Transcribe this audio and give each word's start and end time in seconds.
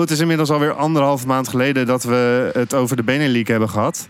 Het 0.00 0.10
is 0.10 0.20
inmiddels 0.20 0.50
alweer 0.50 0.72
anderhalf 0.72 1.26
maand 1.26 1.48
geleden 1.48 1.86
dat 1.86 2.02
we 2.02 2.50
het 2.52 2.74
over 2.74 2.96
de 2.96 3.02
Benelink 3.02 3.46
hebben 3.46 3.68
gehad. 3.68 4.08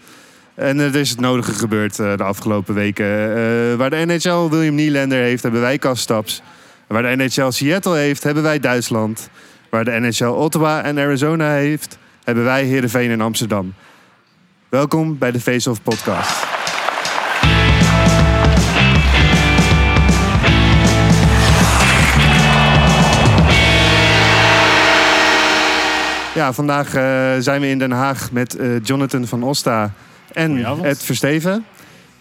En 0.54 0.78
er 0.78 0.94
is 0.94 1.10
het 1.10 1.20
nodige 1.20 1.52
gebeurd 1.52 1.98
eh, 1.98 2.16
de 2.16 2.22
afgelopen 2.22 2.74
weken. 2.74 3.06
Eh, 3.06 3.74
waar 3.74 3.90
de 3.90 4.04
NHL 4.06 4.48
William 4.48 4.74
Nylander 4.74 5.18
heeft, 5.18 5.42
hebben 5.42 5.60
wij 5.60 5.78
Kastaps. 5.78 6.42
Waar 6.86 7.02
de 7.02 7.24
NHL 7.24 7.50
Seattle 7.50 7.96
heeft, 7.96 8.22
hebben 8.22 8.42
wij 8.42 8.58
Duitsland. 8.58 9.30
Waar 9.70 9.84
de 9.84 10.00
NHL 10.00 10.24
Ottawa 10.24 10.82
en 10.82 10.98
Arizona 10.98 11.52
heeft, 11.52 11.98
hebben 12.24 12.44
wij 12.44 12.64
Heerenveen 12.64 13.10
en 13.10 13.20
Amsterdam. 13.20 13.74
Welkom 14.68 15.18
bij 15.18 15.30
de 15.30 15.40
Face 15.40 15.70
Off 15.70 15.82
podcast. 15.82 16.49
Ja, 26.34 26.52
vandaag 26.52 26.94
eh, 26.94 27.02
zijn 27.38 27.60
we 27.60 27.68
in 27.68 27.78
Den 27.78 27.90
Haag 27.90 28.32
met 28.32 28.56
eh, 28.56 28.82
Jonathan 28.82 29.26
van 29.26 29.42
Osta 29.42 29.92
en. 30.32 30.64
Ed 30.84 31.02
Versteven. 31.02 31.64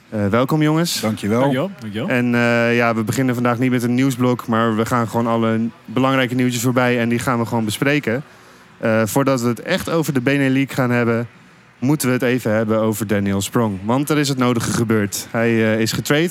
Eh, 0.09 0.27
welkom 0.27 0.62
jongens. 0.62 1.02
Dankjewel. 1.02 1.40
Dankjewel. 1.40 1.72
Dankjewel. 1.80 2.09
En 2.09 2.36
eh, 2.36 2.76
ja, 2.76 2.95
we 2.95 3.03
beginnen 3.03 3.34
vandaag 3.34 3.59
niet 3.59 3.72
met 3.72 3.84
een 3.84 3.94
nieuwsblok, 3.94 4.48
maar 4.48 4.76
we 4.76 4.86
gaan 4.86 5.08
gewoon 5.08 5.27
alle 5.27 5.59
belangrijke 5.86 6.36
nieuwtjes 6.36 6.62
voorbij 6.62 7.00
en 7.00 7.09
die 7.09 7.20
gaan 7.20 7.40
we 7.40 7.45
gewoon 7.45 7.66
bespreken. 7.66 8.23
Eh, 8.77 9.02
voordat 9.05 9.41
we 9.41 9.48
het 9.48 9.62
echt 9.62 9.90
over 9.90 10.14
de 10.14 10.22
Benelink 10.22 10.72
gaan 10.72 10.91
hebben, 10.91 11.28
moeten 11.80 12.08
we 12.08 12.14
het 12.14 12.23
even 12.23 12.52
hebben 12.52 12.80
over 12.80 13.08
Daniel 13.08 13.41
Sprong. 13.41 13.80
Want 13.84 14.09
er 14.09 14.17
is 14.17 14.30
het 14.30 14.38
nodige 14.38 14.72
gebeurd. 14.72 15.28
Hij 15.31 15.50
eh, 15.50 15.80
is 15.80 15.91
getrade 15.91 16.30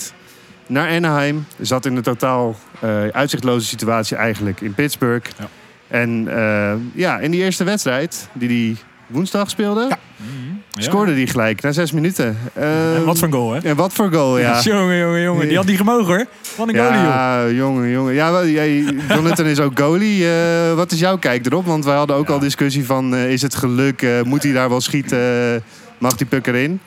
naar 0.66 0.96
Anaheim, 0.96 1.46
zat 1.60 1.86
in 1.86 1.96
een 1.96 2.02
totaal 2.02 2.56
eh, 2.80 3.06
uitzichtloze 3.08 3.66
situatie 3.66 4.16
eigenlijk 4.16 4.60
in 4.60 4.74
Pittsburgh. 4.74 5.30
Ja. 5.38 5.48
En 5.88 6.28
eh, 6.36 6.72
ja, 6.94 7.18
in 7.18 7.30
die 7.30 7.40
eerste 7.42 7.64
wedstrijd, 7.64 8.28
die 8.32 8.48
hij 8.48 8.76
woensdag 9.06 9.50
speelde, 9.50 9.86
Ja. 9.88 9.98
Mhm. 10.16 10.36
Scoorde 10.82 11.12
hij 11.12 11.26
gelijk 11.26 11.62
na 11.62 11.72
zes 11.72 11.92
minuten. 11.92 12.38
Eh, 12.52 12.96
En 12.96 13.04
wat 13.04 13.18
voor 13.18 13.26
een 13.28 13.34
goal, 13.34 13.52
hè? 13.52 13.60
en 13.60 13.76
wat 13.76 13.92
voor 13.92 14.12
goal, 14.12 14.38
ja. 14.38 14.60
Jongen, 14.62 14.98
jongen, 14.98 15.22
jongen. 15.22 15.48
Die 15.48 15.56
had 15.56 15.66
niet 15.66 15.76
gemogen, 15.76 16.06
hoor. 16.06 16.26
Wat 16.56 16.68
een 16.68 16.74
goalie, 16.76 16.92
joh. 16.98 17.04
Ja, 17.08 17.48
jongen, 17.50 17.90
jongen. 17.90 18.14
Ja, 18.14 18.44
jij, 18.44 18.84
Jonathan 19.08 19.46
is 19.46 19.60
ook 19.60 19.78
goalie. 19.78 20.30
Eh, 20.30 20.74
wat 20.74 20.92
is 20.92 20.98
jouw 21.00 21.16
kijk 21.18 21.46
erop? 21.46 21.66
Want 21.66 21.84
wij 21.84 21.96
hadden 21.96 22.16
ook 22.16 22.26
Ja. 22.28 22.32
al 22.32 22.38
discussie 22.38 22.84
van... 22.84 23.14
is 23.16 23.42
het 23.42 23.54
geluk? 23.54 24.06
moet 24.24 24.42
hij 24.42 24.52
daar 24.52 24.68
wel 24.68 24.80
schieten? 24.80 25.62
mag 25.98 26.16
die 26.16 26.26
puck 26.26 26.46
erin? 26.46 26.80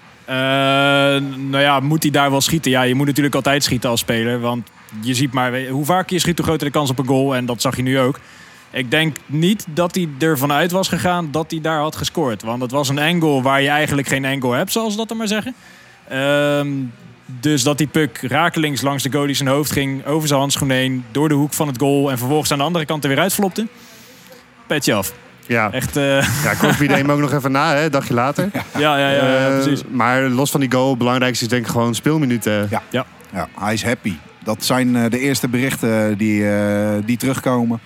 Nou 1.49 1.59
ja, 1.59 1.79
moet 1.79 2.01
hij 2.03 2.11
daar 2.11 2.31
wel 2.31 2.41
schieten? 2.41 2.71
Ja, 2.71 2.81
je 2.81 2.95
moet 2.95 3.05
natuurlijk 3.07 3.35
altijd 3.35 3.63
schieten 3.63 3.89
als 3.89 3.99
speler. 3.99 4.39
Want 4.39 4.67
je 5.01 5.13
ziet 5.13 5.33
maar, 5.33 5.65
hoe 5.69 5.85
vaker 5.85 6.13
je 6.13 6.19
schiet, 6.19 6.37
hoe 6.37 6.45
groter 6.45 6.65
de 6.65 6.73
kans 6.73 6.89
op 6.89 6.99
een 6.99 7.07
goal. 7.07 7.35
En 7.35 7.45
dat 7.45 7.61
zag 7.61 7.75
je 7.75 7.81
nu 7.83 7.99
ook. 7.99 8.19
Ik 8.71 8.91
denk 8.91 9.17
niet 9.25 9.65
dat 9.69 9.95
hij 9.95 10.09
ervan 10.19 10.51
uit 10.51 10.71
was 10.71 10.87
gegaan 10.87 11.31
dat 11.31 11.51
hij 11.51 11.61
daar 11.61 11.79
had 11.79 11.95
gescoord. 11.95 12.41
Want 12.43 12.61
het 12.61 12.71
was 12.71 12.89
een 12.89 12.99
angle 12.99 13.41
waar 13.41 13.61
je 13.61 13.69
eigenlijk 13.69 14.07
geen 14.07 14.25
angle 14.25 14.55
hebt, 14.55 14.71
zoals 14.71 14.91
ze 14.91 14.97
dat 14.97 15.07
dan 15.07 15.17
maar 15.17 15.27
zeggen. 15.27 15.55
Ehm, 16.09 16.69
dus 17.25 17.63
dat 17.63 17.77
die 17.77 17.87
puck 17.87 18.17
rakelings 18.21 18.81
langs 18.81 19.03
de 19.03 19.11
goalie 19.11 19.35
zijn 19.35 19.49
hoofd 19.49 19.71
ging, 19.71 20.05
over 20.05 20.27
zijn 20.27 20.39
handschoen 20.39 20.69
heen, 20.69 21.05
door 21.11 21.29
de 21.29 21.35
hoek 21.35 21.53
van 21.53 21.67
het 21.67 21.77
goal 21.79 22.11
en 22.11 22.17
vervolgens 22.17 22.51
aan 22.51 22.57
de 22.57 22.63
andere 22.63 22.85
kant 22.85 23.03
er 23.03 23.09
weer 23.09 23.19
uitflopte. 23.19 23.67
Petje 24.67 24.93
af. 24.93 25.13
Ja, 25.47 25.71
Echt, 25.71 25.95
eh, 25.97 26.21
ja 26.45 26.55
Crosby 26.57 26.87
deed 26.87 26.97
hem 26.97 27.11
ook 27.11 27.19
nog 27.19 27.33
even 27.33 27.51
na, 27.51 27.75
hè, 27.75 27.83
een 27.85 27.91
dagje 27.91 28.13
later. 28.13 28.49
ja, 28.77 28.97
ja, 28.97 29.09
ja, 29.09 29.25
ja, 29.25 29.47
Eh, 29.47 29.61
precies. 29.61 29.83
Maar 29.89 30.21
los 30.21 30.51
van 30.51 30.59
die 30.59 30.71
goal, 30.71 30.89
het 30.89 30.97
belangrijkste 30.97 31.43
is 31.43 31.49
denk 31.49 31.65
ik 31.65 31.71
gewoon 31.71 31.95
speelminuten. 31.95 32.67
Ja. 32.69 32.81
Ja. 32.89 33.05
Ja, 33.33 33.47
hij 33.59 33.73
is 33.73 33.83
happy. 33.83 34.13
Dat 34.43 34.63
zijn 34.65 34.95
eh, 34.95 35.09
de 35.09 35.19
eerste 35.19 35.47
berichten 35.47 36.17
die, 36.17 36.49
eh, 36.49 36.89
die 37.05 37.17
terugkomen. 37.17 37.79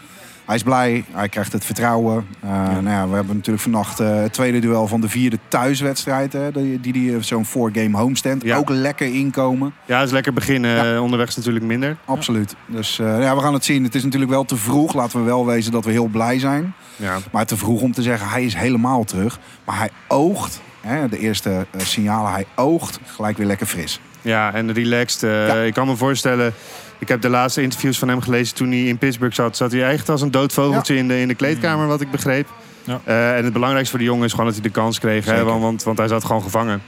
Hij 0.45 0.55
is 0.55 0.63
blij, 0.63 1.05
hij 1.11 1.29
krijgt 1.29 1.51
het 1.51 1.65
vertrouwen. 1.65 2.25
Eh, 2.39 2.49
nou 2.49 2.89
ja, 2.89 3.07
we 3.07 3.15
hebben 3.15 3.35
natuurlijk 3.35 3.63
vannacht 3.63 3.99
eh, 3.99 4.15
het 4.21 4.33
tweede 4.33 4.59
duel 4.59 4.87
van 4.87 5.01
de 5.01 5.09
vierde 5.09 5.39
thuiswedstrijd. 5.47 6.33
Hè, 6.33 6.51
die, 6.51 6.79
die, 6.79 6.93
die 6.93 7.21
zo'n 7.21 7.45
four-game 7.45 7.97
homestand. 7.97 8.43
Ja. 8.43 8.57
Ook 8.57 8.69
lekker 8.69 9.13
inkomen. 9.13 9.73
Ja, 9.85 10.01
is 10.01 10.11
lekker 10.11 10.33
beginnen. 10.33 10.93
Eh, 10.95 11.01
Onderweg 11.03 11.27
is 11.27 11.35
natuurlijk 11.35 11.65
minder. 11.65 11.97
Absoluut. 12.05 12.55
Dus 12.65 12.99
eh, 12.99 13.21
ja, 13.21 13.35
we 13.35 13.41
gaan 13.41 13.53
het 13.53 13.65
zien. 13.65 13.83
Het 13.83 13.95
is 13.95 14.03
natuurlijk 14.03 14.31
wel 14.31 14.43
te 14.45 14.55
vroeg. 14.55 14.93
Laten 14.93 15.19
we 15.19 15.25
wel 15.25 15.45
wezen 15.45 15.71
dat 15.71 15.85
we 15.85 15.91
heel 15.91 16.07
blij 16.07 16.39
zijn. 16.39 16.73
Ja. 16.95 17.17
Maar 17.31 17.45
te 17.45 17.57
vroeg 17.57 17.81
om 17.81 17.91
te 17.91 18.01
zeggen, 18.01 18.27
hij 18.29 18.43
is 18.45 18.55
helemaal 18.55 19.03
terug. 19.03 19.39
Maar 19.63 19.77
hij 19.77 19.89
oogt, 20.07 20.61
hè, 20.81 21.09
de 21.09 21.19
eerste 21.19 21.49
eh, 21.71 21.81
signalen, 21.81 22.31
hij 22.31 22.45
oogt 22.55 22.99
gelijk 23.05 23.37
weer 23.37 23.47
lekker 23.47 23.67
fris. 23.67 23.99
Ja, 24.21 24.53
en 24.53 24.73
relaxed. 24.73 25.23
eh. 25.23 25.65
Ik 25.65 25.73
kan 25.73 25.87
me 25.87 25.95
voorstellen, 25.95 26.53
ik 26.99 27.07
heb 27.07 27.21
de 27.21 27.29
laatste 27.29 27.61
interviews 27.61 27.99
van 27.99 28.07
hem 28.07 28.21
gelezen 28.21 28.55
toen 28.55 28.69
hij 28.69 28.83
in 28.83 28.97
Pittsburgh 28.97 29.35
zat. 29.35 29.57
Zat 29.57 29.71
hij 29.71 29.89
echt 29.89 30.09
als 30.09 30.21
een 30.21 30.31
dood 30.31 30.53
vogeltje 30.53 30.95
in, 30.95 31.07
de, 31.07 31.19
in 31.19 31.27
de 31.27 31.35
kleedkamer, 31.35 31.87
wat 31.87 32.01
ik 32.01 32.11
begreep. 32.11 32.47
Ja. 32.83 32.99
Eh, 33.03 33.37
en 33.37 33.43
het 33.43 33.53
belangrijkste 33.53 33.91
voor 33.95 33.99
de 34.05 34.09
jongen 34.11 34.25
is 34.25 34.31
gewoon 34.31 34.45
dat 34.45 34.53
hij 34.53 34.63
de 34.63 34.69
kans 34.69 34.99
kreeg. 34.99 35.25
Hè, 35.25 35.43
want, 35.43 35.61
want, 35.61 35.83
want 35.83 35.97
hij 35.97 36.07
zat 36.07 36.23
gewoon 36.25 36.41
gevangen. 36.41 36.81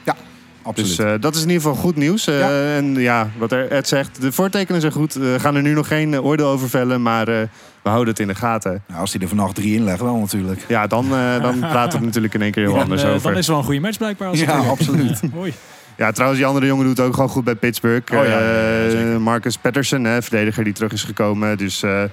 Absoluut. 0.68 0.98
Dus 0.98 1.06
eh, 1.06 1.14
dat 1.20 1.36
is 1.36 1.42
in 1.42 1.48
ieder 1.50 1.64
geval 1.64 1.78
goed 1.78 1.96
nieuws. 1.96 2.28
Eh, 2.28 2.40
Ja. 2.40 2.76
En 2.76 2.94
ja, 2.96 3.30
wat 3.38 3.52
er 3.52 3.72
Ed 3.72 3.88
zegt, 3.88 4.22
de 4.22 4.32
voortekenen 4.32 4.82
zijn 4.82 4.94
goed. 4.94 5.14
We 5.14 5.36
gaan 5.40 5.56
er 5.56 5.62
nu 5.62 5.74
nog 5.74 5.88
geen 5.88 6.22
oordeel 6.22 6.48
over 6.48 6.70
vellen, 6.70 7.02
maar 7.02 7.28
eh, 7.28 7.42
we 7.84 7.90
houden 7.90 8.08
het 8.08 8.20
in 8.20 8.28
de 8.28 8.36
gaten. 8.36 8.84
Nou, 8.88 9.02
als 9.02 9.12
hij 9.14 9.22
er 9.22 9.28
vannacht 9.28 9.56
drie 9.56 9.76
in 9.76 9.84
legt, 9.84 10.02
wel 10.02 10.16
natuurlijk. 10.18 10.66
Ja, 10.68 10.88
dan, 10.88 11.10
dan 11.42 11.60
praten 11.74 12.00
we 12.00 12.06
natuurlijk 12.06 12.34
in 12.34 12.42
één 12.42 12.52
keer 12.52 12.64
heel 12.64 12.80
anders 12.80 13.04
over. 13.06 13.22
dan 13.22 13.32
is 13.32 13.38
het 13.38 13.48
wel 13.48 13.58
een 13.58 13.64
goede 13.64 13.80
match 13.80 13.98
blijkbaar. 13.98 14.28
Als 14.28 14.40
Ja, 14.40 14.58
absoluut. 14.58 15.22
Mooi. 15.34 15.54
Ja, 15.98 16.12
trouwens, 16.12 16.40
die 16.40 16.48
andere 16.50 16.66
jongen 16.66 16.86
doet 16.86 17.00
ook 17.00 17.14
gewoon 17.14 17.30
goed 17.30 17.44
bij 17.44 17.56
Pittsburgh. 17.56 18.14
Oh 18.18 18.26
ja, 18.26 18.40
Eh. 18.40 19.18
Marcus 19.18 19.58
Patterson, 19.58 20.04
hè, 20.04 20.22
verdediger 20.22 20.64
die 20.64 20.74
terug 20.74 20.92
is 20.92 21.04
gekomen. 21.04 21.58
Dus 21.58 21.84
eh, 21.84 22.04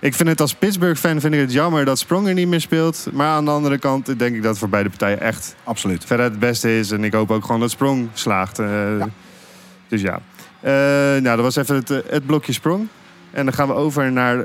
ik 0.00 0.14
vind 0.14 0.28
het 0.28 0.40
als 0.40 0.54
Pittsburgh-fan 0.54 1.20
vind 1.20 1.34
ik 1.34 1.40
het 1.40 1.52
jammer 1.52 1.84
dat 1.84 1.98
Sprong 1.98 2.28
er 2.28 2.34
niet 2.34 2.48
meer 2.48 2.60
speelt. 2.60 3.08
Maar 3.12 3.26
aan 3.28 3.44
de 3.44 3.50
andere 3.50 3.78
kant 3.78 4.18
denk 4.18 4.34
ik 4.34 4.40
dat 4.42 4.50
het 4.50 4.58
voor 4.58 4.68
beide 4.68 4.88
partijen 4.88 5.20
echt 5.20 5.54
Absoluut. 5.64 6.04
veruit 6.04 6.30
het 6.30 6.40
beste 6.40 6.78
is. 6.78 6.90
En 6.90 7.04
ik 7.04 7.12
hoop 7.12 7.30
ook 7.30 7.44
gewoon 7.44 7.60
dat 7.60 7.70
Sprong 7.70 8.08
slaagt. 8.12 8.58
Eh, 8.58 8.66
Dus 9.88 10.00
ja. 10.00 10.20
Nou, 11.20 11.22
dat 11.22 11.40
was 11.40 11.56
even 11.56 11.74
het, 11.76 11.88
het 11.88 12.26
blokje 12.26 12.52
Sprong. 12.52 12.88
En 13.30 13.44
dan 13.44 13.54
gaan 13.54 13.68
we 13.68 13.74
over 13.74 14.12
naar, 14.12 14.44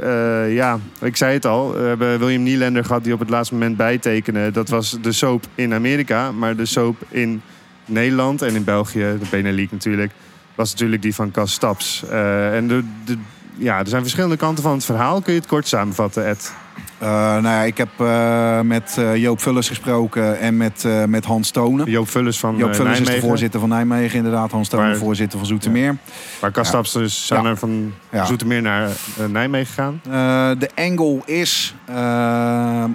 ja, 0.49 0.79
ik 1.01 1.15
zei 1.17 1.33
het 1.33 1.45
al. 1.45 1.71
We 1.73 1.79
hebben 1.79 2.19
William 2.19 2.43
Nylander 2.43 2.85
gehad 2.85 3.03
die 3.03 3.13
op 3.13 3.19
het 3.19 3.29
laatste 3.29 3.53
moment 3.53 3.77
bijtekende. 3.77 4.51
Dat 4.51 4.69
was 4.69 4.97
de 5.01 5.11
soap 5.11 5.43
in 5.55 5.73
Amerika. 5.73 6.31
Maar 6.31 6.55
de 6.55 6.65
soap 6.65 6.95
in 7.09 7.41
Nederland 7.85 8.41
en 8.41 8.55
in 8.55 8.63
België, 8.63 8.99
de 9.19 9.25
Benelink 9.29 9.71
natuurlijk, 9.71 10.11
was 10.55 10.71
natuurlijk 10.71 11.01
die 11.01 11.15
van 11.15 11.31
Cas 11.31 11.53
Staps. 11.53 12.03
Eh, 12.09 12.55
en 12.55 12.67
de, 12.67 12.83
de, 13.05 13.17
ja, 13.57 13.79
er 13.79 13.87
zijn 13.87 14.01
verschillende 14.01 14.37
kanten 14.37 14.63
van 14.63 14.73
het 14.73 14.85
verhaal. 14.85 15.21
Kun 15.21 15.33
je 15.33 15.39
het 15.39 15.49
kort 15.49 15.67
samenvatten, 15.67 16.25
Ed? 16.25 16.53
Eh, 16.97 17.09
nou 17.09 17.43
ja, 17.43 17.61
ik 17.61 17.77
heb 17.77 17.89
eh, 17.97 18.61
met 18.61 18.95
eh, 18.97 19.15
Joop 19.15 19.41
Vullers 19.41 19.67
gesproken 19.67 20.39
en 20.39 20.57
met, 20.57 20.87
met 21.07 21.25
Hans 21.25 21.51
Tonen. 21.51 21.89
Joop 21.89 22.09
Vullers 22.09 22.39
van 22.39 22.55
Joop 22.57 22.75
Vullers 22.75 22.91
is 22.91 22.99
Nijmegen. 22.99 23.21
de 23.21 23.27
voorzitter 23.27 23.59
van 23.59 23.69
Nijmegen, 23.69 24.17
inderdaad. 24.17 24.51
Hans 24.51 24.67
Tonen, 24.69 24.97
voorzitter 24.97 25.37
van 25.37 25.47
Zoetermeer. 25.47 25.97
Maar 26.41 26.51
Cas 26.51 26.63
Ja. 26.63 26.69
Staps 26.69 26.91
dus 26.91 27.27
zijn 27.27 27.43
Ja. 27.43 27.49
er 27.49 27.57
van. 27.57 27.93
Zoetermeer 28.23 28.61
naar 28.61 28.89
Nijmegen 29.29 29.67
gegaan. 29.67 29.99
De 30.59 30.69
angle 30.75 31.21
is, 31.25 31.75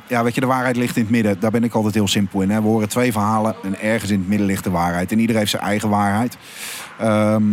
ja, 0.08 0.22
weet 0.22 0.34
je, 0.34 0.40
de 0.40 0.46
waarheid 0.46 0.76
ligt 0.76 0.96
in 0.96 1.02
het 1.02 1.10
midden. 1.10 1.40
Daar 1.40 1.50
ben 1.50 1.64
ik 1.64 1.74
altijd 1.74 1.94
heel 1.94 2.08
simpel 2.08 2.40
in. 2.40 2.50
Hè. 2.50 2.60
We 2.60 2.66
horen 2.66 2.88
twee 2.88 3.12
verhalen 3.12 3.54
en 3.62 3.80
ergens 3.80 4.10
in 4.10 4.18
het 4.18 4.28
midden 4.28 4.46
ligt 4.46 4.64
de 4.64 4.70
waarheid. 4.70 5.12
En 5.12 5.18
ieder 5.18 5.36
heeft 5.36 5.50
zijn 5.50 5.62
eigen 5.62 5.88
waarheid. 5.88 6.36
Ehm, 6.98 7.44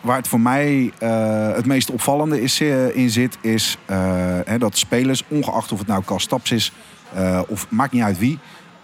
waar 0.00 0.16
het 0.16 0.28
voor 0.28 0.40
mij 0.40 0.92
eh, 0.98 1.54
het 1.54 1.66
meest 1.66 1.90
opvallende 1.90 2.42
is, 2.42 2.60
eh, 2.60 2.96
in 2.96 3.10
zit, 3.10 3.38
is 3.40 3.78
eh, 3.86 3.96
hè, 4.44 4.58
dat 4.58 4.76
spelers, 4.76 5.24
ongeacht 5.28 5.72
of 5.72 5.78
het 5.78 5.88
nou 5.88 6.02
Cas 6.04 6.22
Staps 6.22 6.50
is 6.50 6.72
of 7.48 7.70
maakt 7.70 7.92
niet 7.92 8.02
uit 8.02 8.18
wie, 8.18 8.38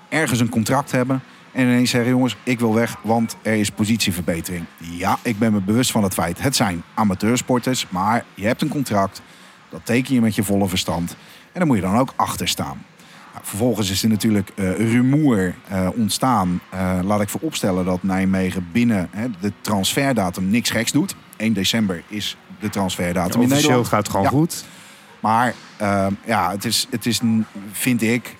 ergens 0.08 0.40
een 0.40 0.48
contract 0.48 0.90
hebben. 0.90 1.22
En 1.52 1.66
ineens 1.66 1.90
zeggen, 1.90 2.10
jongens, 2.10 2.36
ik 2.42 2.58
wil 2.58 2.74
weg, 2.74 2.96
want 3.02 3.36
er 3.42 3.54
is 3.54 3.70
positieverbetering. 3.70 4.64
Ja, 4.76 5.18
ik 5.22 5.38
ben 5.38 5.52
me 5.52 5.60
bewust 5.60 5.90
van 5.90 6.02
het 6.02 6.14
feit. 6.14 6.42
Het 6.42 6.56
zijn 6.56 6.82
amateursporters, 6.94 7.86
maar 7.88 8.24
je 8.34 8.46
hebt 8.46 8.62
een 8.62 8.68
contract. 8.68 9.22
Dat 9.68 9.80
teken 9.84 10.14
je 10.14 10.20
met 10.20 10.34
je 10.34 10.42
volle 10.42 10.68
verstand. 10.68 11.10
En 11.52 11.52
daar 11.52 11.66
moet 11.66 11.76
je 11.76 11.82
dan 11.82 11.96
ook 11.96 12.12
achter 12.16 12.48
staan. 12.48 12.84
Vervolgens 13.48 13.90
is 13.90 14.02
er 14.02 14.08
natuurlijk 14.08 14.50
eh, 14.54 14.76
rumoer 14.76 15.54
eh, 15.68 15.88
ontstaan. 15.96 16.60
Eh, 16.70 16.98
laat 17.02 17.20
ik 17.20 17.28
vooropstellen 17.28 17.84
dat 17.84 18.02
Nijmegen 18.02 18.68
binnen 18.72 19.08
hè, 19.10 19.26
de 19.40 19.52
transferdatum 19.60 20.50
niks 20.50 20.70
geks 20.70 20.92
doet. 20.92 21.14
1 21.36 21.52
december 21.52 22.02
is 22.08 22.36
de 22.60 22.68
transferdatum 22.68 23.40
in 23.40 23.46
Officieel 23.46 23.60
Nederland. 23.60 23.88
gaat 23.88 23.98
het 23.98 24.08
gewoon 24.08 24.22
Ja. 24.22 24.28
goed. 24.30 24.64
Maar 25.20 25.54
ehm, 25.76 26.12
ja, 26.24 26.50
het 26.50 26.64
is, 26.64 26.86
het 26.90 27.06
is, 27.06 27.20
vind 27.72 28.02
ik, 28.02 28.36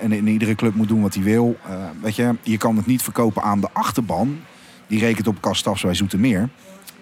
en, 0.00 0.28
iedere 0.28 0.54
club 0.54 0.74
moet 0.74 0.88
doen 0.88 1.02
wat 1.02 1.14
hij 1.14 1.22
wil. 1.22 1.56
Weet 2.02 2.16
je, 2.16 2.34
je 2.42 2.56
kan 2.56 2.76
het 2.76 2.86
niet 2.86 3.02
verkopen 3.02 3.42
aan 3.42 3.60
de 3.60 3.68
achterban. 3.72 4.40
Die 4.86 4.98
rekent 4.98 5.26
op 5.26 5.40
Kastafs 5.40 5.82
bij 5.82 5.94
Zoetermeer. 5.94 6.48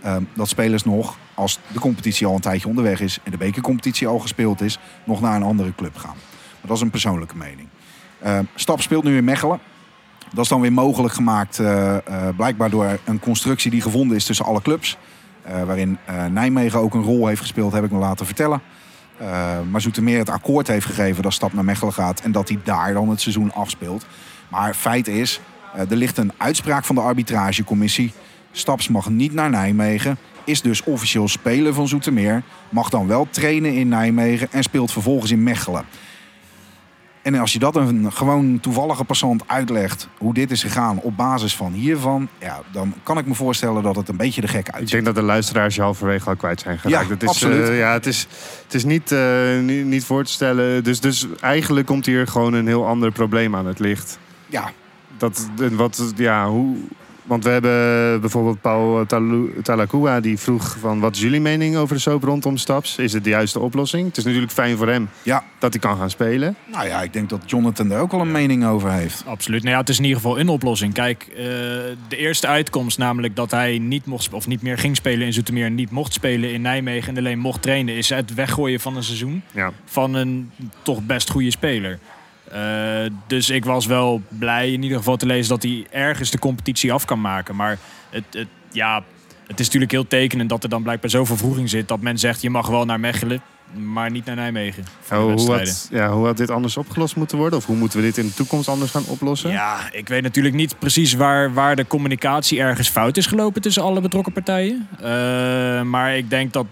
Ehm, 0.02 0.22
dat 0.34 0.48
spelers 0.48 0.84
nog, 0.84 1.18
als 1.34 1.58
de 1.72 1.78
competitie 1.78 2.26
al 2.26 2.34
een 2.34 2.40
tijdje 2.40 2.68
onderweg 2.68 3.00
is... 3.00 3.18
en 3.22 3.30
de 3.30 3.36
bekercompetitie 3.36 4.06
al 4.06 4.18
gespeeld 4.18 4.60
is, 4.60 4.78
nog 5.04 5.20
naar 5.20 5.36
een 5.36 5.42
andere 5.42 5.74
club 5.74 5.96
gaan. 5.96 6.16
Dat 6.66 6.76
is 6.76 6.82
een 6.82 6.90
persoonlijke 6.90 7.36
mening. 7.36 7.68
Ehm, 8.22 8.44
Stap 8.54 8.80
speelt 8.80 9.04
nu 9.04 9.16
in 9.16 9.24
Mechelen. 9.24 9.60
Dat 10.32 10.44
is 10.44 10.50
dan 10.50 10.60
weer 10.60 10.72
mogelijk 10.72 11.14
gemaakt, 11.14 11.58
eh, 11.58 11.96
eh, 11.96 12.36
blijkbaar 12.36 12.70
door 12.70 12.98
een 13.04 13.20
constructie 13.20 13.70
die 13.70 13.80
gevonden 13.80 14.16
is 14.16 14.24
tussen 14.24 14.44
alle 14.44 14.62
clubs. 14.62 14.96
Eh, 15.42 15.62
waarin 15.62 15.98
Nijmegen 16.30 16.78
ook 16.78 16.94
een 16.94 17.02
rol 17.02 17.26
heeft 17.26 17.40
gespeeld, 17.40 17.72
heb 17.72 17.84
ik 17.84 17.90
me 17.90 17.98
laten 17.98 18.26
vertellen. 18.26 18.60
Uh, 19.20 19.28
maar 19.70 19.80
Zoetermeer 19.80 20.18
het 20.18 20.30
akkoord 20.30 20.66
heeft 20.66 20.86
gegeven 20.86 21.22
dat 21.22 21.32
Stap 21.32 21.52
naar 21.52 21.64
Mechelen 21.64 21.92
gaat. 21.92 22.20
En 22.20 22.32
dat 22.32 22.48
hij 22.48 22.58
daar 22.64 22.92
dan 22.92 23.08
het 23.08 23.20
seizoen 23.20 23.52
afspeelt. 23.52 24.06
Maar 24.48 24.74
feit 24.74 25.08
is, 25.08 25.40
uh, 25.74 25.90
er 25.90 25.96
ligt 25.96 26.18
een 26.18 26.32
uitspraak 26.36 26.84
van 26.84 26.94
de 26.94 27.00
arbitragecommissie. 27.00 28.12
Staps 28.52 28.88
mag 28.88 29.08
niet 29.08 29.32
naar 29.32 29.50
Nijmegen. 29.50 30.18
Is 30.44 30.62
dus 30.62 30.82
officieel 30.84 31.28
speler 31.28 31.74
van 31.74 31.88
Zoetermeer. 31.88 32.42
Mag 32.68 32.88
dan 32.88 33.06
wel 33.06 33.26
trainen 33.30 33.74
in 33.74 33.88
Nijmegen 33.88 34.52
en 34.52 34.62
speelt 34.62 34.92
vervolgens 34.92 35.30
in 35.30 35.42
Mechelen. 35.42 35.84
En 37.26 37.34
als 37.34 37.52
je 37.52 37.58
dat 37.58 37.76
een 37.76 38.12
gewoon 38.12 38.60
toevallige 38.60 39.04
passant 39.04 39.42
uitlegt 39.46 40.08
hoe 40.18 40.34
dit 40.34 40.50
is 40.50 40.62
gegaan 40.62 40.98
op 40.98 41.16
basis 41.16 41.56
van 41.56 41.72
hiervan, 41.72 42.28
ja, 42.38 42.62
dan 42.72 42.94
kan 43.02 43.18
ik 43.18 43.26
me 43.26 43.34
voorstellen 43.34 43.82
dat 43.82 43.96
het 43.96 44.08
een 44.08 44.16
beetje 44.16 44.40
de 44.40 44.48
gek 44.48 44.70
uitziet. 44.70 44.82
Ik 44.82 44.90
denk 44.90 45.04
dat 45.04 45.14
de 45.14 45.22
luisteraars 45.22 45.74
je 45.74 45.82
halverwege 45.82 46.28
al 46.28 46.36
kwijt 46.36 46.60
zijn 46.60 46.78
geraakt. 46.78 47.06
Ja, 47.06 47.12
het 47.12 47.22
is, 47.22 47.28
absoluut. 47.28 47.68
Uh, 47.68 47.78
ja, 47.78 47.92
het 47.92 48.06
is, 48.06 48.26
het 48.62 48.74
is 48.74 48.84
niet, 48.84 49.12
uh, 49.12 49.60
niet, 49.60 49.84
niet, 49.84 50.04
voor 50.04 50.24
te 50.24 50.32
stellen. 50.32 50.84
Dus, 50.84 51.00
dus 51.00 51.26
eigenlijk 51.40 51.86
komt 51.86 52.06
hier 52.06 52.26
gewoon 52.26 52.52
een 52.52 52.66
heel 52.66 52.86
ander 52.86 53.12
probleem 53.12 53.56
aan 53.56 53.66
het 53.66 53.78
licht. 53.78 54.18
Ja. 54.46 54.70
Dat, 55.16 55.48
wat, 55.72 56.12
ja, 56.16 56.48
hoe, 56.48 56.76
want 57.26 57.44
we 57.44 57.50
hebben 57.50 58.20
bijvoorbeeld 58.20 58.60
Paul 58.60 59.06
Talakua 59.62 60.20
die 60.20 60.38
vroeg 60.38 60.76
van 60.80 61.00
wat 61.00 61.14
is 61.14 61.20
jullie 61.20 61.40
mening 61.40 61.76
over 61.76 61.94
de 61.94 62.00
soap 62.00 62.22
rondom 62.22 62.56
Staps? 62.56 62.98
Is 62.98 63.12
het 63.12 63.24
de 63.24 63.30
juiste 63.30 63.58
oplossing? 63.60 64.06
Het 64.06 64.16
is 64.16 64.24
natuurlijk 64.24 64.52
fijn 64.52 64.76
voor 64.76 64.88
hem 64.88 65.08
ja. 65.22 65.44
dat 65.58 65.72
hij 65.72 65.80
kan 65.80 65.96
gaan 65.96 66.10
spelen. 66.10 66.56
Nou 66.64 66.86
ja, 66.86 67.02
ik 67.02 67.12
denk 67.12 67.28
dat 67.28 67.42
Jonathan 67.46 67.90
er 67.90 68.00
ook 68.00 68.10
wel 68.10 68.20
een 68.20 68.32
mening 68.32 68.66
over 68.66 68.90
heeft. 68.92 69.22
Absoluut. 69.26 69.62
Nou 69.62 69.74
ja, 69.74 69.80
het 69.80 69.88
is 69.88 69.98
in 69.98 70.04
ieder 70.04 70.20
geval 70.20 70.38
een 70.38 70.48
oplossing. 70.48 70.94
Kijk, 70.94 71.26
uh, 71.30 71.36
de 72.08 72.16
eerste 72.16 72.46
uitkomst, 72.46 72.98
namelijk 72.98 73.36
dat 73.36 73.50
hij 73.50 73.78
niet 73.78 74.06
mocht 74.06 74.32
of 74.32 74.46
niet 74.46 74.62
meer 74.62 74.78
ging 74.78 74.96
spelen 74.96 75.26
in 75.26 75.32
Zoetermeer, 75.32 75.70
niet 75.70 75.90
mocht 75.90 76.12
spelen 76.12 76.52
in 76.52 76.60
Nijmegen 76.60 77.12
en 77.12 77.18
alleen 77.18 77.38
mocht 77.38 77.62
trainen, 77.62 77.94
is 77.94 78.08
het 78.08 78.34
weggooien 78.34 78.80
van 78.80 78.96
een 78.96 79.04
seizoen 79.04 79.42
ja. 79.52 79.72
van 79.84 80.14
een 80.14 80.50
toch 80.82 81.02
best 81.02 81.30
goede 81.30 81.50
speler. 81.50 81.98
Uh, 82.54 83.10
dus 83.26 83.50
ik 83.50 83.64
was 83.64 83.86
wel 83.86 84.22
blij 84.28 84.72
in 84.72 84.82
ieder 84.82 84.98
geval 84.98 85.16
te 85.16 85.26
lezen 85.26 85.48
dat 85.48 85.62
hij 85.62 85.86
ergens 85.90 86.30
de 86.30 86.38
competitie 86.38 86.92
af 86.92 87.04
kan 87.04 87.20
maken. 87.20 87.56
Maar 87.56 87.78
het, 88.10 88.24
het, 88.30 88.48
ja, 88.72 89.02
het 89.46 89.60
is 89.60 89.64
natuurlijk 89.64 89.92
heel 89.92 90.06
tekenend 90.06 90.48
dat 90.48 90.62
er 90.62 90.68
dan 90.68 90.82
blijkbaar 90.82 91.10
zoveel 91.10 91.36
vroeging 91.36 91.70
zit 91.70 91.88
dat 91.88 92.00
men 92.00 92.18
zegt 92.18 92.42
je 92.42 92.50
mag 92.50 92.66
wel 92.66 92.84
naar 92.84 93.00
Mechelen, 93.00 93.42
maar 93.72 94.10
niet 94.10 94.24
naar 94.24 94.36
Nijmegen. 94.36 94.84
Oh, 95.12 95.34
hoe, 95.34 95.52
had, 95.52 95.88
ja, 95.90 96.10
hoe 96.10 96.26
had 96.26 96.36
dit 96.36 96.50
anders 96.50 96.76
opgelost 96.76 97.16
moeten 97.16 97.38
worden? 97.38 97.58
Of 97.58 97.66
hoe 97.66 97.76
moeten 97.76 97.98
we 97.98 98.04
dit 98.04 98.18
in 98.18 98.26
de 98.26 98.34
toekomst 98.34 98.68
anders 98.68 98.90
gaan 98.90 99.06
oplossen? 99.06 99.50
Ja, 99.50 99.78
ik 99.92 100.08
weet 100.08 100.22
natuurlijk 100.22 100.54
niet 100.54 100.78
precies 100.78 101.14
waar, 101.14 101.54
waar 101.54 101.76
de 101.76 101.86
communicatie 101.86 102.60
ergens 102.60 102.88
fout 102.88 103.16
is 103.16 103.26
gelopen 103.26 103.62
tussen 103.62 103.82
alle 103.82 104.00
betrokken 104.00 104.32
partijen. 104.32 104.88
Uh, 105.00 105.06
maar 105.82 106.16
ik 106.16 106.30
denk 106.30 106.52
dat 106.52 106.66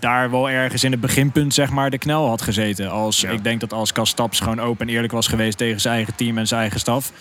daar 0.00 0.30
wel 0.30 0.50
ergens 0.50 0.84
in 0.84 0.90
het 0.90 1.00
beginpunt 1.00 1.54
zeg 1.54 1.70
maar 1.70 1.90
de 1.90 1.98
knel 1.98 2.28
had 2.28 2.42
gezeten. 2.42 2.90
Als, 2.90 3.20
Ja. 3.20 3.30
Ik 3.30 3.44
denk 3.44 3.60
dat 3.60 3.72
als 3.72 3.92
Kastaps 3.92 4.40
gewoon 4.40 4.60
open 4.60 4.86
en 4.88 4.94
eerlijk 4.94 5.12
was 5.12 5.26
geweest 5.26 5.58
tegen 5.58 5.80
zijn 5.80 5.94
eigen 5.94 6.14
team 6.14 6.38
en 6.38 6.46
zijn 6.46 6.60
eigen 6.60 6.80
staf. 6.80 7.12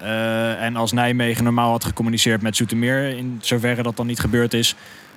eh, 0.00 0.62
en 0.62 0.76
als 0.76 0.92
Nijmegen 0.92 1.44
normaal 1.44 1.70
had 1.70 1.84
gecommuniceerd 1.84 2.42
met 2.42 2.56
Zoetermeer, 2.56 3.08
in 3.16 3.38
zoverre 3.42 3.82
dat 3.82 3.96
dan 3.96 4.06
niet 4.06 4.20
gebeurd 4.20 4.54
is, 4.54 4.74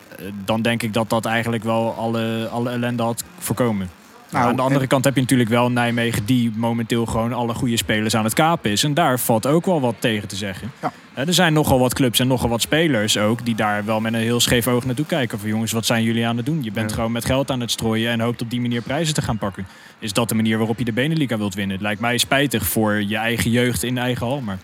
eh, 0.09 0.25
dan 0.45 0.61
denk 0.61 0.83
ik 0.83 0.93
dat 0.93 1.09
dat 1.09 1.25
eigenlijk 1.25 1.63
wel 1.63 1.93
alle, 1.93 2.47
alle 2.51 2.69
ellende 2.69 3.03
had 3.03 3.23
voorkomen. 3.37 3.89
Nou, 4.35 4.49
aan 4.49 4.55
de 4.55 4.61
andere 4.61 4.81
en- 4.81 4.87
kant 4.87 5.03
heb 5.05 5.15
je 5.15 5.21
natuurlijk 5.21 5.49
wel 5.49 5.71
Nijmegen 5.71 6.25
die 6.25 6.51
momenteel 6.55 7.05
gewoon 7.05 7.33
alle 7.33 7.53
goede 7.53 7.77
spelers 7.77 8.15
aan 8.15 8.23
het 8.23 8.33
kapen 8.33 8.71
is. 8.71 8.83
En 8.83 8.93
daar 8.93 9.19
valt 9.19 9.47
ook 9.47 9.65
wel 9.65 9.81
wat 9.81 9.95
tegen 9.99 10.27
te 10.27 10.35
zeggen. 10.35 10.71
Ja. 10.81 10.91
Er 11.13 11.33
zijn 11.33 11.53
nogal 11.53 11.79
wat 11.79 11.93
clubs 11.93 12.19
en 12.19 12.27
nogal 12.27 12.49
wat 12.49 12.61
spelers 12.61 13.17
ook 13.17 13.45
die 13.45 13.55
daar 13.55 13.85
wel 13.85 13.99
met 13.99 14.13
een 14.13 14.19
heel 14.19 14.39
scheef 14.39 14.67
oog 14.67 14.85
naartoe 14.85 15.05
kijken. 15.05 15.39
Van 15.39 15.49
jongens, 15.49 15.71
wat 15.71 15.85
zijn 15.85 16.03
jullie 16.03 16.27
aan 16.27 16.37
het 16.37 16.45
doen? 16.45 16.63
Je 16.63 16.71
bent 16.71 16.89
Ja. 16.89 16.95
gewoon 16.95 17.11
met 17.11 17.25
geld 17.25 17.51
aan 17.51 17.59
het 17.59 17.71
strooien 17.71 18.11
en 18.11 18.19
hoopt 18.19 18.41
op 18.41 18.49
die 18.49 18.61
manier 18.61 18.81
prijzen 18.81 19.13
te 19.13 19.21
gaan 19.21 19.37
pakken. 19.37 19.67
Is 19.99 20.13
dat 20.13 20.29
de 20.29 20.35
manier 20.35 20.57
waarop 20.57 20.77
je 20.79 20.85
de 20.85 20.93
Beneliga 20.93 21.37
wilt 21.37 21.53
winnen? 21.53 21.73
Het 21.75 21.83
lijkt 21.85 22.01
mij 22.01 22.17
spijtig 22.17 22.65
voor 22.67 23.03
je 23.03 23.17
eigen 23.17 23.51
jeugd 23.51 23.83
in 23.83 23.97
eigen 23.97 24.27
hal, 24.27 24.41
maar 24.41 24.57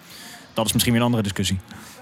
dat 0.53 0.65
is 0.65 0.71
misschien 0.73 0.93
weer 0.93 1.01
een 1.01 1.07
andere 1.07 1.27
discussie. 1.27 1.59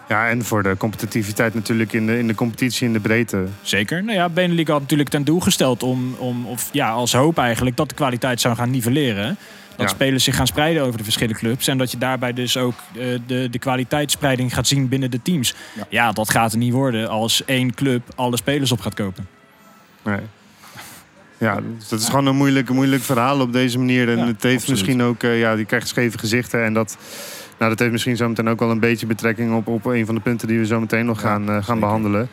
Ja, 0.09 0.29
en 0.29 0.45
voor 0.45 0.63
de 0.63 0.75
competitiviteit 0.77 1.53
natuurlijk 1.53 1.93
in 1.93 2.05
de, 2.05 2.17
in 2.17 2.27
de 2.27 2.35
competitie 2.35 2.87
in 2.87 2.93
de 2.93 2.99
breedte. 2.99 3.45
Zeker. 3.61 4.03
Nou 4.03 4.17
ja, 4.17 4.29
Beneliga 4.29 4.71
had 4.71 4.81
natuurlijk 4.81 5.09
ten 5.09 5.23
doel 5.23 5.39
gesteld 5.39 5.83
om, 5.83 6.13
om 6.17 6.45
of 6.45 6.69
ja, 6.71 6.89
als 6.89 7.13
hoop 7.13 7.37
eigenlijk 7.37 7.77
dat 7.77 7.89
de 7.89 7.95
kwaliteit 7.95 8.41
zou 8.41 8.55
gaan 8.55 8.69
nivelleren. 8.69 9.37
Dat 9.75 9.89
Ja. 9.89 9.95
spelers 9.95 10.23
zich 10.23 10.35
gaan 10.35 10.47
spreiden 10.47 10.83
over 10.83 10.97
de 10.97 11.03
verschillende 11.03 11.39
clubs. 11.39 11.67
En 11.67 11.77
dat 11.77 11.91
je 11.91 11.97
daarbij 11.97 12.33
dus 12.33 12.57
ook 12.57 12.73
eh, 12.95 13.05
de, 13.27 13.47
de 13.49 13.59
kwaliteitsspreiding 13.59 14.53
gaat 14.53 14.67
zien 14.67 14.87
binnen 14.87 15.11
de 15.11 15.21
teams. 15.21 15.53
Ja. 15.75 15.85
Ja. 15.89 16.11
dat 16.11 16.29
gaat 16.29 16.51
er 16.51 16.57
niet 16.57 16.73
worden 16.73 17.09
als 17.09 17.45
één 17.45 17.73
club 17.73 18.01
alle 18.15 18.37
spelers 18.37 18.71
op 18.71 18.79
gaat 18.81 18.93
kopen. 18.93 19.27
Nee. 20.03 20.19
Ja, 21.37 21.59
dat 21.89 21.99
is 21.99 22.05
gewoon 22.05 22.25
een 22.25 22.35
moeilijk, 22.35 22.69
moeilijk 22.69 23.01
verhaal 23.03 23.39
op 23.39 23.53
deze 23.53 23.77
manier. 23.77 24.09
En 24.09 24.17
Ja, 24.17 24.25
het 24.25 24.43
heeft 24.43 24.55
absoluut. 24.55 24.69
misschien 24.69 25.01
ook, 25.01 25.23
eh, 25.23 25.39
ja, 25.39 25.55
die 25.55 25.65
krijgt 25.65 25.87
scheve 25.87 26.17
gezichten. 26.17 26.63
En 26.65 26.73
dat, 26.73 26.97
nou, 27.59 27.69
dat 27.71 27.79
heeft 27.79 27.91
misschien 27.91 28.17
zo 28.17 28.27
meteen 28.27 28.49
ook 28.49 28.59
wel 28.59 28.71
een 28.71 28.79
beetje 28.79 29.05
betrekking 29.05 29.53
op, 29.55 29.67
op 29.67 29.85
een 29.85 30.05
van 30.05 30.15
de 30.15 30.21
punten 30.21 30.47
die 30.47 30.59
we 30.59 30.65
zo 30.65 30.79
meteen 30.79 31.05
nog 31.05 31.21
Ja, 31.21 31.27
gaan, 31.29 31.49
eh, 31.49 31.63
gaan 31.63 31.79
behandelen. 31.79 32.29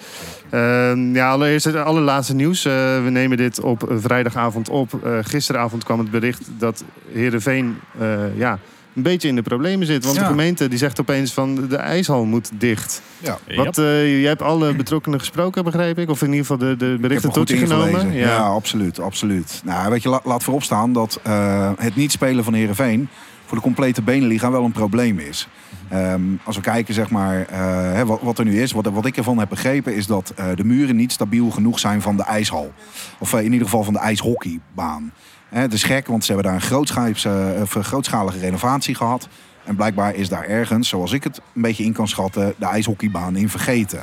Ehm, 0.50 1.14
ja, 1.14 1.30
allereerst 1.30 1.64
het 1.64 1.76
allerlaatste 1.76 2.34
nieuws. 2.34 2.64
Eh, 2.64 2.72
we 3.04 3.10
nemen 3.10 3.36
dit 3.36 3.60
op 3.60 3.92
vrijdagavond 3.98 4.68
op. 4.68 5.04
Eh, 5.04 5.18
gisteravond 5.22 5.84
kwam 5.84 5.98
het 5.98 6.10
bericht 6.10 6.42
dat 6.58 6.84
Heerenveen 7.12 7.76
eh, 7.98 8.08
ja, 8.38 8.58
een 8.94 9.02
beetje 9.02 9.28
in 9.28 9.34
de 9.34 9.42
problemen 9.42 9.86
zit. 9.86 10.04
Want 10.04 10.16
Ja. 10.16 10.22
de 10.22 10.28
gemeente 10.28 10.68
die 10.68 10.78
zegt 10.78 11.00
opeens 11.00 11.32
van 11.32 11.66
de 11.68 11.76
ijshal 11.76 12.24
moet 12.24 12.50
dicht. 12.54 13.02
Ja. 13.18 13.38
Wat, 13.56 13.78
eh, 13.78 14.20
jij 14.20 14.28
hebt 14.28 14.42
alle 14.42 14.74
betrokkenen 14.74 15.18
gesproken, 15.18 15.64
begrijp 15.64 15.98
ik? 15.98 16.10
Of 16.10 16.20
in 16.22 16.26
ieder 16.32 16.40
geval 16.40 16.58
de, 16.58 16.76
de 16.76 16.96
berichten 17.00 17.28
er 17.28 17.34
tot 17.34 17.48
je 17.48 17.56
genomen? 17.56 18.12
Ja. 18.12 18.36
absoluut, 18.38 19.00
absoluut. 19.00 19.60
Nou, 19.64 19.90
weet 19.90 20.02
je, 20.02 20.08
la- 20.08 20.20
laat 20.24 20.42
voorop 20.42 20.62
staan 20.62 20.92
dat 20.92 21.20
eh, 21.22 21.70
het 21.78 21.96
niet 21.96 22.12
spelen 22.12 22.44
van 22.44 22.54
Heerenveen 22.54 23.08
voor 23.46 23.56
de 23.56 23.62
complete 23.62 24.02
Beneliga 24.02 24.50
wel 24.50 24.64
een 24.64 24.72
probleem 24.72 25.18
is. 25.18 25.48
Ehm, 25.88 26.22
als 26.44 26.56
we 26.56 26.62
kijken, 26.62 26.94
zeg 26.94 27.10
maar, 27.10 27.46
eh, 27.46 28.02
wat, 28.22 28.38
er 28.38 28.44
nu 28.44 28.62
is, 28.62 28.72
wat, 28.72 28.86
wat 28.86 29.06
ik 29.06 29.16
ervan 29.16 29.38
heb 29.38 29.48
begrepen, 29.48 29.94
is 29.94 30.06
dat 30.06 30.32
eh, 30.36 30.46
de 30.54 30.64
muren 30.64 30.96
niet 30.96 31.12
stabiel 31.12 31.50
genoeg 31.50 31.78
zijn 31.78 32.02
van 32.02 32.16
de 32.16 32.22
ijshal. 32.22 32.72
Of 33.18 33.32
eh, 33.32 33.38
in 33.38 33.52
ieder 33.52 33.66
geval 33.66 33.84
van 33.84 33.92
de 33.92 33.98
ijshockeybaan. 33.98 35.12
Het 35.48 35.72
is 35.72 35.82
gek, 35.82 36.06
want 36.06 36.24
ze 36.24 36.32
hebben 36.32 36.50
daar 36.50 36.60
een 36.60 36.66
grootschalige, 36.66 37.54
of 37.60 37.74
een 37.74 37.84
grootschalige 37.84 38.38
renovatie 38.38 38.94
gehad. 38.94 39.28
En 39.64 39.76
blijkbaar 39.76 40.14
is 40.14 40.28
daar 40.28 40.44
ergens, 40.44 40.88
zoals 40.88 41.12
ik 41.12 41.24
het 41.24 41.40
een 41.54 41.62
beetje 41.62 41.84
in 41.84 41.92
kan 41.92 42.08
schatten, 42.08 42.54
de 42.58 42.66
ijshockeybaan 42.66 43.36
in 43.36 43.48
vergeten. 43.48 44.02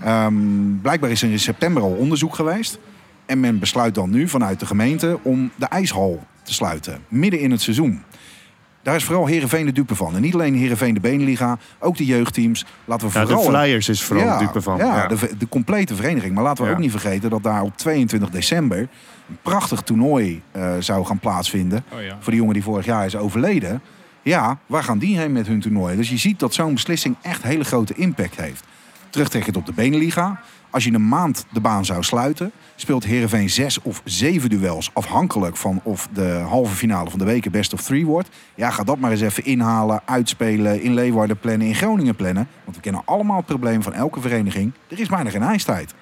Ehm, 0.00 0.34
blijkbaar 0.82 1.10
is 1.10 1.22
er 1.22 1.30
in 1.30 1.38
september 1.38 1.82
al 1.82 1.92
onderzoek 1.92 2.34
geweest. 2.34 2.78
En 3.26 3.40
men 3.40 3.58
besluit 3.58 3.94
dan 3.94 4.10
nu 4.10 4.28
vanuit 4.28 4.60
de 4.60 4.66
gemeente 4.66 5.18
om 5.22 5.50
de 5.56 5.66
ijshal 5.66 6.26
te 6.42 6.52
sluiten. 6.52 6.98
Midden 7.08 7.40
in 7.40 7.50
het 7.50 7.60
seizoen. 7.60 8.02
Daar 8.82 8.96
is 8.96 9.04
vooral 9.04 9.26
Heerenveen 9.26 9.66
de 9.66 9.72
dupe 9.72 9.94
van. 9.94 10.14
En 10.14 10.20
niet 10.20 10.34
alleen 10.34 10.54
Heerenveen 10.54 10.94
de 10.94 11.00
Beneliga, 11.00 11.58
ook 11.78 11.96
de 11.96 12.04
jeugdteams. 12.04 12.64
Laten 12.84 13.08
we 13.08 13.18
Ja, 13.18 13.24
de 13.24 13.32
vooral... 13.32 13.44
Flyers 13.62 13.88
is 13.88 14.02
vooral 14.02 14.24
ja, 14.26 14.38
de 14.38 14.44
dupe 14.44 14.62
van. 14.62 14.76
Ja, 14.76 14.96
Ja. 14.96 15.06
De, 15.06 15.36
de 15.38 15.48
complete 15.48 15.94
vereniging. 15.94 16.34
Maar 16.34 16.42
laten 16.42 16.62
we 16.64 16.70
Ja. 16.70 16.76
ook 16.76 16.82
niet 16.82 16.90
vergeten 16.90 17.30
dat 17.30 17.42
daar 17.42 17.62
op 17.62 17.76
22 17.76 18.30
december... 18.30 18.78
een 18.78 19.38
prachtig 19.42 19.80
toernooi 19.80 20.42
eh, 20.50 20.72
zou 20.78 21.04
gaan 21.06 21.18
plaatsvinden. 21.18 21.84
Oh 21.92 22.02
ja. 22.02 22.16
Voor 22.20 22.30
die 22.32 22.36
jongen 22.40 22.54
die 22.54 22.62
vorig 22.62 22.84
jaar 22.84 23.04
is 23.04 23.16
overleden. 23.16 23.82
Ja, 24.22 24.58
waar 24.66 24.84
gaan 24.84 24.98
die 24.98 25.18
heen 25.18 25.32
met 25.32 25.46
hun 25.46 25.60
toernooi? 25.60 25.96
Dus 25.96 26.10
je 26.10 26.16
ziet 26.16 26.38
dat 26.38 26.54
zo'n 26.54 26.74
beslissing 26.74 27.16
echt 27.22 27.42
hele 27.42 27.64
grote 27.64 27.94
impact 27.94 28.36
heeft. 28.40 28.64
Terugtrekkend 29.12 29.56
op 29.56 29.66
de 29.66 29.72
Beneliga. 29.72 30.40
Als 30.70 30.84
je 30.84 30.92
een 30.92 31.08
maand 31.08 31.46
de 31.52 31.60
baan 31.60 31.84
zou 31.84 32.02
sluiten, 32.02 32.52
speelt 32.76 33.04
Heerenveen 33.04 33.50
zes 33.50 33.82
of 33.82 34.00
zeven 34.04 34.50
duels. 34.50 34.90
Afhankelijk 34.92 35.56
van 35.56 35.80
of 35.82 36.08
de 36.12 36.28
halve 36.28 36.74
finale 36.74 37.10
van 37.10 37.18
de 37.18 37.24
weken 37.24 37.50
best 37.50 37.72
of 37.72 37.82
three 37.82 38.06
wordt. 38.06 38.28
Ja, 38.54 38.70
ga 38.70 38.84
dat 38.84 38.98
maar 38.98 39.10
eens 39.10 39.20
even 39.20 39.44
inhalen, 39.44 40.00
uitspelen, 40.04 40.82
in 40.82 40.94
Leeuwarden 40.94 41.38
plannen, 41.38 41.66
in 41.66 41.74
Groningen 41.74 42.16
plannen. 42.16 42.48
Want 42.64 42.76
we 42.76 42.82
kennen 42.82 43.02
allemaal 43.04 43.36
het 43.36 43.46
probleem 43.46 43.82
van 43.82 43.92
elke 43.92 44.20
vereniging. 44.20 44.72
Er 44.88 45.00
is 45.00 45.08
bijna 45.08 45.30
geen 45.30 45.42
ijstijd. 45.42 45.94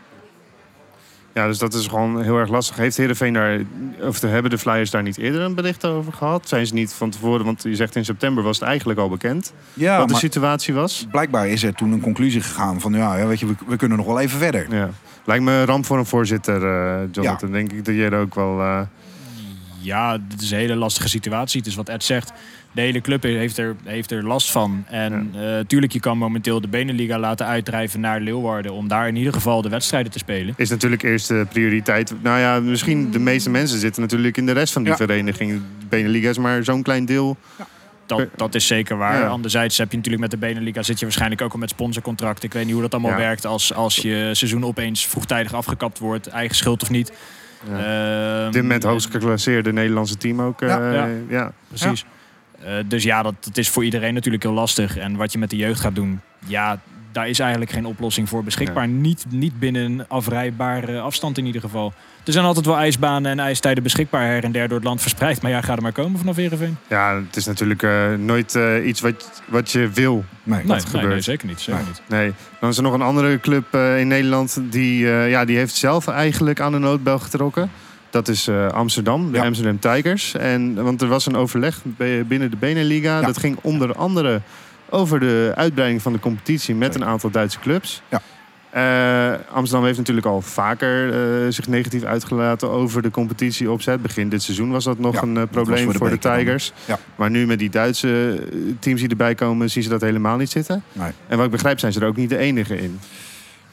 Ja, 1.34 1.46
dus 1.46 1.58
dat 1.58 1.74
is 1.74 1.86
gewoon 1.86 2.22
heel 2.22 2.36
erg 2.38 2.48
lastig. 2.50 2.76
Heeft 2.76 2.96
Heerenveen 2.96 3.32
daar, 3.32 3.60
of 4.00 4.20
hebben 4.20 4.50
de 4.50 4.58
Flyers 4.58 4.90
daar 4.90 5.02
niet 5.02 5.18
eerder 5.18 5.40
een 5.40 5.54
bericht 5.54 5.84
over 5.86 6.12
gehad? 6.12 6.48
Zijn 6.48 6.66
ze 6.66 6.74
niet 6.74 6.92
van 6.92 7.10
tevoren, 7.10 7.44
want 7.44 7.62
je 7.62 7.74
zegt 7.74 7.96
in 7.96 8.04
september 8.04 8.42
was 8.44 8.58
het 8.58 8.68
eigenlijk 8.68 8.98
al 8.98 9.08
bekend 9.08 9.52
Ja, 9.74 9.98
wat 9.98 10.08
de 10.08 10.14
situatie 10.14 10.74
was? 10.74 11.06
blijkbaar 11.10 11.48
is 11.48 11.62
er 11.62 11.74
toen 11.74 11.92
een 11.92 12.00
conclusie 12.00 12.40
gegaan 12.40 12.80
van 12.80 12.92
ja, 12.92 13.16
ja 13.16 13.26
weet 13.26 13.40
je, 13.40 13.46
we, 13.46 13.54
we 13.66 13.76
kunnen 13.76 13.96
nog 13.96 14.06
wel 14.06 14.20
even 14.20 14.38
verder. 14.38 14.66
Ja. 14.74 14.90
Lijkt 15.24 15.44
me 15.44 15.52
een 15.52 15.64
ramp 15.64 15.86
voor 15.86 15.98
een 15.98 16.06
voorzitter, 16.06 16.64
eh, 16.64 17.08
Jonathan. 17.12 17.52
Denk 17.52 17.72
ik 17.72 17.84
dat 17.84 17.94
jij 17.94 18.04
er 18.10 18.20
ook 18.20 18.34
wel... 18.34 18.60
eh, 18.60 18.80
Ja, 19.80 20.18
het 20.28 20.42
is 20.42 20.50
een 20.50 20.58
hele 20.58 20.76
lastige 20.76 21.08
situatie. 21.08 21.58
Het 21.60 21.68
is 21.68 21.74
wat 21.74 21.88
Ed 21.88 22.04
zegt. 22.04 22.32
De 22.72 22.80
hele 22.80 23.00
club 23.00 23.22
heeft 23.22 23.58
er, 23.58 23.76
heeft 23.84 24.10
er 24.10 24.24
last 24.26 24.50
van. 24.50 24.84
En 24.88 25.30
eh 25.34 25.58
tuurlijk, 25.66 25.92
je 25.92 26.00
kan 26.00 26.18
momenteel 26.18 26.60
de 26.60 26.68
Beneliga 26.68 27.18
laten 27.18 27.46
uitdrijven 27.46 28.00
naar 28.00 28.20
Leeuwarden... 28.20 28.72
om 28.72 28.88
daar 28.88 29.08
in 29.08 29.16
ieder 29.16 29.32
geval 29.32 29.62
de 29.62 29.68
wedstrijden 29.68 30.12
te 30.12 30.18
spelen. 30.18 30.54
is 30.56 30.70
natuurlijk 30.70 31.02
eerst 31.02 31.28
de 31.28 31.46
prioriteit. 31.52 32.14
Nou 32.22 32.38
ja, 32.38 32.60
misschien 32.60 33.10
de 33.10 33.18
meeste 33.18 33.50
mensen 33.50 33.78
zitten 33.78 34.02
natuurlijk 34.02 34.36
in 34.36 34.46
de 34.46 34.52
rest 34.52 34.72
van 34.72 34.82
die 34.82 34.90
Ja. 34.90 34.96
vereniging. 34.96 35.52
De 35.52 35.86
Beneliga 35.88 36.28
is 36.28 36.38
maar 36.38 36.64
zo'n 36.64 36.82
klein 36.82 37.04
deel. 37.04 37.36
Dat, 38.06 38.26
dat 38.36 38.54
is 38.54 38.66
zeker 38.66 38.96
waar. 38.96 39.18
Ja. 39.18 39.26
Anderzijds 39.26 39.78
heb 39.78 39.90
je 39.90 39.96
natuurlijk 39.96 40.22
met 40.22 40.30
de 40.30 40.46
Beneliga... 40.46 40.82
zit 40.82 40.98
je 40.98 41.04
waarschijnlijk 41.04 41.42
ook 41.42 41.52
al 41.52 41.58
met 41.58 41.70
sponsorcontracten. 41.70 42.44
Ik 42.44 42.52
weet 42.52 42.64
niet 42.64 42.72
hoe 42.72 42.82
dat 42.82 42.92
allemaal 42.92 43.10
Ja. 43.10 43.16
werkt 43.16 43.46
als, 43.46 43.74
als 43.74 43.96
je 43.96 44.30
seizoen 44.32 44.64
opeens 44.64 45.06
vroegtijdig 45.06 45.52
afgekapt 45.54 45.98
wordt. 45.98 46.26
Eigen 46.26 46.56
schuld 46.56 46.82
of 46.82 46.90
niet. 46.90 47.12
Ehm, 47.68 48.46
Op 48.46 48.52
dit 48.52 48.62
moment 48.62 48.82
hoogst 48.82 49.10
geclasseerde 49.10 49.72
Nederlandse 49.72 50.16
team 50.16 50.40
ook. 50.40 50.60
Ja. 50.60 50.80
eh, 50.80 50.92
Ja. 50.94 51.08
ja. 51.28 51.52
Precies. 51.68 52.04
Eh, 52.64 52.72
dus 52.86 53.02
ja, 53.02 53.22
dat, 53.22 53.34
dat 53.40 53.56
is 53.56 53.68
voor 53.68 53.84
iedereen 53.84 54.14
natuurlijk 54.14 54.42
heel 54.42 54.52
lastig. 54.52 54.96
En 54.96 55.16
wat 55.16 55.32
je 55.32 55.38
met 55.38 55.50
de 55.50 55.56
jeugd 55.56 55.80
gaat 55.80 55.94
doen, 55.94 56.20
ja, 56.46 56.80
daar 57.12 57.28
is 57.28 57.38
eigenlijk 57.38 57.70
geen 57.70 57.86
oplossing 57.86 58.28
voor 58.28 58.44
beschikbaar. 58.44 58.88
Niet, 58.88 59.24
niet 59.28 59.58
binnen 59.58 59.84
een 59.84 60.08
afrijbare 60.08 61.00
afstand 61.00 61.38
in 61.38 61.46
ieder 61.46 61.60
geval. 61.60 61.92
Er 62.24 62.32
zijn 62.32 62.44
altijd 62.44 62.66
wel 62.66 62.76
ijsbanen 62.76 63.30
en 63.30 63.38
ijstijden 63.38 63.82
beschikbaar 63.82 64.26
her 64.26 64.44
en 64.44 64.52
der 64.52 64.68
door 64.68 64.76
het 64.76 64.86
land 64.86 65.00
verspreid. 65.00 65.42
Maar 65.42 65.50
ja, 65.50 65.60
ga 65.60 65.76
er 65.76 65.82
maar 65.82 65.92
komen 65.92 66.18
vanaf 66.18 66.36
Heerenveen. 66.36 66.76
Ja, 66.88 67.14
het 67.14 67.36
is 67.36 67.46
natuurlijk 67.46 67.82
eh, 67.82 68.14
nooit 68.14 68.54
eh, 68.54 68.86
iets 68.86 69.00
wat, 69.00 69.42
wat 69.44 69.70
je 69.70 69.88
wil. 69.88 70.24
Nee. 70.42 70.58
Nee, 70.58 70.66
nee, 70.66 70.80
gebeurt. 70.80 71.08
nee, 71.08 71.20
zeker 71.20 71.46
niet. 71.46 71.60
Zeker 71.60 71.84
niet. 71.86 72.02
Nee. 72.06 72.32
Dan 72.60 72.70
is 72.70 72.76
er 72.76 72.82
nog 72.82 72.92
een 72.92 73.02
andere 73.02 73.40
club 73.40 73.74
in 73.74 74.08
Nederland 74.08 74.60
die, 74.70 75.06
ja, 75.06 75.44
die 75.44 75.56
heeft 75.56 75.74
zelf 75.74 76.08
eigenlijk 76.08 76.60
aan 76.60 76.72
de 76.72 76.78
noodbel 76.78 77.18
getrokken. 77.18 77.70
Dat 78.10 78.28
is 78.28 78.48
eh, 78.48 78.66
Amsterdam, 78.66 79.32
de 79.32 79.38
Ja. 79.38 79.44
Amsterdam 79.44 79.78
Tigers. 79.78 80.34
En, 80.34 80.74
want 80.82 81.02
er 81.02 81.08
was 81.08 81.26
een 81.26 81.36
overleg 81.36 81.80
binnen 82.26 82.50
de 82.50 82.56
Beneliga. 82.56 83.20
Ja. 83.20 83.26
Dat 83.26 83.38
ging 83.38 83.58
onder 83.60 83.94
andere 83.94 84.40
over 84.88 85.20
de 85.20 85.52
uitbreiding 85.54 86.02
van 86.02 86.12
de 86.12 86.18
competitie 86.18 86.74
met 86.74 86.94
een 86.94 87.04
aantal 87.04 87.30
Duitse 87.30 87.58
clubs. 87.58 88.02
Ja. 88.08 88.20
Eh, 88.70 89.38
Amsterdam 89.52 89.84
heeft 89.86 89.98
natuurlijk 89.98 90.26
al 90.26 90.40
vaker 90.40 91.12
eh, 91.12 91.52
zich 91.52 91.68
negatief 91.68 92.02
uitgelaten 92.04 92.70
over 92.70 93.02
de 93.02 93.10
competitieopzet. 93.10 94.02
Begin 94.02 94.28
dit 94.28 94.42
seizoen 94.42 94.70
was 94.70 94.84
dat 94.84 94.98
nog 94.98 95.14
Ja, 95.14 95.22
een 95.22 95.48
probleem 95.48 95.84
voor 95.92 96.10
de 96.10 96.18
voor. 96.20 96.36
Tigers. 96.36 96.72
Ja. 96.84 96.98
Maar 97.16 97.30
nu 97.30 97.46
met 97.46 97.58
die 97.58 97.70
Duitse 97.70 98.42
teams 98.78 99.00
die 99.00 99.08
erbij 99.10 99.34
komen, 99.34 99.70
zien 99.70 99.82
ze 99.82 99.88
dat 99.88 100.00
helemaal 100.00 100.36
niet 100.36 100.50
zitten. 100.50 100.82
Nee. 100.92 101.10
En 101.28 101.36
wat 101.36 101.46
ik 101.46 101.52
begrijp 101.52 101.78
zijn 101.78 101.92
ze 101.92 102.00
er 102.00 102.06
ook 102.06 102.16
niet 102.16 102.28
de 102.28 102.38
enige 102.38 102.76
in. 102.76 103.00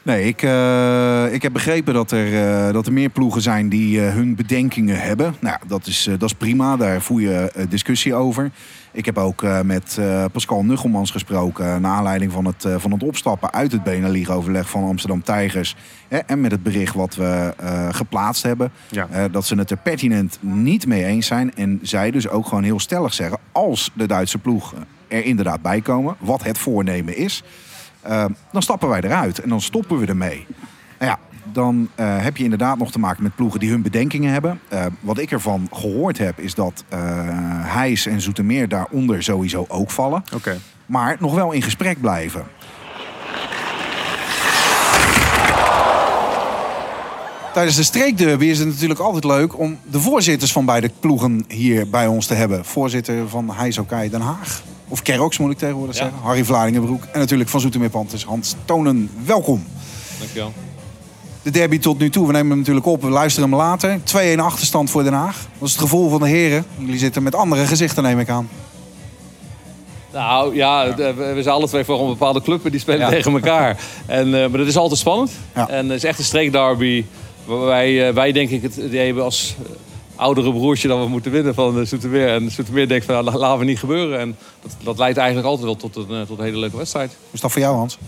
Nee, 0.02 0.26
ik, 0.26 0.42
eh, 0.42 1.32
ik 1.32 1.42
heb 1.42 1.52
begrepen 1.52 1.94
dat 1.94 2.10
er, 2.10 2.66
eh, 2.66 2.72
dat 2.72 2.86
er 2.86 2.92
meer 2.92 3.08
ploegen 3.08 3.42
zijn 3.42 3.68
die 3.68 4.00
eh, 4.00 4.14
hun 4.14 4.34
bedenkingen 4.34 5.00
hebben. 5.00 5.34
Nou, 5.40 5.58
dat 5.66 5.86
is, 5.86 6.08
dat 6.18 6.22
is 6.22 6.34
prima, 6.34 6.76
daar 6.76 7.02
voer 7.02 7.20
je 7.20 7.66
discussie 7.68 8.14
over. 8.14 8.50
Ik 8.92 9.04
heb 9.04 9.18
ook 9.18 9.46
met 9.62 9.98
Pascal 10.32 10.64
Nuggelmans 10.64 11.10
gesproken... 11.10 11.80
naar 11.80 11.92
aanleiding 11.92 12.32
van 12.32 12.44
het, 12.44 12.66
van 12.76 12.92
het 12.92 13.02
opstappen 13.02 13.52
uit 13.52 13.72
het 13.72 13.82
Beneliga-overleg 13.82 14.70
van 14.70 14.84
Amsterdam 14.84 15.22
Tigers. 15.22 15.76
Hè, 16.08 16.18
en 16.18 16.40
met 16.40 16.50
het 16.50 16.62
bericht 16.62 16.94
wat 16.94 17.14
we 17.14 17.54
geplaatst 17.90 18.42
hebben. 18.42 18.70
Ja. 18.90 19.28
dat 19.28 19.46
ze 19.46 19.54
het 19.54 19.70
er 19.70 19.76
pertinent 19.76 20.38
niet 20.40 20.86
mee 20.86 21.04
eens 21.04 21.26
zijn. 21.26 21.54
En 21.54 21.78
zij 21.82 22.10
dus 22.10 22.28
ook 22.28 22.46
gewoon 22.46 22.64
heel 22.64 22.80
stellig 22.80 23.14
zeggen... 23.14 23.38
als 23.52 23.90
de 23.94 24.06
Duitse 24.06 24.38
ploegen 24.38 24.84
er 25.08 25.24
inderdaad 25.24 25.62
bij 25.62 25.80
komen, 25.80 26.16
wat 26.18 26.42
het 26.42 26.58
voornemen 26.58 27.16
is... 27.16 27.42
Uh, 28.06 28.24
dan 28.52 28.62
stappen 28.62 28.88
wij 28.88 29.00
eruit 29.00 29.40
en 29.40 29.48
dan 29.48 29.60
stoppen 29.60 29.98
we 29.98 30.06
ermee. 30.06 30.46
Nou 30.98 31.10
ja, 31.10 31.18
dan 31.52 31.88
uh, 31.96 32.22
heb 32.22 32.36
je 32.36 32.44
inderdaad 32.44 32.78
nog 32.78 32.90
te 32.90 32.98
maken 32.98 33.22
met 33.22 33.34
ploegen 33.34 33.60
die 33.60 33.70
hun 33.70 33.82
bedenkingen 33.82 34.32
hebben. 34.32 34.60
Uh, 34.72 34.84
wat 35.00 35.18
ik 35.18 35.30
ervan 35.30 35.68
gehoord 35.72 36.18
heb, 36.18 36.38
is 36.38 36.54
dat 36.54 36.84
uh, 36.92 36.98
Heijs 37.64 38.06
en 38.06 38.20
Zoetermeer 38.20 38.68
daaronder 38.68 39.22
sowieso 39.22 39.64
ook 39.68 39.90
vallen. 39.90 40.24
Oké. 40.34 40.58
Maar 40.86 41.16
nog 41.20 41.34
wel 41.34 41.52
in 41.52 41.62
gesprek 41.62 42.00
blijven. 42.00 42.44
Tijdens 47.52 47.76
de 47.76 47.82
streekderby 47.82 48.44
is 48.44 48.58
het 48.58 48.68
natuurlijk 48.68 49.00
altijd 49.00 49.24
leuk 49.24 49.58
om 49.58 49.78
de 49.90 50.00
voorzitters 50.00 50.52
van 50.52 50.64
beide 50.64 50.90
ploegen 51.00 51.44
hier 51.48 51.90
bij 51.90 52.06
ons 52.06 52.26
te 52.26 52.34
hebben. 52.34 52.64
Voorzitter 52.64 53.28
van 53.28 53.50
Heijs 53.50 53.80
Den 54.10 54.20
Haag. 54.20 54.62
Of 54.88 55.02
Kerox 55.02 55.38
moet 55.38 55.50
ik 55.50 55.58
tegenwoordig 55.58 55.96
Ja. 55.96 56.02
zeggen. 56.02 56.20
Harry 56.22 56.44
Vlaardingenbroek. 56.44 57.02
En 57.12 57.18
natuurlijk 57.18 57.50
van 57.50 57.60
Zoetermeer 57.60 57.90
Panthers 57.90 58.24
Hans 58.24 58.54
Tonen. 58.64 59.10
Welkom. 59.24 59.64
Dankjewel. 60.18 60.52
De 61.42 61.50
derby 61.50 61.78
tot 61.78 61.98
nu 61.98 62.10
toe, 62.10 62.26
we 62.26 62.32
nemen 62.32 62.48
hem 62.48 62.58
natuurlijk 62.58 62.86
op. 62.86 63.02
We 63.02 63.08
luisteren 63.08 63.48
hem 63.48 63.58
later. 63.58 64.00
2-1 64.04 64.40
achterstand 64.40 64.90
voor 64.90 65.02
Den 65.02 65.12
Haag. 65.12 65.46
Dat 65.58 65.68
is 65.68 65.74
het 65.74 65.82
gevoel 65.82 66.08
van 66.10 66.20
de 66.20 66.28
heren. 66.28 66.64
Jullie 66.78 66.98
zitten 66.98 67.22
met 67.22 67.34
andere 67.34 67.66
gezichten, 67.66 68.02
neem 68.02 68.18
ik 68.18 68.28
aan. 68.28 68.48
Nou 70.12 70.54
ja, 70.54 70.94
we 70.94 71.38
zijn 71.42 71.54
alle 71.54 71.66
twee 71.68 71.84
voor 71.84 72.00
een 72.00 72.06
bepaalde 72.08 72.42
club 72.42 72.64
en 72.64 72.70
die 72.70 72.80
spelen 72.80 73.00
Ja. 73.00 73.08
tegen 73.08 73.32
elkaar. 73.32 73.76
En, 74.06 74.34
eh, 74.34 74.48
maar 74.48 74.58
dat 74.58 74.66
is 74.66 74.76
altijd 74.76 75.00
spannend. 75.00 75.30
Ja. 75.54 75.68
En 75.68 75.88
het 75.88 75.96
is 75.96 76.04
echt 76.04 76.18
een 76.18 76.24
streekderby. 76.24 77.04
Waar 77.44 77.64
wij, 77.64 78.08
eh, 78.08 78.14
wij 78.14 78.32
denk 78.32 78.50
ik 78.50 78.62
het 78.62 78.76
idee 78.76 79.06
hebben 79.06 79.24
als 79.24 79.54
oudere 80.18 80.52
broertje 80.52 80.88
dat 80.88 80.98
we 80.98 81.08
moeten 81.08 81.30
winnen 81.30 81.54
van 81.54 81.86
Soetermeer. 81.86 82.28
En 82.28 82.50
Soetermeer 82.50 82.88
denkt 82.88 83.04
van 83.04 83.14
nou, 83.14 83.26
la- 83.26 83.38
laten 83.38 83.58
we 83.58 83.64
niet 83.64 83.78
gebeuren. 83.78 84.18
En 84.20 84.36
dat, 84.62 84.76
dat 84.82 84.98
leidt 84.98 85.18
eigenlijk 85.18 85.48
altijd 85.48 85.66
wel 85.66 85.76
tot 85.76 85.96
een, 85.96 86.20
eh, 86.20 86.26
tot 86.26 86.38
een 86.38 86.44
hele 86.44 86.58
leuke 86.58 86.76
wedstrijd. 86.76 87.08
Hoe 87.10 87.18
is 87.32 87.40
dat 87.40 87.52
voor 87.52 87.60
jou, 87.60 87.76
Hans? 87.76 87.98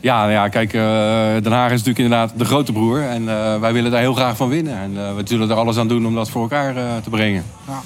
Ja, 0.00 0.18
nou 0.20 0.30
ja, 0.32 0.48
kijk, 0.48 0.72
eh, 0.74 0.80
Den 1.42 1.52
Haag 1.52 1.70
is 1.72 1.82
natuurlijk 1.82 1.98
inderdaad 1.98 2.32
de 2.38 2.44
grote 2.44 2.72
broer. 2.72 3.02
En 3.02 3.28
eh, 3.28 3.60
wij 3.60 3.72
willen 3.72 3.90
daar 3.90 4.00
heel 4.00 4.14
graag 4.14 4.36
van 4.36 4.48
winnen. 4.48 4.76
En 4.78 4.92
eh, 5.06 5.14
we 5.14 5.22
zullen 5.24 5.50
er 5.50 5.56
alles 5.56 5.76
aan 5.76 5.88
doen 5.88 6.06
om 6.06 6.14
dat 6.14 6.30
voor 6.30 6.42
elkaar 6.42 6.76
eh, 6.76 6.82
te 7.02 7.10
brengen. 7.10 7.44
Ja. 7.68 7.80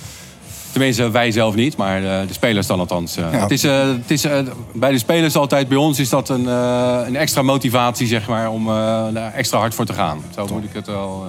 Tenminste, 0.72 1.10
wij 1.10 1.30
zelf 1.30 1.54
niet, 1.54 1.76
maar 1.76 1.96
eh, 2.04 2.26
de 2.26 2.32
spelers 2.32 2.66
dan 2.66 2.78
althans. 2.78 3.16
eh. 3.16 3.32
Ja. 3.32 3.38
Het 3.38 3.50
is, 3.50 3.64
eh, 3.64 3.88
het 3.88 4.10
is, 4.10 4.24
eh, 4.24 4.38
bij 4.72 4.90
de 4.90 4.98
spelers 4.98 5.36
altijd, 5.36 5.68
bij 5.68 5.76
ons 5.76 5.98
is 5.98 6.08
dat 6.08 6.28
een, 6.28 6.48
eh, 6.48 6.98
een 7.06 7.16
extra 7.16 7.42
motivatie 7.42 8.06
zeg 8.06 8.28
maar, 8.28 8.50
om 8.50 8.68
eh, 8.68 8.74
daar 9.12 9.32
extra 9.34 9.58
hard 9.58 9.74
voor 9.74 9.84
te 9.84 9.92
gaan. 9.92 10.18
Zo 10.34 10.46
moet 10.52 10.64
ik 10.64 10.70
het 10.72 10.86
wel... 10.86 11.24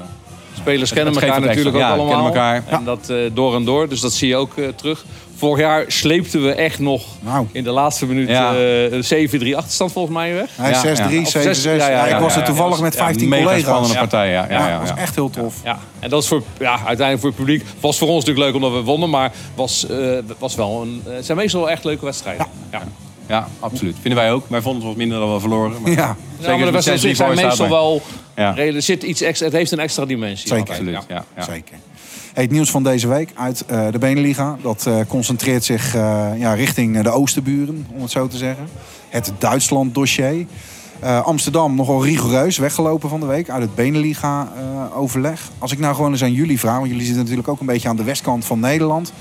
eh, 0.67 0.74
Spelers 0.74 0.93
kennen 0.93 1.13
elkaar 1.13 1.41
natuurlijk 1.41 1.75
ook 1.75 1.81
allemaal. 1.81 2.25
elkaar. 2.25 2.63
En 2.67 2.83
dat 2.83 3.09
eh, 3.09 3.17
door 3.33 3.55
en 3.55 3.65
door. 3.65 3.89
Dus 3.89 4.00
dat 4.00 4.13
zie 4.13 4.27
je 4.27 4.36
ook 4.36 4.57
eh, 4.57 4.67
terug. 4.67 5.05
Vorig 5.36 5.59
jaar 5.59 5.83
sleepten 5.88 6.43
we 6.43 6.51
echt 6.53 6.79
nog 6.79 7.03
in 7.51 7.63
de 7.63 7.69
laatste 7.69 8.05
minuut 8.05 8.29
Ja. 8.29 8.53
eh, 8.55 8.91
een 8.91 9.03
7-3 9.03 9.55
achterstand 9.55 9.91
volgens 9.91 10.15
mij 10.15 10.33
weg. 10.33 10.50
hij 10.55 10.71
Ja, 10.71 10.81
6-3, 10.81 11.13
ja. 11.13 11.25
7-6. 11.25 11.25
Of 11.25 11.55
zes- 11.55 11.63
ja, 11.63 12.05
ik 12.05 12.19
was 12.19 12.36
er 12.36 12.43
toevallig 12.43 12.79
met 12.79 12.93
Ja, 12.93 13.00
15 13.03 13.29
mega 13.29 13.41
collega's. 13.43 13.63
spannende 13.65 13.93
Ja. 13.93 14.00
partij, 14.00 14.31
ja. 14.31 14.45
ja, 14.50 14.67
Ja, 14.69 14.79
was 14.79 14.93
echt 14.95 15.15
heel 15.15 15.29
tof. 15.29 15.55
Ja, 15.63 15.77
en 16.00 16.09
dat 16.09 16.21
is 16.21 16.27
voor, 16.27 16.43
ja, 16.59 16.71
uiteindelijk 16.71 17.19
voor 17.19 17.29
het 17.29 17.38
publiek. 17.38 17.63
Was 17.79 17.97
voor 17.97 18.07
ons 18.07 18.25
natuurlijk 18.25 18.45
leuk 18.45 18.55
omdat 18.55 18.71
we 18.79 18.86
wonnen, 18.86 19.09
maar 19.09 19.31
was, 19.55 19.88
eh, 19.88 19.97
was 20.39 20.55
wel 20.55 20.81
een, 20.81 21.01
het 21.09 21.25
zijn 21.25 21.38
meestal 21.38 21.59
wel 21.62 21.69
echt 21.69 21.83
leuke 21.83 22.05
wedstrijden. 22.05 22.45
Ja. 22.71 22.81
Ja, 23.27 23.48
absoluut. 23.60 23.96
Vinden 24.01 24.19
wij 24.19 24.31
ook. 24.31 24.46
Wij 24.48 24.62
vonden 24.62 24.81
het 24.81 24.89
wat 24.89 24.98
minder 24.98 25.19
dan 25.19 25.34
we 25.34 25.39
verloren. 25.39 25.81
Maar 25.81 25.91
Ja, 25.91 25.98
Ja, 25.98 26.15
Zeker 26.39 26.60
maar 26.60 26.72
de 26.72 26.75
als 26.75 26.86
wedstrijden 26.86 27.07
het 27.07 27.17
6-3 27.17 27.36
zijn 27.36 27.48
meestal 27.48 27.69
wel. 27.69 28.01
Ja. 28.36 28.57
Er 28.57 28.81
zit 28.81 29.03
iets 29.03 29.22
extra, 29.22 29.46
het 29.46 29.55
heeft 29.55 29.72
een 29.72 29.79
extra 29.79 30.05
dimensie. 30.05 30.48
Zeker. 30.48 30.69
absoluut. 30.69 30.93
ja. 30.93 31.03
Ja, 31.07 31.25
ja. 31.36 31.43
zeker. 31.43 31.75
Hey, 32.34 32.43
het 32.43 32.51
nieuws 32.51 32.72
van 32.72 32.84
deze 32.84 33.07
week 33.07 33.31
uit 33.36 33.65
eh, 33.65 33.88
de 33.91 34.00
Beneliga. 34.00 34.57
Dat 34.62 34.86
eh, 34.86 35.00
concentreert 35.07 35.63
zich 35.63 35.96
eh, 35.96 36.29
ja, 36.38 36.53
richting 36.53 37.01
de 37.01 37.10
oosterburen, 37.10 37.88
om 37.91 38.01
het 38.01 38.12
zo 38.12 38.27
te 38.27 38.38
zeggen. 38.38 38.67
Het 39.10 39.31
Duitsland-dossier. 39.38 40.46
Eh, 41.00 41.25
Amsterdam 41.25 41.75
nogal 41.75 42.03
rigoureus 42.03 42.57
weggelopen 42.57 43.10
van 43.10 43.19
de 43.19 43.25
week 43.25 43.50
uit 43.50 43.62
het 43.62 43.75
Beneliga-overleg. 43.75 45.50
Als 45.57 45.72
ik 45.72 45.79
nou 45.79 45.96
gewoon 45.96 46.12
eens 46.12 46.24
aan 46.24 46.34
jullie 46.34 46.60
vraag, 46.60 46.77
want 46.77 46.88
jullie 46.88 47.03
zitten 47.03 47.22
natuurlijk 47.22 47.48
ook 47.48 47.60
een 47.60 47.65
beetje 47.65 47.89
aan 47.89 47.96
de 47.96 48.03
westkant 48.03 48.46
van 48.46 48.60
Nederland. 48.60 49.13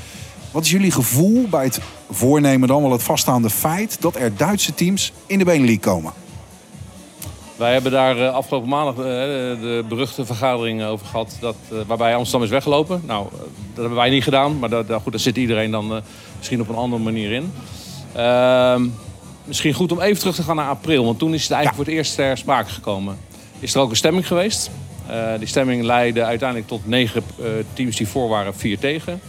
Wat 0.50 0.64
is 0.64 0.70
jullie 0.70 0.90
gevoel 0.90 1.48
bij 1.48 1.64
het 1.64 1.80
voornemen 2.10 2.68
dan 2.68 2.82
wel 2.82 2.92
het 2.92 3.02
vaststaande 3.02 3.50
feit 3.50 3.96
dat 4.00 4.16
er 4.16 4.36
Duitse 4.36 4.74
teams 4.74 5.12
in 5.26 5.38
de 5.38 5.44
Benelux 5.44 5.80
komen? 5.80 6.12
Wij 7.56 7.72
hebben 7.72 7.92
daar 7.92 8.18
eh, 8.18 8.34
afgelopen 8.34 8.68
maandag 8.68 8.94
eh, 8.94 9.02
de 9.02 9.84
beruchte 9.88 10.26
vergadering 10.26 10.84
over 10.84 11.06
gehad. 11.06 11.36
Dat, 11.40 11.56
eh, 11.70 11.78
waarbij 11.86 12.14
Amsterdam 12.14 12.42
is 12.42 12.50
weggelopen. 12.50 13.02
Nou, 13.06 13.26
dat 13.30 13.48
hebben 13.74 13.94
wij 13.94 14.10
niet 14.10 14.22
gedaan. 14.22 14.58
Maar 14.58 14.68
dat, 14.68 14.86
goed, 15.02 15.12
daar 15.12 15.20
zit 15.20 15.36
iedereen 15.36 15.70
dan 15.70 16.02
misschien 16.38 16.60
op 16.60 16.68
een 16.68 16.74
andere 16.74 17.02
manier 17.02 17.32
in. 17.32 17.52
Ehm, 18.12 18.86
misschien 19.44 19.74
goed 19.74 19.92
om 19.92 20.00
even 20.00 20.18
terug 20.18 20.34
te 20.34 20.42
gaan 20.42 20.56
naar 20.56 20.68
april. 20.68 21.04
Want 21.04 21.18
toen 21.18 21.34
is 21.34 21.42
het 21.42 21.50
eigenlijk 21.50 21.84
voor 21.84 21.92
het 21.94 22.02
eerst 22.02 22.14
ter 22.14 22.38
sprake 22.38 22.70
gekomen. 22.70 23.18
Is 23.58 23.74
er 23.74 23.80
ook 23.80 23.90
een 23.90 23.96
stemming 23.96 24.26
geweest. 24.26 24.70
Die 25.38 25.48
stemming 25.48 25.82
leidde 25.82 26.24
uiteindelijk 26.24 26.68
tot 26.68 26.86
negen 26.86 27.22
teams 27.72 27.96
die 27.96 28.08
voor 28.08 28.28
waren, 28.28 28.54
vier 28.54 28.78
tegen. 28.78 29.20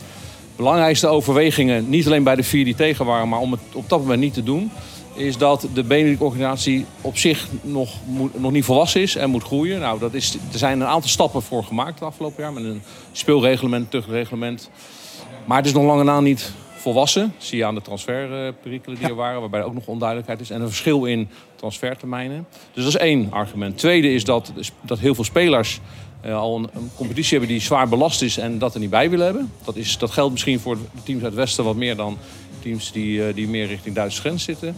Belangrijkste 0.58 1.08
overwegingen, 1.08 1.90
niet 1.90 2.06
alleen 2.06 2.24
bij 2.24 2.36
de 2.36 2.44
vier 2.44 2.66
die 2.66 2.76
tegen 2.76 3.06
waren, 3.06 3.30
maar 3.30 3.40
om 3.40 3.52
het 3.52 3.62
op 3.74 3.90
dat 3.90 4.00
moment 4.00 4.20
niet 4.20 4.34
te 4.34 4.44
doen, 4.44 4.72
is 5.14 5.38
dat 5.38 5.68
de 5.74 5.84
Benelux-organisatie 5.84 6.86
op 7.02 7.18
zich 7.18 7.48
nog, 7.62 7.90
moet, 8.06 8.40
nog 8.40 8.52
niet 8.52 8.66
volwassen 8.66 9.02
is 9.02 9.16
en 9.16 9.30
moet 9.30 9.44
groeien. 9.44 9.80
Nou, 9.80 10.00
dat 10.00 10.14
is, 10.14 10.38
er 10.52 10.58
zijn 10.58 10.82
een 10.82 10.88
aantal 10.88 11.10
stappen 11.10 11.42
voor 11.42 11.64
gemaakt 11.64 11.94
het 12.00 12.08
afgelopen 12.08 12.44
jaar 12.44 12.54
met 12.54 12.64
een 12.64 12.82
speelreglement, 13.12 13.92
tuchtreglement. 13.92 14.70
Maar 15.46 15.58
het 15.58 15.66
is 15.66 15.74
nog 15.74 15.84
lange 15.84 16.04
na 16.04 16.20
niet 16.20 16.52
volwassen. 16.76 17.34
Zie 17.38 17.58
je 17.58 17.66
aan 17.66 17.76
de 17.76 17.82
transferperikelen 17.82 18.98
die 18.98 19.08
er 19.08 19.16
waren, 19.16 19.40
waarbij 19.40 19.60
er 19.60 19.66
ook 19.66 19.74
nog 19.74 19.88
onduidelijkheid 19.88 20.42
is. 20.42 20.50
En 20.50 20.62
een 20.62 20.68
verschil 20.68 21.06
in 21.06 21.30
transfertermijnen. 21.56 22.48
Dus 22.74 22.84
dat 22.84 22.94
is 22.94 23.00
één 23.00 23.32
argument. 23.32 23.78
Tweede 23.78 24.14
is 24.14 24.24
dat, 24.24 24.52
dat 24.82 25.00
heel 25.00 25.16
veel 25.16 25.24
spelers 25.24 25.80
al 26.34 26.55
een, 26.55 26.91
competitie 26.96 27.38
hebben 27.38 27.50
die 27.50 27.65
zwaar 27.65 27.89
belast 27.89 28.22
is 28.22 28.38
en 28.38 28.60
dat 28.60 28.74
er 28.74 28.79
niet 28.79 28.89
bij 28.89 29.10
willen 29.10 29.25
hebben. 29.25 29.51
Dat, 29.65 29.75
is, 29.75 29.98
dat 29.98 30.12
geldt 30.12 30.31
misschien 30.31 30.60
voor 30.60 30.75
de 30.75 31.03
teams 31.03 31.24
uit 31.24 31.31
het 31.31 31.41
Westen 31.41 31.63
wat 31.63 31.75
meer 31.75 31.96
dan 31.96 32.17
teams 32.60 32.91
die, 32.91 33.27
eh, 33.27 33.36
die 33.36 33.48
meer 33.48 33.67
richting 33.67 33.96
Duitse 33.96 34.19
grens 34.19 34.43
zitten. 34.43 34.75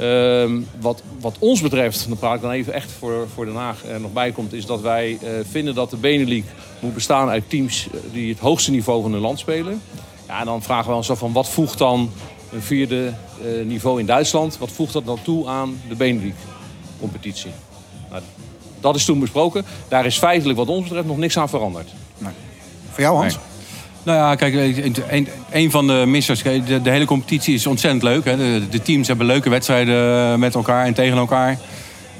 Ehm, 0.00 0.60
wat, 0.80 1.02
wat 1.20 1.36
ons 1.38 1.60
betreft, 1.60 2.08
dan 2.08 2.18
praat 2.18 2.34
ik 2.34 2.42
dan 2.42 2.50
even 2.50 2.72
echt 2.72 2.90
voor, 2.90 3.28
voor 3.34 3.44
Den 3.44 3.54
Haag 3.54 3.84
er 3.84 4.00
nog 4.00 4.12
bij 4.12 4.32
komt, 4.32 4.52
is 4.52 4.66
dat 4.66 4.80
wij 4.80 5.18
eh, 5.22 5.30
vinden 5.50 5.74
dat 5.74 5.90
de 5.90 5.96
Benelux 5.96 6.46
moet 6.78 6.94
bestaan 6.94 7.28
uit 7.28 7.50
teams 7.50 7.86
eh, 7.86 8.00
die 8.12 8.30
het 8.30 8.38
hoogste 8.38 8.70
niveau 8.70 9.02
van 9.02 9.12
hun 9.12 9.20
land 9.20 9.38
spelen. 9.38 9.82
Ja, 10.26 10.44
dan 10.44 10.62
vragen 10.62 10.90
we 10.90 10.96
ons 10.96 11.10
af 11.10 11.18
van 11.18 11.32
wat 11.32 11.48
voegt 11.48 11.78
dan 11.78 12.10
een 12.52 12.62
vierde 12.62 13.12
eh, 13.42 13.66
niveau 13.66 14.00
in 14.00 14.06
Duitsland, 14.06 14.58
wat 14.58 14.70
voegt 14.70 14.92
dat 14.92 15.04
dan 15.04 15.22
toe 15.22 15.48
aan 15.48 15.80
de 15.88 15.94
Benelux 15.94 16.34
competitie? 17.00 17.50
Nou, 18.10 18.22
Dat 18.80 18.96
is 18.96 19.04
toen 19.04 19.18
besproken. 19.18 19.64
Daar 19.88 20.06
is 20.06 20.18
feitelijk 20.18 20.58
wat 20.58 20.68
ons 20.68 20.82
betreft 20.82 21.06
nog 21.06 21.16
niks 21.16 21.38
aan 21.38 21.48
veranderd. 21.48 21.88
Voor 22.90 23.02
jou, 23.02 23.16
Hans? 23.16 23.34
Nee. 23.34 23.44
Nou 24.02 24.18
ja, 24.18 24.34
kijk, 24.34 24.54
een, 25.08 25.28
een 25.50 25.70
van 25.70 25.86
de 25.86 26.04
missers. 26.06 26.42
De, 26.42 26.82
de 26.82 26.90
hele 26.90 27.04
competitie 27.04 27.54
is 27.54 27.66
ontzettend 27.66 28.02
leuk. 28.02 28.24
Hè. 28.24 28.36
De, 28.36 28.68
de 28.70 28.82
teams 28.82 29.08
hebben 29.08 29.26
leuke 29.26 29.50
wedstrijden 29.50 30.38
met 30.38 30.54
elkaar 30.54 30.86
en 30.86 30.94
tegen 30.94 31.18
elkaar. 31.18 31.58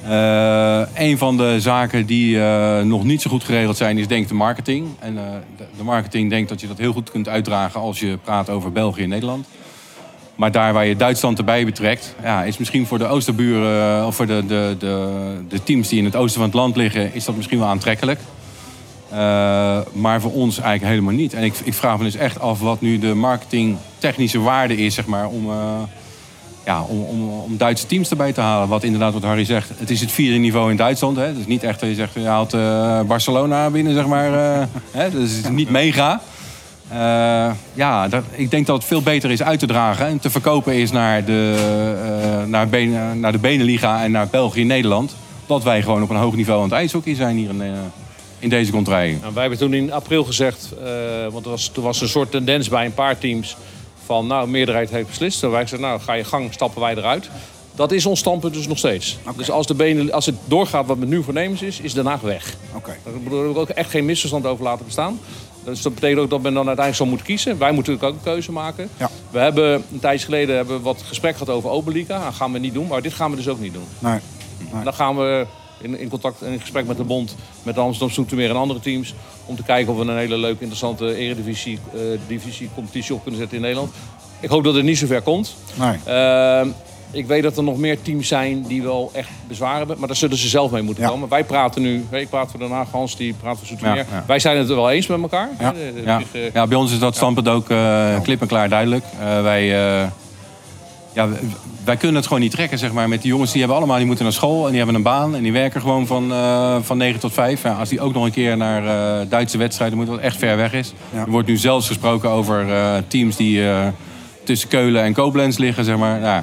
Eh 0.09 0.61
een 0.95 1.19
van 1.19 1.37
de 1.37 1.61
zaken 1.61 2.07
die 2.07 2.41
eh, 2.43 2.81
nog 2.81 3.05
niet 3.05 3.23
zo 3.23 3.31
goed 3.31 3.45
geregeld 3.45 3.77
zijn, 3.77 3.99
is 3.99 4.07
denk 4.07 4.23
ik 4.23 4.29
de 4.29 4.35
marketing. 4.35 4.89
En 4.99 5.19
eh, 5.19 5.25
de, 5.57 5.65
de 5.77 5.85
marketing 5.85 6.31
denkt 6.31 6.49
dat 6.49 6.61
je 6.61 6.67
dat 6.67 6.79
heel 6.79 6.93
goed 6.93 7.11
kunt 7.11 7.29
uitdragen 7.29 7.81
als 7.81 8.01
je 8.01 8.19
praat 8.25 8.51
over 8.51 8.73
België 8.73 9.03
en 9.03 9.09
Nederland. 9.09 9.47
Maar 10.41 10.53
daar 10.53 10.73
waar 10.73 10.87
je 10.87 10.97
Duitsland 10.97 11.39
erbij 11.39 11.65
betrekt, 11.65 12.15
ja, 12.23 12.45
is 12.45 12.59
misschien 12.59 12.87
voor 12.87 12.99
de 12.99 13.07
Oosterburen 13.07 13.99
eh, 13.99 14.07
of 14.07 14.17
voor 14.17 14.27
de, 14.27 14.47
de, 14.47 14.77
de, 14.79 15.09
de 15.49 15.63
teams 15.63 15.89
die 15.89 15.99
in 15.99 16.05
het 16.05 16.17
oosten 16.17 16.41
van 16.41 16.49
het 16.49 16.59
land 16.59 16.77
liggen, 16.77 17.15
is 17.15 17.25
dat 17.25 17.37
misschien 17.37 17.59
wel 17.59 17.69
aantrekkelijk. 17.69 18.21
Eh, 19.11 19.79
maar 19.93 20.21
voor 20.21 20.33
ons 20.33 20.59
eigenlijk 20.59 20.93
helemaal 20.93 21.21
niet. 21.21 21.35
En 21.35 21.43
ik, 21.43 21.55
ik 21.65 21.75
vraag 21.75 21.99
me 21.99 22.05
dus 22.05 22.15
echt 22.15 22.41
af 22.41 22.61
wat 22.61 22.81
nu 22.81 22.99
de 22.99 23.15
marketingtechnische 23.15 24.41
waarde 24.41 24.77
is, 24.77 24.95
zeg 24.95 25.07
maar, 25.07 25.29
om, 25.29 25.51
eh, 25.51 25.83
ja, 26.65 26.83
om, 26.83 27.03
om, 27.03 27.29
om 27.29 27.57
Duitse 27.57 27.87
teams 27.87 28.11
erbij 28.11 28.33
te 28.33 28.41
halen. 28.41 28.69
Wat 28.69 28.83
inderdaad, 28.83 29.13
wat 29.13 29.23
Harry 29.23 29.45
zegt, 29.45 29.71
het 29.77 29.91
is 29.91 30.01
het 30.01 30.13
vierde 30.13 30.39
niveau 30.39 30.71
in 30.71 30.77
Duitsland. 30.77 31.17
Hè. 31.17 31.27
Het 31.27 31.39
is 31.39 31.47
niet 31.47 31.63
echt 31.63 31.81
dat 31.81 31.89
je 31.89 31.95
zegt, 31.95 32.15
je 32.15 32.27
haalt 32.27 32.57
Barcelona 33.07 33.71
binnen, 33.71 33.95
zeg 33.95 34.07
maar. 34.07 34.31
hè. 34.91 35.11
Dus 35.11 35.37
het 35.37 35.45
is 35.45 35.51
niet 35.51 35.71
mega. 35.71 36.21
Eh, 36.93 37.51
ja, 37.75 38.09
dat, 38.09 38.25
ik 38.31 38.51
denk 38.51 38.67
dat 38.67 38.77
het 38.77 38.85
veel 38.85 39.03
beter 39.03 39.31
is 39.31 39.43
uit 39.43 39.59
te 39.59 39.67
dragen 39.67 40.07
en 40.07 40.19
te 40.19 40.31
verkopen 40.31 40.75
is 40.75 40.91
naar 40.91 41.25
de, 41.25 41.55
eh, 42.03 42.49
naar, 42.49 42.69
Ben- 42.69 43.21
naar 43.21 43.33
de 43.33 43.39
Beneliga 43.39 44.03
en 44.03 44.11
naar 44.11 44.29
België 44.29 44.61
en 44.61 44.67
Nederland. 44.67 45.15
Dat 45.47 45.63
wij 45.63 45.83
gewoon 45.83 46.03
op 46.03 46.11
een 46.11 46.17
hoog 46.17 46.35
niveau 46.35 46.59
aan 46.59 46.69
het 46.69 46.79
ijshockey 46.79 47.15
zijn 47.15 47.37
hier 47.37 47.49
in, 47.49 47.63
eh, 47.63 47.69
in 48.39 48.49
deze 48.49 48.73
contraille. 48.73 49.17
Nou, 49.21 49.33
wij 49.33 49.41
hebben 49.43 49.59
toen 49.59 49.75
in 49.75 49.93
april 49.93 50.25
gezegd, 50.25 50.69
want 51.31 51.45
er 51.45 51.51
was, 51.51 51.69
toen 51.69 51.85
was 51.85 52.01
een 52.01 52.09
soort 52.09 52.31
tendens 52.31 52.69
bij 52.69 52.85
een 52.85 52.95
paar 52.95 53.19
teams 53.19 53.57
van 54.05 54.27
nou, 54.27 54.45
de 54.45 54.51
meerderheid 54.51 54.91
heeft 54.91 55.09
beslist. 55.09 55.43
En 55.43 55.51
wij 55.51 55.67
zeiden, 55.67 55.91
nou, 55.91 56.01
ga 56.01 56.13
je 56.13 56.25
gang, 56.25 56.53
stappen 56.53 56.81
wij 56.81 56.95
eruit. 56.97 57.31
Dat 57.75 57.93
is 57.93 58.07
ons 58.07 58.19
standpunt 58.19 58.55
dus 58.55 58.67
nog 58.67 58.79
steeds. 58.79 59.19
Dus 59.37 59.51
als, 59.51 59.67
de 59.67 59.75
benen, 59.75 60.13
als 60.13 60.27
het 60.27 60.35
doorgaat 60.45 60.87
wat 60.87 60.99
met 60.99 61.09
nu 61.09 61.23
voornemens 61.23 61.63
is, 61.63 61.81
is 61.81 61.93
Den 61.95 62.07
Haag 62.07 62.21
weg. 62.21 62.55
Oké. 62.75 62.97
Daar 63.05 63.13
bedoel 63.25 63.51
ik 63.51 63.57
ook 63.57 63.69
echt 63.69 63.91
geen 63.91 64.05
misverstand 64.05 64.47
over 64.47 64.65
laten 64.65 64.85
bestaan. 64.85 65.19
Dus 65.65 65.83
dat 65.83 65.95
betekent 65.95 66.21
ook 66.21 66.31
dat 66.31 66.43
men 66.43 66.55
dan 66.55 66.67
uiteindelijk 66.67 66.97
zal 66.97 67.07
moeten 67.07 67.27
kiezen. 67.27 67.59
Wij 67.59 67.73
moeten 67.73 67.93
natuurlijk 67.93 68.19
ook 68.19 68.27
een 68.27 68.33
keuze 68.33 68.53
maken. 68.53 68.89
Ja. 68.97 69.11
We 69.31 69.39
hebben 69.39 69.85
een 69.93 70.01
tijdje 70.01 70.25
geleden 70.25 70.57
hebben 70.57 70.77
we 70.77 70.83
wat 70.83 71.03
gesprek 71.07 71.37
gehad 71.37 71.55
over 71.55 71.71
Oberliga. 71.71 72.25
Dat 72.25 72.35
gaan 72.35 72.53
we 72.53 72.59
niet 72.59 72.75
doen, 72.75 72.87
maar 72.87 73.03
dit 73.03 73.13
gaan 73.13 73.31
we 73.31 73.37
dus 73.37 73.49
ook 73.49 73.61
niet 73.61 73.73
doen. 73.73 73.87
Nee. 73.99 74.19
Dan 74.85 74.95
gaan 74.95 75.17
we 75.17 75.47
in, 75.81 75.99
in 75.99 76.09
contact 76.09 76.43
en 76.43 76.53
in 76.53 76.61
gesprek 76.61 76.87
met 76.87 76.97
de 76.97 77.05
bond, 77.05 77.35
met 77.63 77.75
de 77.75 77.81
Amsterdam 77.81 78.15
Zoetermeer 78.15 78.51
en 78.51 78.57
andere 78.57 78.81
teams. 78.81 79.15
Om 79.47 79.57
te 79.57 79.63
kijken 79.63 79.93
of 79.93 79.99
we 79.99 80.11
een 80.11 80.19
hele 80.19 80.37
leuke, 80.37 80.61
interessante 80.61 81.15
eredivisie, 81.15 81.79
eh 81.95 82.01
divisie, 82.27 82.71
competitie 82.75 83.15
op 83.15 83.23
kunnen 83.23 83.41
zetten 83.41 83.57
in 83.57 83.63
Nederland. 83.63 83.93
Ik 84.41 84.49
hoop 84.49 84.65
dat 84.65 84.75
het 84.75 84.85
niet 84.85 84.99
zover 84.99 85.23
komt. 85.23 85.57
Nee. 85.75 85.99
Ehm, 86.05 86.69
ik 87.11 87.27
weet 87.27 87.43
dat 87.43 87.57
er 87.57 87.63
nog 87.63 87.79
meer 87.79 88.03
teams 88.03 88.29
zijn 88.29 88.63
die 88.67 88.83
wel 88.83 89.11
echt 89.15 89.29
bezwaar 89.49 89.77
hebben. 89.79 89.97
Maar 89.99 90.09
daar 90.09 90.17
zullen 90.17 90.37
ze 90.37 90.49
zelf 90.49 90.71
mee 90.71 90.83
moeten 90.83 91.05
Ja. 91.05 91.09
komen. 91.11 91.29
Wij 91.29 91.45
praten 91.45 91.83
nu, 91.83 92.05
ik 92.11 92.29
praat 92.29 92.51
voor 92.51 92.61
Den 92.61 92.71
Haag, 92.71 92.91
Hans 92.91 93.17
die 93.17 93.35
praat 93.41 93.59
voor 93.59 93.67
Zoetermeer. 93.67 93.97
Ja, 93.97 94.05
ja. 94.13 94.25
Wij 94.27 94.39
zijn 94.39 94.57
het 94.59 94.69
er 94.69 94.75
wel 94.75 94.91
eens 94.91 95.07
met 95.07 95.21
elkaar. 95.23 95.49
Ja. 95.59 95.73
Eh, 95.75 96.05
Ja. 96.05 96.19
zich, 96.19 96.35
eh, 96.43 96.53
ja, 96.53 96.67
bij 96.67 96.77
ons 96.79 96.93
is 96.93 96.99
dat 96.99 97.17
standpunt 97.17 97.49
ook 97.49 97.71
eh, 97.71 98.21
klip 98.23 98.41
en 98.41 98.47
klaar 98.47 98.69
duidelijk. 98.69 99.05
Eh, 99.21 99.43
wij, 99.43 99.63
eh, 100.03 100.07
ja, 101.13 101.29
wij 101.85 101.97
kunnen 101.97 102.17
het 102.17 102.27
gewoon 102.27 102.43
niet 102.43 102.51
trekken, 102.53 102.79
zeg 102.79 102.93
maar. 102.93 103.09
Met 103.09 103.23
die 103.23 103.31
jongens, 103.31 103.51
die 103.51 103.61
hebben 103.61 103.79
allemaal, 103.79 103.97
die 103.97 104.07
moeten 104.07 104.25
naar 104.25 104.33
school 104.35 104.63
en 104.65 104.69
die 104.69 104.77
hebben 104.77 104.95
een 104.95 105.03
baan. 105.03 105.35
En 105.37 105.43
die 105.43 105.53
werken 105.53 105.81
gewoon 105.81 106.07
van, 106.07 106.33
eh, 106.33 106.77
van 106.83 106.97
9 106.97 107.21
tot 107.21 107.33
5. 107.33 107.63
Ja, 107.63 107.73
als 107.73 107.89
die 107.89 108.01
ook 108.01 108.13
nog 108.15 108.25
een 108.25 108.31
keer 108.33 108.57
naar 108.57 108.87
eh, 109.21 109.27
Duitse 109.29 109.59
wedstrijden 109.59 109.97
moeten, 109.97 110.15
wat 110.15 110.25
echt 110.25 110.37
ver 110.37 110.57
weg 110.57 110.73
is. 110.73 110.93
Ja. 111.13 111.19
Er 111.21 111.31
wordt 111.31 111.49
nu 111.49 111.57
zelfs 111.57 111.87
gesproken 111.87 112.31
over 112.31 112.73
eh, 112.73 112.95
teams 113.09 113.37
die 113.37 113.69
eh, 113.69 113.87
tussen 114.45 114.69
Keulen 114.69 115.03
en 115.03 115.13
Koblenz 115.13 115.57
liggen, 115.57 115.85
zeg 115.85 115.97
maar. 115.97 116.21
Nou, 116.21 116.43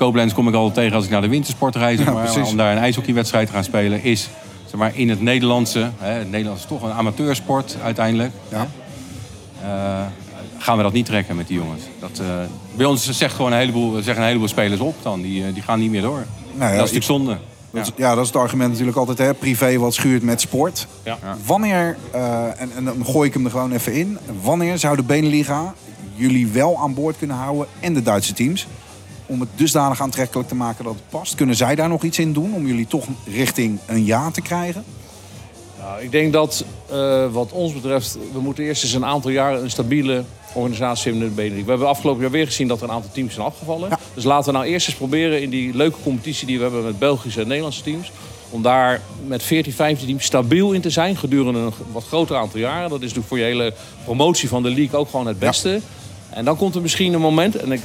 Koblenz 0.00 0.32
kom 0.32 0.48
ik 0.48 0.54
altijd 0.54 0.74
tegen 0.74 0.96
als 0.96 1.04
ik 1.04 1.10
naar 1.10 1.20
de 1.20 1.28
wintersport 1.28 1.74
Ja, 1.74 1.80
maar. 1.80 2.24
precies. 2.24 2.48
Om 2.50 2.56
daar 2.56 2.72
een 2.72 2.78
ijshockeywedstrijd 2.78 3.46
te 3.46 3.52
gaan 3.52 3.64
spelen 3.64 4.02
is... 4.02 4.28
Zeg 4.66 4.78
maar, 4.78 4.92
in 4.94 5.08
het 5.08 5.20
Nederlandse, 5.20 5.90
hè, 5.98 6.12
het 6.12 6.30
Nederlands 6.30 6.62
is 6.62 6.68
toch 6.68 6.82
een 6.82 6.92
amateursport 6.92 7.76
uiteindelijk. 7.82 8.32
Ja. 8.48 8.66
Eh, 9.62 10.06
gaan 10.58 10.76
we 10.76 10.82
dat 10.82 10.92
niet 10.92 11.06
trekken 11.06 11.36
met 11.36 11.48
die 11.48 11.58
jongens. 11.58 11.82
Dat, 11.98 12.18
eh, 12.18 12.26
bij 12.76 12.86
ons 12.86 13.10
zegt 13.10 13.34
gewoon 13.34 13.52
een 13.52 13.58
heleboel, 13.58 14.02
zeggen 14.02 14.16
een 14.16 14.28
heleboel 14.28 14.48
spelers 14.48 14.80
op 14.80 14.94
dan. 15.02 15.22
Die, 15.22 15.46
eh, 15.46 15.54
die 15.54 15.62
gaan 15.62 15.78
niet 15.78 15.90
meer 15.90 16.02
door. 16.02 16.24
Nou 16.54 16.72
ja, 16.72 16.78
dat 16.78 16.88
is 16.88 16.92
natuurlijk 16.92 17.04
zonde. 17.04 17.36
Dat 17.70 17.86
is, 17.86 17.92
ja, 17.96 18.14
dat 18.14 18.22
is 18.22 18.26
het 18.26 18.36
argument 18.36 18.70
natuurlijk 18.70 18.96
altijd. 18.96 19.18
Hè? 19.18 19.34
Privé 19.34 19.78
wat 19.78 19.94
schuurt 19.94 20.22
met 20.22 20.40
sport. 20.40 20.86
Ja. 21.02 21.18
Wanneer, 21.46 21.96
eh, 22.10 22.60
en, 22.60 22.70
en 22.76 22.84
dan 22.84 23.06
gooi 23.06 23.28
ik 23.28 23.34
hem 23.34 23.44
er 23.44 23.50
gewoon 23.50 23.72
even 23.72 23.94
in. 23.94 24.18
Wanneer 24.42 24.78
zou 24.78 24.96
de 24.96 25.02
Beneliga 25.02 25.74
jullie 26.14 26.46
wel 26.46 26.78
aan 26.78 26.94
boord 26.94 27.18
kunnen 27.18 27.36
houden 27.36 27.66
en 27.80 27.94
de 27.94 28.02
Duitse 28.02 28.32
teams? 28.32 28.66
Om 29.30 29.40
het 29.40 29.48
dusdanig 29.54 30.00
aantrekkelijk 30.00 30.48
te 30.48 30.54
maken 30.54 30.84
dat 30.84 30.94
het 30.94 31.08
past. 31.08 31.34
Kunnen 31.34 31.56
zij 31.56 31.74
daar 31.74 31.88
nog 31.88 32.02
iets 32.02 32.18
in 32.18 32.32
doen 32.32 32.54
om 32.54 32.66
jullie 32.66 32.86
toch 32.86 33.06
richting 33.26 33.78
een 33.86 34.04
ja 34.04 34.30
te 34.30 34.40
krijgen? 34.40 34.84
Nou, 35.78 36.02
ik 36.02 36.10
denk 36.10 36.32
dat 36.32 36.64
eh, 36.90 37.32
wat 37.32 37.52
ons 37.52 37.72
betreft, 37.72 38.18
we 38.32 38.40
moeten 38.40 38.64
eerst 38.64 38.82
eens 38.82 38.92
een 38.92 39.04
aantal 39.04 39.30
jaren 39.30 39.62
een 39.62 39.70
stabiele 39.70 40.24
organisatie 40.54 41.10
hebben 41.10 41.28
in 41.28 41.34
de 41.34 41.42
Benelux. 41.42 41.64
We 41.64 41.70
hebben 41.70 41.88
afgelopen 41.88 42.22
jaar 42.22 42.30
weer 42.30 42.46
gezien 42.46 42.68
dat 42.68 42.78
er 42.78 42.84
een 42.88 42.94
aantal 42.94 43.10
teams 43.12 43.34
zijn 43.34 43.46
afgevallen. 43.46 43.88
Ja. 43.88 43.98
Dus 44.14 44.24
laten 44.24 44.52
we 44.52 44.58
nou 44.58 44.70
eerst 44.70 44.88
eens 44.88 44.96
proberen 44.96 45.42
in 45.42 45.50
die 45.50 45.74
leuke 45.74 45.96
competitie 46.02 46.46
die 46.46 46.56
we 46.56 46.62
hebben 46.62 46.84
met 46.84 46.98
Belgische 46.98 47.40
en 47.40 47.46
Nederlandse 47.46 47.82
teams. 47.82 48.12
Om 48.50 48.62
daar 48.62 49.00
met 49.26 49.42
14, 49.42 49.72
15 49.72 50.06
teams 50.06 50.24
stabiel 50.24 50.72
in 50.72 50.80
te 50.80 50.90
zijn 50.90 51.16
gedurende 51.16 51.58
een 51.58 51.72
wat 51.92 52.04
groter 52.04 52.36
aantal 52.36 52.60
jaren. 52.60 52.90
Dat 52.90 52.98
is 52.98 53.14
natuurlijk 53.14 53.28
voor 53.28 53.38
je 53.38 53.44
hele 53.44 53.74
promotie 54.04 54.48
van 54.48 54.62
de 54.62 54.70
league 54.70 54.98
ook 54.98 55.10
gewoon 55.10 55.26
het 55.26 55.38
beste. 55.38 55.80
En 56.30 56.44
dan 56.44 56.56
komt 56.56 56.74
er 56.74 56.82
misschien 56.82 57.12
een 57.12 57.20
moment, 57.20 57.56
en 57.56 57.72
ik 57.72 57.80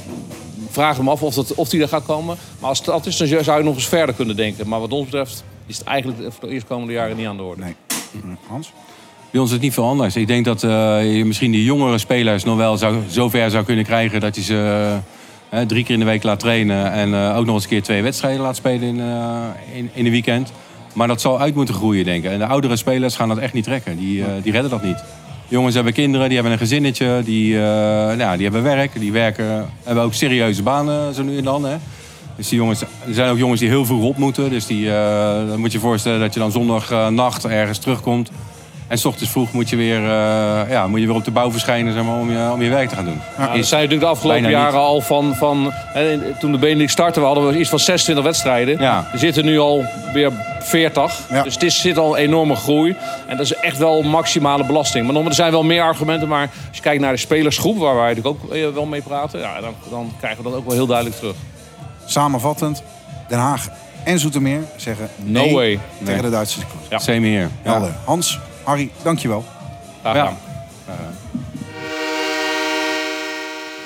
vraag 0.70 0.96
hem 0.96 1.08
af 1.08 1.22
of, 1.22 1.34
dat, 1.34 1.54
of 1.54 1.68
die 1.68 1.82
er 1.82 1.88
gaat 1.88 2.04
komen. 2.04 2.36
Maar 2.58 2.68
als 2.68 2.84
dat 2.84 3.06
is, 3.06 3.16
dan 3.16 3.44
zou 3.44 3.58
je 3.58 3.64
nog 3.64 3.74
eens 3.74 3.88
verder 3.88 4.14
kunnen 4.14 4.36
denken. 4.36 4.68
Maar 4.68 4.80
wat 4.80 4.92
ons 4.92 5.04
betreft 5.04 5.44
is 5.66 5.78
het 5.78 5.86
eigenlijk 5.86 6.32
voor 6.32 6.48
de 6.48 6.54
eerstkomende 6.54 6.92
jaren 6.92 7.16
niet 7.16 7.26
aan 7.26 7.36
de 7.36 7.42
orde. 7.42 7.62
Nee. 7.62 7.74
Hans? 8.48 8.72
Bij 9.30 9.40
ons 9.40 9.48
is 9.48 9.54
het 9.54 9.64
niet 9.64 9.74
veel 9.74 9.84
anders. 9.84 10.16
Ik 10.16 10.26
denk 10.26 10.44
dat 10.44 10.62
eh, 10.62 11.16
je 11.16 11.24
misschien 11.24 11.50
die 11.50 11.64
jongere 11.64 11.98
spelers 11.98 12.44
nog 12.44 12.56
wel 12.56 12.76
zou, 12.76 13.02
zover 13.08 13.50
zou 13.50 13.64
kunnen 13.64 13.84
krijgen... 13.84 14.20
dat 14.20 14.34
je 14.34 14.42
ze 14.42 14.98
eh, 15.48 15.60
drie 15.60 15.84
keer 15.84 15.94
in 15.94 16.00
de 16.00 16.06
week 16.06 16.22
laat 16.22 16.40
trainen... 16.40 16.92
en 16.92 17.14
eh, 17.14 17.36
ook 17.36 17.44
nog 17.44 17.54
eens 17.54 17.64
een 17.64 17.70
keer 17.70 17.82
twee 17.82 18.02
wedstrijden 18.02 18.40
laat 18.40 18.56
spelen 18.56 18.88
in, 18.88 19.00
eh, 19.00 19.76
in, 19.78 19.90
in 19.92 20.04
een 20.04 20.10
weekend. 20.10 20.52
Maar 20.96 21.08
dat 21.08 21.20
zal 21.20 21.40
uit 21.40 21.54
moeten 21.54 21.74
groeien, 21.74 22.04
denk 22.04 22.24
ik. 22.24 22.30
En 22.30 22.38
de 22.38 22.46
oudere 22.46 22.76
spelers 22.76 23.16
gaan 23.16 23.28
dat 23.28 23.38
echt 23.38 23.52
niet 23.52 23.64
trekken. 23.64 23.96
Die, 23.96 24.24
eh, 24.24 24.28
die 24.42 24.52
redden 24.52 24.70
dat 24.70 24.82
niet. 24.82 25.04
Jongens 25.48 25.74
hebben 25.74 25.92
kinderen, 25.92 26.26
die 26.26 26.34
hebben 26.34 26.52
een 26.52 26.58
gezinnetje, 26.58 27.22
die, 27.24 27.54
eh, 27.54 27.62
nou, 28.16 28.34
die 28.34 28.44
hebben 28.44 28.62
werk. 28.62 29.00
Die 29.00 29.12
werken, 29.12 29.70
hebben 29.82 30.04
ook 30.04 30.14
serieuze 30.14 30.62
banen 30.62 31.14
zo 31.14 31.22
nu 31.22 31.38
en 31.38 31.44
dan. 31.44 31.64
Hè. 31.64 31.76
Dus 32.36 32.48
die 32.48 32.58
jongens, 32.58 32.80
er 32.80 33.14
zijn 33.14 33.30
ook 33.30 33.38
jongens 33.38 33.60
die 33.60 33.68
heel 33.68 33.84
vroeg 33.84 34.04
op 34.04 34.16
moeten. 34.16 34.50
Dus 34.50 34.66
die, 34.66 34.90
eh, 34.90 35.48
dan 35.48 35.58
moet 35.58 35.72
je 35.72 35.78
je 35.78 35.84
voorstellen 35.84 36.20
dat 36.20 36.34
je 36.34 36.40
dan 36.40 36.52
zondagnacht 36.52 37.44
ergens 37.44 37.78
terugkomt. 37.78 38.30
En 38.88 38.98
s 38.98 39.04
ochtends 39.04 39.30
vroeg 39.30 39.52
moet 39.52 39.68
je 39.68 39.76
weer, 39.76 39.96
eh, 39.96 40.70
ja, 40.70 40.86
moet 40.86 41.00
je 41.00 41.06
weer 41.06 41.14
op 41.14 41.24
de 41.24 41.30
bouw 41.30 41.50
verschijnen 41.50 41.92
zeg 41.92 42.04
maar, 42.04 42.16
om, 42.18 42.30
je, 42.30 42.50
om 42.52 42.62
je 42.62 42.70
werk 42.70 42.88
te 42.88 42.94
gaan 42.94 43.04
doen. 43.04 43.20
Ja, 43.38 43.56
dat 43.56 43.66
zijn 43.66 43.82
natuurlijk 43.82 44.00
de 44.00 44.06
afgelopen 44.06 44.50
jaren 44.50 44.80
al 44.80 45.00
van... 45.00 45.34
van 45.34 45.72
hè, 45.72 46.18
toen 46.38 46.52
de 46.52 46.58
Benelux 46.58 46.92
startte, 46.92 47.20
we 47.20 47.26
hadden 47.26 47.46
we 47.46 47.58
iets 47.58 47.68
van 47.68 47.78
26 47.78 48.24
wedstrijden. 48.24 48.80
Ja. 48.80 49.08
Er 49.12 49.18
zitten 49.18 49.44
nu 49.44 49.58
al 49.58 49.84
weer 50.12 50.32
40. 50.60 51.18
Ja. 51.30 51.42
Dus 51.42 51.54
het 51.54 51.62
is, 51.62 51.80
zit 51.80 51.98
al 51.98 52.18
een 52.18 52.22
enorme 52.22 52.54
groei. 52.54 52.96
En 53.26 53.36
dat 53.36 53.46
is 53.46 53.54
echt 53.54 53.78
wel 53.78 54.02
maximale 54.02 54.64
belasting. 54.64 55.12
Maar 55.12 55.24
er 55.24 55.34
zijn 55.34 55.50
wel 55.50 55.62
meer 55.62 55.82
argumenten. 55.82 56.28
Maar 56.28 56.50
als 56.68 56.76
je 56.76 56.82
kijkt 56.82 57.00
naar 57.00 57.12
de 57.12 57.18
spelersgroep, 57.18 57.78
waar 57.78 57.94
wij 57.94 58.14
natuurlijk 58.14 58.44
ook 58.44 58.52
eh, 58.52 58.68
wel 58.74 58.86
mee 58.86 59.02
praten... 59.02 59.40
Ja, 59.40 59.60
dan, 59.60 59.74
dan 59.90 60.12
krijgen 60.18 60.44
we 60.44 60.50
dat 60.50 60.58
ook 60.58 60.66
wel 60.66 60.74
heel 60.74 60.86
duidelijk 60.86 61.16
terug. 61.16 61.34
Samenvattend, 62.04 62.82
Den 63.28 63.38
Haag 63.38 63.68
en 64.04 64.18
Zoetermeer 64.18 64.60
zeggen 64.76 65.08
No 65.16 65.40
nee 65.40 65.54
way. 65.54 65.78
tegen 66.04 66.22
de 66.22 66.30
Duitse 66.30 66.58
club. 66.58 66.90
Ja. 66.90 66.98
Same 66.98 67.26
hier. 67.26 67.50
Ja. 67.62 67.70
Helder. 67.70 67.94
Hans, 68.04 68.38
Harry, 68.66 68.90
dankjewel. 69.02 69.44
Graag 70.00 70.14
Ja. 70.16 70.24
gedaan. 70.26 70.36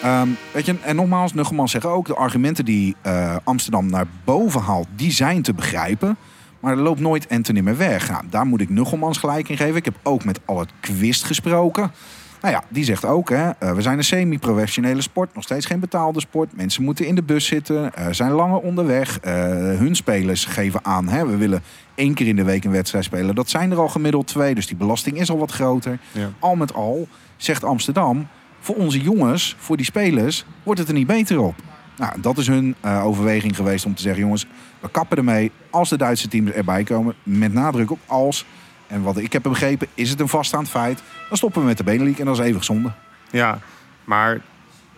Ehm, 0.02 0.28
weet 0.52 0.66
je, 0.66 0.74
en 0.82 0.96
nogmaals, 0.96 1.34
Nuggelman 1.34 1.68
zegt 1.68 1.84
ook... 1.84 2.06
de 2.06 2.14
argumenten 2.14 2.64
die 2.64 2.96
eh, 3.02 3.36
Amsterdam 3.44 3.90
naar 3.90 4.06
boven 4.24 4.60
haalt, 4.60 4.86
die 4.96 5.12
zijn 5.12 5.42
te 5.42 5.54
begrijpen. 5.54 6.16
Maar 6.60 6.72
er 6.72 6.78
loopt 6.82 7.00
nooit 7.00 7.26
en 7.26 7.42
te 7.42 7.52
nimmer 7.52 7.76
weg. 7.76 8.10
Nou, 8.10 8.24
daar 8.30 8.46
moet 8.46 8.60
ik 8.60 8.68
Nuggelmans 8.68 9.18
gelijk 9.18 9.48
in 9.48 9.56
geven. 9.56 9.76
Ik 9.76 9.84
heb 9.84 9.94
ook 10.02 10.24
met 10.24 10.40
Albert 10.44 10.72
Quist 10.80 11.24
gesproken. 11.24 11.92
Nou 12.40 12.54
ja, 12.54 12.62
die 12.68 12.84
zegt 12.84 13.04
ook, 13.04 13.28
hè, 13.28 13.50
eh, 13.50 13.72
we 13.72 13.82
zijn 13.82 13.98
een 13.98 14.04
semi-professionele 14.04 15.00
sport. 15.00 15.34
Nog 15.34 15.44
steeds 15.44 15.66
geen 15.66 15.80
betaalde 15.80 16.20
sport. 16.20 16.56
Mensen 16.56 16.82
moeten 16.82 17.06
in 17.06 17.14
de 17.14 17.22
bus 17.22 17.46
zitten, 17.46 17.94
eh, 17.94 18.06
zijn 18.10 18.30
langer 18.30 18.58
onderweg. 18.58 19.18
Eh, 19.20 19.32
hun 19.78 19.96
spelers 19.96 20.44
geven 20.44 20.84
aan, 20.84 21.08
hè, 21.08 21.26
we 21.26 21.36
willen 21.36 21.62
één 21.94 22.14
keer 22.14 22.26
in 22.26 22.36
de 22.36 22.44
week 22.44 22.64
een 22.64 22.70
wedstrijd 22.70 23.04
spelen. 23.04 23.34
Dat 23.34 23.50
zijn 23.50 23.70
er 23.70 23.78
al 23.78 23.88
gemiddeld 23.88 24.26
twee, 24.26 24.54
dus 24.54 24.66
die 24.66 24.76
belasting 24.76 25.18
is 25.18 25.30
al 25.30 25.38
wat 25.38 25.50
groter. 25.50 25.98
Ja. 26.12 26.30
Al 26.38 26.54
met 26.54 26.74
al, 26.74 27.08
zegt 27.36 27.64
Amsterdam... 27.64 28.28
voor 28.60 28.76
onze 28.76 29.00
jongens, 29.00 29.56
voor 29.58 29.76
die 29.76 29.86
spelers, 29.86 30.44
wordt 30.62 30.80
het 30.80 30.88
er 30.88 30.94
niet 30.94 31.06
beter 31.06 31.40
op. 31.40 31.54
Nou, 31.96 32.20
dat 32.20 32.38
is 32.38 32.46
hun 32.46 32.76
overweging 32.82 33.56
geweest 33.56 33.84
om 33.84 33.94
te 33.94 34.02
zeggen... 34.02 34.20
jongens, 34.20 34.46
we 34.80 34.90
kappen 34.90 35.16
ermee 35.16 35.50
als 35.70 35.88
de 35.88 35.96
Duitse 35.96 36.28
teams 36.28 36.50
erbij 36.50 36.84
komen. 36.84 37.14
Met 37.22 37.52
nadruk 37.52 37.90
op 37.90 37.98
als. 38.06 38.46
En 38.90 39.02
wat 39.02 39.16
ik 39.16 39.32
heb 39.32 39.42
begrepen, 39.42 39.86
is 39.94 40.10
het 40.10 40.20
een 40.20 40.28
vaststaand 40.28 40.68
feit. 40.68 41.02
Dan 41.28 41.36
stoppen 41.36 41.60
we 41.60 41.66
met 41.66 41.76
de 41.76 41.84
Benelink 41.84 42.18
en 42.18 42.24
dat 42.24 42.38
is 42.38 42.44
eeuwig 42.46 42.64
zonde. 42.64 42.92
Ja, 43.30 43.58
maar 44.04 44.40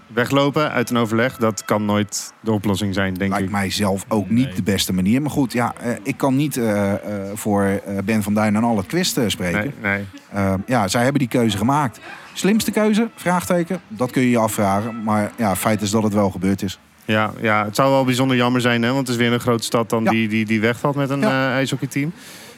weglopen 0.06 0.70
uit 0.70 0.90
een 0.90 0.96
overleg, 0.96 1.36
dat 1.36 1.64
kan 1.64 1.84
nooit 1.84 2.32
de 2.40 2.52
oplossing 2.52 2.94
zijn, 2.94 3.14
denk 3.14 3.30
Lijkt 3.30 3.46
ik. 3.46 3.50
mij 3.52 3.70
zelf 3.70 4.04
ook 4.08 4.30
niet 4.30 4.46
Nee. 4.46 4.54
de 4.54 4.62
beste 4.62 4.92
manier. 4.92 5.22
Maar 5.22 5.30
goed, 5.30 5.52
ja, 5.52 5.74
eh, 5.80 5.90
ik 6.02 6.16
kan 6.16 6.36
niet 6.36 6.56
eh, 6.56 6.92
eh, 6.92 6.98
voor 7.34 7.80
Ben 8.04 8.22
van 8.22 8.34
Duin 8.34 8.56
en 8.56 8.64
al 8.64 8.76
het 8.76 8.86
quiz 8.86 9.16
eh, 9.16 9.24
spreken. 9.26 9.72
Nee, 9.82 10.04
nee. 10.32 10.56
Ja, 10.66 10.88
zij 10.88 11.02
hebben 11.02 11.18
die 11.20 11.28
keuze 11.28 11.56
gemaakt. 11.56 12.00
Slimste 12.32 12.70
keuze? 12.70 13.08
Vraagteken. 13.14 13.80
Dat 13.88 14.10
kun 14.10 14.22
je 14.22 14.30
je 14.30 14.38
afvragen. 14.38 15.02
Maar 15.02 15.32
ja, 15.36 15.56
feit 15.56 15.82
is 15.82 15.90
dat 15.90 16.02
het 16.02 16.12
wel 16.12 16.30
gebeurd 16.30 16.62
is. 16.62 16.78
Ja, 17.04 17.32
ja, 17.40 17.64
het 17.64 17.76
zou 17.76 17.90
wel 17.90 18.04
bijzonder 18.04 18.36
jammer 18.36 18.60
zijn, 18.60 18.82
hè, 18.82 18.88
want 18.88 19.00
het 19.08 19.08
is 19.08 19.16
weer 19.22 19.32
een 19.32 19.40
grote 19.40 19.64
stad 19.64 19.90
dan 19.90 20.04
Ja. 20.04 20.10
die, 20.10 20.28
die, 20.28 20.44
die 20.44 20.60
wegvalt 20.60 20.94
met 20.96 21.10
een 21.10 21.20
Ja. 21.20 21.52
ijshockeyteam. 21.52 22.12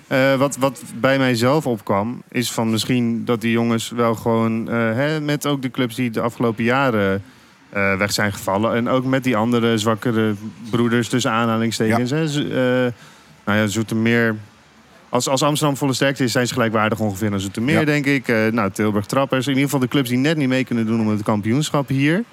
Eh, 0.07 0.35
wat, 0.35 0.57
wat 0.57 0.83
bij 1.01 1.19
mijzelf 1.19 1.67
opkwam, 1.67 2.23
is 2.31 2.53
van 2.53 2.71
misschien 2.71 3.25
dat 3.25 3.41
die 3.41 3.51
jongens 3.53 3.91
wel 3.91 4.15
gewoon 4.15 4.69
eh, 4.69 4.75
hè, 4.77 5.21
met 5.21 5.47
ook 5.47 5.63
de 5.63 5.71
clubs 5.71 5.95
die 5.95 6.11
de 6.11 6.21
afgelopen 6.21 6.65
jaren 6.65 7.23
eh, 7.71 7.97
weg 7.97 8.13
zijn 8.13 8.33
gevallen. 8.33 8.75
En 8.75 8.89
ook 8.89 9.05
met 9.05 9.25
die 9.25 9.37
andere 9.37 9.79
zwakkere 9.79 10.35
broeders 10.71 11.09
tussen 11.09 11.31
aanhalingstekens. 11.31 12.11
Hè, 12.11 12.29
Z- 12.29 12.37
eh, 12.39 12.45
nou 13.45 13.59
ja, 13.59 13.67
Zoetermeer. 13.67 14.37
Als, 15.09 15.29
als 15.29 15.43
Amsterdam 15.43 15.77
volle 15.77 15.93
sterkte 15.93 16.25
is, 16.25 16.33
zijn 16.33 16.47
ze 16.47 16.53
gelijkwaardig 16.53 17.01
ongeveer 17.01 17.33
aan 17.33 17.41
Zoetermeer, 17.41 17.79
Ja. 17.79 17.85
denk 17.85 18.07
ik. 18.07 18.29
Eh, 18.29 18.47
nou, 18.53 18.71
Tilburg 18.71 19.07
Trappers. 19.07 19.45
In 19.47 19.49
ieder 19.53 19.65
geval 19.65 19.81
de 19.81 19.89
clubs 19.89 20.09
die 20.09 20.19
net 20.19 20.37
niet 20.37 20.49
mee 20.49 20.65
kunnen 20.65 20.87
doen 20.87 21.01
om 21.01 21.09
het 21.09 21.23
kampioenschap 21.23 21.89
hier. 21.89 22.25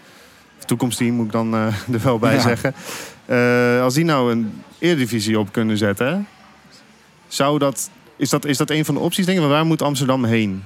Of 0.57 0.65
toekomstteam 0.65 1.13
moet 1.15 1.25
ik 1.25 1.31
dan 1.31 1.53
er 1.55 1.73
wel 2.03 2.19
bij 2.19 2.33
Ja. 2.35 2.41
zeggen. 2.41 2.73
Als 3.83 3.93
die 3.93 4.05
nou 4.05 4.31
een 4.31 4.51
Eredivisie 4.79 5.39
op 5.39 5.51
kunnen 5.51 5.77
zetten, 5.77 6.27
zou 7.33 7.59
dat, 7.59 7.89
is, 8.17 8.29
dat, 8.29 8.45
is 8.45 8.57
dat 8.57 8.69
een 8.69 8.85
van 8.85 8.93
de 8.93 8.99
opties, 9.01 9.25
denk 9.25 9.39
ik? 9.39 9.45
Waar 9.45 9.65
moet 9.65 9.81
Amsterdam 9.81 10.23
heen? 10.25 10.63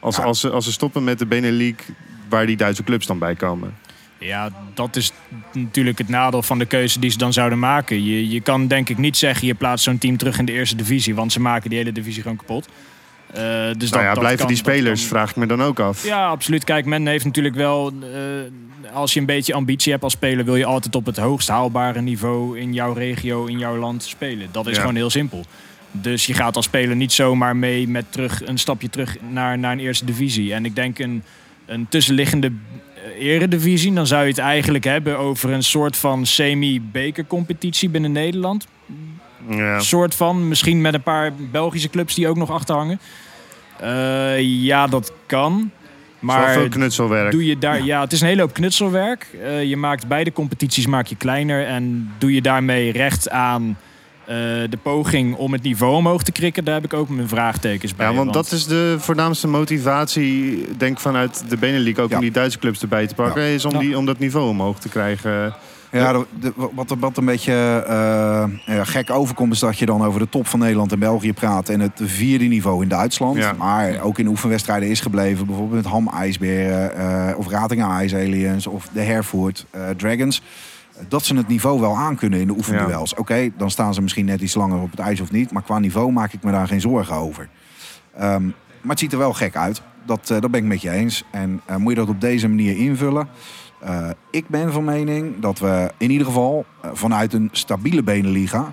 Als, 0.00 0.16
Ja. 0.16 0.22
als, 0.22 0.40
ze, 0.40 0.50
als 0.50 0.64
ze 0.64 0.72
stoppen 0.72 1.04
met 1.04 1.18
de 1.18 1.26
Benelink, 1.26 1.80
waar 2.28 2.46
die 2.46 2.56
Duitse 2.56 2.84
clubs 2.84 3.06
dan 3.06 3.18
bij 3.18 3.34
komen. 3.34 3.74
Ja, 4.18 4.50
dat 4.74 4.96
is 4.96 5.12
natuurlijk 5.52 5.98
het 5.98 6.08
nadeel 6.08 6.42
van 6.42 6.58
de 6.58 6.64
keuze 6.66 6.98
die 7.00 7.10
ze 7.10 7.18
dan 7.18 7.32
zouden 7.32 7.58
maken. 7.58 8.04
Je, 8.04 8.28
je 8.28 8.40
kan 8.40 8.66
denk 8.66 8.88
ik 8.88 8.98
niet 8.98 9.16
zeggen, 9.16 9.46
je 9.46 9.54
plaatst 9.54 9.84
zo'n 9.84 9.98
team 9.98 10.16
terug 10.16 10.38
in 10.38 10.44
de 10.44 10.52
eerste 10.52 10.76
divisie. 10.76 11.14
Want 11.14 11.32
ze 11.32 11.40
maken 11.40 11.68
die 11.70 11.78
hele 11.78 11.92
divisie 11.92 12.22
gewoon 12.22 12.36
kapot. 12.36 12.68
Eh, 13.32 13.42
dus 13.76 13.90
nou 13.90 14.02
ja, 14.02 14.08
dat 14.10 14.18
blijven 14.18 14.38
kan- 14.38 14.46
die 14.48 14.56
spelers, 14.56 15.00
kan- 15.00 15.08
vraag 15.08 15.30
ik 15.30 15.36
me 15.36 15.46
dan 15.46 15.62
ook 15.62 15.80
af. 15.80 16.04
Ja, 16.04 16.26
absoluut. 16.28 16.64
Kijk, 16.64 16.84
men 16.84 17.06
heeft 17.06 17.24
natuurlijk 17.24 17.54
wel... 17.54 17.92
eh, 18.02 18.92
als 18.94 19.12
je 19.12 19.20
een 19.20 19.26
beetje 19.26 19.54
ambitie 19.54 19.92
hebt 19.92 20.04
als 20.04 20.12
speler... 20.12 20.44
wil 20.44 20.56
je 20.56 20.64
altijd 20.64 20.94
op 20.94 21.06
het 21.06 21.16
hoogst 21.16 21.48
haalbare 21.48 22.00
niveau... 22.00 22.58
in 22.58 22.72
jouw 22.72 22.92
regio, 22.92 23.44
in 23.44 23.58
jouw 23.58 23.76
land 23.76 24.02
spelen. 24.02 24.48
Dat 24.52 24.66
is 24.66 24.74
Ja. 24.74 24.80
gewoon 24.80 24.94
heel 24.96 25.10
simpel. 25.10 25.44
Dus 26.00 26.26
je 26.26 26.34
gaat 26.34 26.56
als 26.56 26.64
speler 26.64 26.96
niet 26.96 27.12
zomaar 27.12 27.56
mee 27.56 27.88
met 27.88 28.04
terug, 28.12 28.46
een 28.46 28.58
stapje 28.58 28.90
terug 28.90 29.16
naar, 29.30 29.58
naar 29.58 29.72
een 29.72 29.78
eerste 29.80 30.04
divisie. 30.04 30.54
En 30.54 30.64
ik 30.64 30.74
denk 30.74 30.98
een, 30.98 31.22
een 31.66 31.86
tussenliggende 31.88 32.52
eh, 32.94 33.26
eredivisie... 33.26 33.92
dan 33.92 34.06
zou 34.06 34.22
je 34.22 34.28
het 34.28 34.38
eigenlijk 34.38 34.84
hebben 34.84 35.18
over 35.18 35.50
een 35.50 35.62
soort 35.62 35.96
van 35.96 36.26
semi-bekercompetitie 36.26 37.88
binnen 37.88 38.12
Nederland. 38.12 38.66
Ja. 39.48 39.80
soort 39.80 40.14
van. 40.14 40.48
Misschien 40.48 40.80
met 40.80 40.94
een 40.94 41.02
paar 41.02 41.32
Belgische 41.50 41.88
clubs 41.90 42.14
die 42.14 42.28
ook 42.28 42.36
nog 42.36 42.50
achterhangen. 42.50 43.00
Eh, 43.80 44.40
ja, 44.40 44.86
dat 44.86 45.12
kan. 45.26 45.70
Maar 46.18 46.40
Maar 46.40 46.52
veel 46.52 46.68
knutselwerk. 46.68 47.30
doe 47.30 47.46
je 47.46 47.58
daar, 47.58 47.84
ja. 47.84 48.00
het 48.00 48.12
is 48.12 48.20
een 48.20 48.26
hele 48.26 48.40
hoop 48.40 48.52
knutselwerk. 48.52 49.26
Eh, 49.42 49.64
je 49.64 49.76
maakt 49.76 50.06
beide 50.06 50.32
competities 50.32 50.86
maak 50.86 51.06
je 51.06 51.16
kleiner 51.16 51.66
en 51.66 52.12
doe 52.18 52.34
je 52.34 52.42
daarmee 52.42 52.92
recht 52.92 53.30
aan 53.30 53.78
eh, 54.26 54.34
de 54.70 54.78
poging 54.82 55.34
om 55.36 55.52
het 55.52 55.62
niveau 55.62 55.94
omhoog 55.94 56.22
te 56.22 56.32
krikken. 56.32 56.64
Daar 56.64 56.74
heb 56.74 56.84
ik 56.84 56.92
ook 56.94 57.08
mijn 57.08 57.28
vraagtekens 57.28 57.94
bij. 57.94 58.06
Ja, 58.10 58.14
want 58.14 58.32
dat 58.32 58.52
is 58.52 58.66
de 58.66 58.96
voornaamste 58.98 59.48
motivatie, 59.48 60.64
denk 60.76 60.92
ik, 60.92 60.98
vanuit 61.00 61.44
de 61.48 61.56
Benelink 61.56 61.98
ook 61.98 62.08
Ja. 62.10 62.14
om 62.14 62.20
die 62.22 62.30
Duitse 62.30 62.58
clubs 62.58 62.80
erbij 62.82 63.06
te 63.06 63.14
pakken, 63.14 63.42
is 63.42 63.64
om, 63.64 63.78
die, 63.78 63.96
om 63.98 64.06
dat 64.06 64.18
niveau 64.18 64.48
omhoog 64.48 64.78
te 64.78 64.88
krijgen. 64.88 65.54
Ja, 65.92 66.12
de- 66.12 66.26
de- 66.40 66.52
wat, 66.74 66.94
wat 66.98 67.16
een 67.16 67.24
beetje 67.24 67.84
eh, 67.88 68.80
gek 68.82 69.10
overkomt 69.10 69.52
is 69.52 69.58
dat 69.58 69.78
je 69.78 69.86
dan 69.86 70.04
over 70.04 70.20
de 70.20 70.28
top 70.28 70.46
van 70.46 70.58
Nederland 70.58 70.92
en 70.92 70.98
België 70.98 71.32
praat. 71.32 71.68
En 71.68 71.80
het 71.80 72.00
vierde 72.04 72.44
niveau 72.44 72.82
in 72.82 72.88
Duitsland. 72.88 73.36
Ja. 73.36 73.52
Maar 73.52 74.00
ook 74.00 74.18
in 74.18 74.26
oefenwedstrijden 74.26 74.88
is 74.88 75.00
gebleven. 75.00 75.46
Bijvoorbeeld 75.46 75.82
met 75.82 75.92
Ham 75.92 76.08
IJsberen 76.08 76.96
eh, 76.96 77.38
of 77.38 77.48
Ratingen 77.48 78.04
Ice 78.04 78.16
Aliens 78.16 78.66
of 78.66 78.88
de 78.92 79.00
Herford 79.00 79.66
eh, 79.70 79.80
Dragons. 79.96 80.42
Dat 81.08 81.24
ze 81.24 81.36
het 81.36 81.48
niveau 81.48 81.80
wel 81.80 81.96
aan 81.96 82.16
kunnen 82.16 82.40
in 82.40 82.46
de 82.46 82.52
oefenduels. 82.52 83.14
Oké, 83.14 83.50
dan 83.56 83.70
staan 83.70 83.94
ze 83.94 84.02
misschien 84.02 84.24
net 84.24 84.40
iets 84.40 84.54
langer 84.54 84.80
op 84.80 84.90
het 84.90 85.00
ijs 85.00 85.20
of 85.20 85.30
niet. 85.30 85.52
Maar 85.52 85.62
qua 85.62 85.78
niveau 85.78 86.12
maak 86.12 86.32
ik 86.32 86.42
me 86.42 86.50
daar 86.52 86.66
geen 86.66 86.80
zorgen 86.80 87.14
over. 87.14 87.48
Ehm, 88.14 88.44
maar 88.80 88.90
het 88.90 88.98
ziet 88.98 89.12
er 89.12 89.18
wel 89.18 89.32
gek 89.32 89.56
uit. 89.56 89.82
Dat, 90.04 90.30
eh, 90.30 90.40
dat 90.40 90.50
ben 90.50 90.60
ik 90.60 90.66
met 90.66 90.82
je 90.82 90.90
eens. 90.90 91.24
En 91.30 91.60
eh, 91.64 91.76
moet 91.76 91.92
je 91.92 91.98
dat 91.98 92.08
op 92.08 92.20
deze 92.20 92.48
manier 92.48 92.76
invullen? 92.76 93.28
Eh, 93.80 94.10
ik 94.30 94.48
ben 94.48 94.72
van 94.72 94.84
mening 94.84 95.40
dat 95.40 95.58
we 95.58 95.90
in 95.96 96.10
ieder 96.10 96.26
geval 96.26 96.64
vanuit 96.92 97.32
een 97.32 97.48
stabiele 97.52 98.02
benenliga 98.02 98.72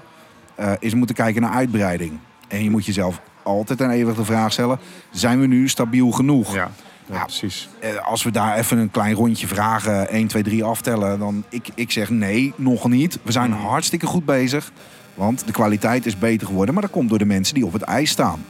eens 0.80 0.94
moeten 0.94 1.16
kijken 1.16 1.42
naar 1.42 1.52
uitbreiding. 1.52 2.20
En 2.48 2.64
je 2.64 2.70
moet 2.70 2.86
jezelf 2.86 3.22
altijd 3.44 3.82
en 3.82 3.90
eeuwig 3.90 4.16
de 4.16 4.26
vraag 4.26 4.52
stellen: 4.52 4.80
zijn 5.12 5.40
we 5.40 5.48
nu 5.48 5.70
stabiel 5.70 6.12
genoeg? 6.12 6.54
Ja, 6.54 6.72
ja, 7.08 7.16
Ja. 7.16 7.24
precies. 7.24 7.70
Eh, 7.80 8.08
als 8.08 8.24
we 8.24 8.32
daar 8.32 8.58
even 8.58 8.78
een 8.78 8.92
klein 8.92 9.16
rondje 9.16 9.48
vragen, 9.48 10.10
1, 10.10 10.28
2, 10.28 10.44
3 10.44 10.64
aftellen, 10.64 11.20
dan 11.20 11.44
ik, 11.50 11.68
ik 11.76 11.92
zeg 11.92 12.10
nee, 12.10 12.54
nog 12.56 12.90
niet. 12.90 13.20
We 13.24 13.32
zijn 13.32 13.52
hartstikke 13.52 14.06
goed 14.06 14.26
bezig, 14.26 14.72
want 15.14 15.46
de 15.46 15.52
kwaliteit 15.52 16.06
is 16.06 16.18
beter 16.18 16.48
geworden. 16.48 16.74
Maar 16.74 16.84
dat 16.84 16.92
komt 16.92 17.10
door 17.10 17.18
de 17.18 17.26
mensen 17.26 17.54
die 17.56 17.66
op 17.66 17.74
het 17.74 17.82
ijs 17.82 18.10
staan. 18.10 18.46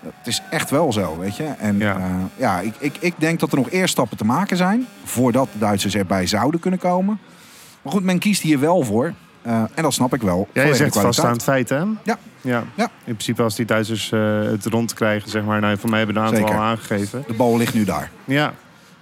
Het 0.00 0.26
is 0.26 0.42
echt 0.50 0.70
wel 0.70 0.92
zo, 0.92 1.18
weet 1.18 1.36
je. 1.36 1.44
En 1.44 1.78
Ja. 1.78 1.98
ja, 1.98 2.28
ja 2.36 2.60
ik, 2.60 2.74
ik, 2.78 2.96
ik 3.00 3.14
denk 3.18 3.40
dat 3.40 3.50
er 3.52 3.58
nog 3.58 3.70
eerst 3.70 3.92
stappen 3.92 4.16
te 4.16 4.24
maken 4.24 4.56
zijn 4.56 4.86
voordat 5.04 5.48
de 5.52 5.58
Duitsers 5.58 5.94
erbij 5.94 6.26
zouden 6.26 6.60
kunnen 6.60 6.80
komen. 6.80 7.18
Maar 7.82 7.92
goed, 7.92 8.02
men 8.02 8.18
kiest 8.18 8.42
hier 8.42 8.58
wel 8.60 8.82
voor. 8.84 9.14
Eh, 9.42 9.62
en 9.74 9.82
dat 9.82 9.92
snap 9.92 10.14
ik 10.14 10.22
wel. 10.22 10.48
Ja, 10.52 10.62
je 10.62 10.74
zegt 10.74 11.00
vaststaand 11.00 11.42
feit, 11.42 11.68
hè? 11.68 11.76
Ja. 11.76 12.18
ja. 12.40 12.64
Ja. 12.74 12.84
In 12.84 12.90
principe 13.04 13.42
als 13.42 13.56
die 13.56 13.66
Duitsers 13.66 14.12
eh, 14.12 14.40
het 14.42 14.66
rondkrijgen, 14.66 15.30
zeg 15.30 15.44
maar. 15.44 15.60
Nou, 15.60 15.78
voor 15.78 15.88
mij 15.90 15.98
hebben 15.98 16.16
de 16.16 16.22
aantal 16.22 16.38
Zeker. 16.38 16.54
al 16.54 16.62
aangegeven. 16.62 17.24
De 17.26 17.32
bal 17.32 17.56
ligt 17.56 17.74
nu 17.74 17.84
daar. 17.84 18.10
Ja. 18.24 18.52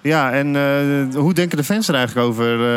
Ja, 0.07 0.33
en 0.33 0.57
eh, 0.57 1.15
hoe 1.21 1.35
denken 1.35 1.57
de 1.57 1.65
fans 1.65 1.89
er 1.89 1.95
eigenlijk 1.95 2.27
over 2.27 2.69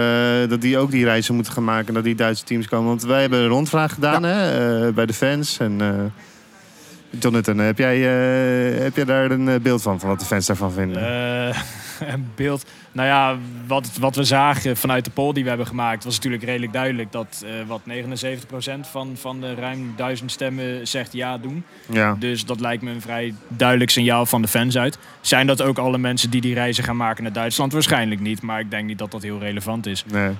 eh, 0.43 0.49
dat 0.49 0.61
die 0.61 0.77
ook 0.77 0.91
die 0.91 1.03
reizen 1.03 1.35
moeten 1.35 1.53
gaan 1.53 1.63
maken, 1.63 1.93
dat 1.93 2.03
die 2.03 2.15
Duitse 2.15 2.43
teams 2.43 2.67
komen? 2.67 2.87
Want 2.87 3.03
wij 3.03 3.21
hebben 3.21 3.39
een 3.39 3.47
rondvraag 3.47 3.93
gedaan 3.93 4.23
hè, 4.23 4.87
eh, 4.87 4.93
bij 4.93 5.05
de 5.05 5.13
fans. 5.13 5.57
En 5.57 5.81
eh, 5.81 7.19
Jonathan, 7.19 7.57
heb 7.57 7.77
jij, 7.77 7.95
eh, 7.95 8.83
heb 8.83 8.95
jij 8.95 9.05
daar 9.05 9.31
een 9.31 9.61
beeld 9.61 9.81
van, 9.81 9.99
van 9.99 10.09
wat 10.09 10.19
de 10.19 10.25
fans 10.25 10.45
daarvan 10.45 10.71
vinden? 10.71 11.01
Eh, 11.01 11.61
een 12.13 12.31
beeld. 12.35 12.65
Nou 12.91 13.07
ja, 13.07 13.37
wat, 13.67 13.91
wat 13.99 14.15
we 14.15 14.23
zagen 14.23 14.77
vanuit 14.77 15.05
de 15.05 15.11
poll 15.11 15.33
die 15.33 15.43
we 15.43 15.49
hebben 15.49 15.67
gemaakt, 15.67 16.03
was 16.03 16.15
natuurlijk 16.15 16.43
redelijk 16.43 16.73
duidelijk 16.73 17.11
dat 17.11 17.43
eh, 17.45 17.51
wat 17.67 17.81
79% 17.87 18.89
van, 18.91 19.11
van 19.15 19.41
de 19.41 19.53
ruim 19.53 19.93
duizend 19.95 20.31
stemmen 20.31 20.87
zegt 20.87 21.13
ja 21.13 21.37
doen. 21.37 21.63
Ja. 21.91 22.15
Dus 22.19 22.45
dat 22.45 22.59
lijkt 22.59 22.83
me 22.83 22.91
een 22.91 23.01
vrij 23.01 23.33
duidelijk 23.47 23.89
signaal 23.89 24.25
van 24.25 24.41
de 24.41 24.47
fans 24.47 24.77
uit. 24.77 24.97
Zijn 25.21 25.47
dat 25.47 25.61
ook 25.61 25.77
alle 25.77 25.97
mensen 25.97 26.29
die 26.29 26.41
die 26.41 26.53
reizen 26.53 26.83
gaan 26.83 26.97
maken 26.97 27.23
naar 27.23 27.33
Duitsland? 27.33 27.73
Waarschijnlijk 27.73 28.21
niet, 28.21 28.41
maar 28.41 28.59
ik 28.59 28.71
denk 28.71 28.87
niet 28.87 28.97
dat 28.97 29.11
dat 29.11 29.21
heel 29.21 29.39
relevant 29.39 29.85
is. 29.85 30.03
Nee. 30.11 30.29
Eh, 30.29 30.33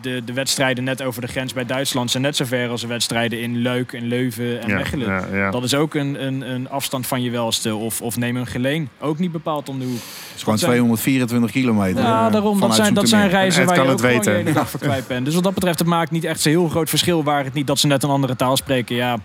de, 0.00 0.22
de, 0.24 0.32
wedstrijden 0.32 0.84
net 0.84 1.02
over 1.02 1.20
de 1.20 1.26
grens 1.26 1.52
bij 1.52 1.66
Duitsland 1.66 2.10
zijn 2.10 2.22
net 2.22 2.36
zo 2.36 2.44
ver 2.44 2.68
als 2.68 2.80
de 2.80 2.86
wedstrijden 2.86 3.40
in 3.40 3.56
Leuk 3.56 3.92
en 3.92 4.06
Leuven 4.06 4.62
en 4.62 4.68
ja, 4.68 4.76
Mechelen. 4.76 5.36
Ja, 5.36 5.50
dat 5.50 5.64
is 5.64 5.74
ook 5.74 5.94
een, 5.94 6.26
een, 6.26 6.40
een 6.50 6.68
afstand 6.68 7.06
van 7.06 7.22
je 7.22 7.30
welste. 7.30 7.74
Of, 7.74 8.02
of 8.02 8.16
neem 8.16 8.36
een 8.36 8.46
geleen. 8.46 8.88
Ook 8.98 9.18
niet 9.18 9.32
bepaald 9.32 9.68
om 9.68 9.78
de 9.78 9.84
hoek. 9.84 9.94
Het 9.94 10.36
is 10.36 10.42
gewoon 10.42 10.58
224 10.58 11.31
25 11.32 11.50
kilometer. 11.50 12.02
Ja, 12.02 12.30
daarom. 12.30 12.60
Dat 12.60 12.74
zijn, 12.74 12.94
dat 12.94 13.08
zijn 13.08 13.28
reizen 13.28 13.66
waar 13.66 13.82
je 13.84 13.90
ook 13.90 14.00
weten. 14.00 14.46
je 14.46 14.52
dag 14.52 14.70
voor 14.70 14.80
kwijt 14.80 15.06
bent. 15.06 15.24
Dus 15.24 15.34
wat 15.34 15.44
dat 15.44 15.54
betreft, 15.54 15.78
het 15.78 15.88
maakt 15.88 16.10
niet 16.10 16.24
echt 16.24 16.44
een 16.44 16.50
heel 16.50 16.68
groot 16.68 16.88
verschil. 16.88 17.24
Waar 17.24 17.44
het 17.44 17.54
niet 17.54 17.66
dat 17.66 17.78
ze 17.78 17.86
net 17.86 18.02
een 18.02 18.10
andere 18.10 18.36
taal 18.36 18.56
spreken. 18.56 18.96
Ja, 18.96 19.18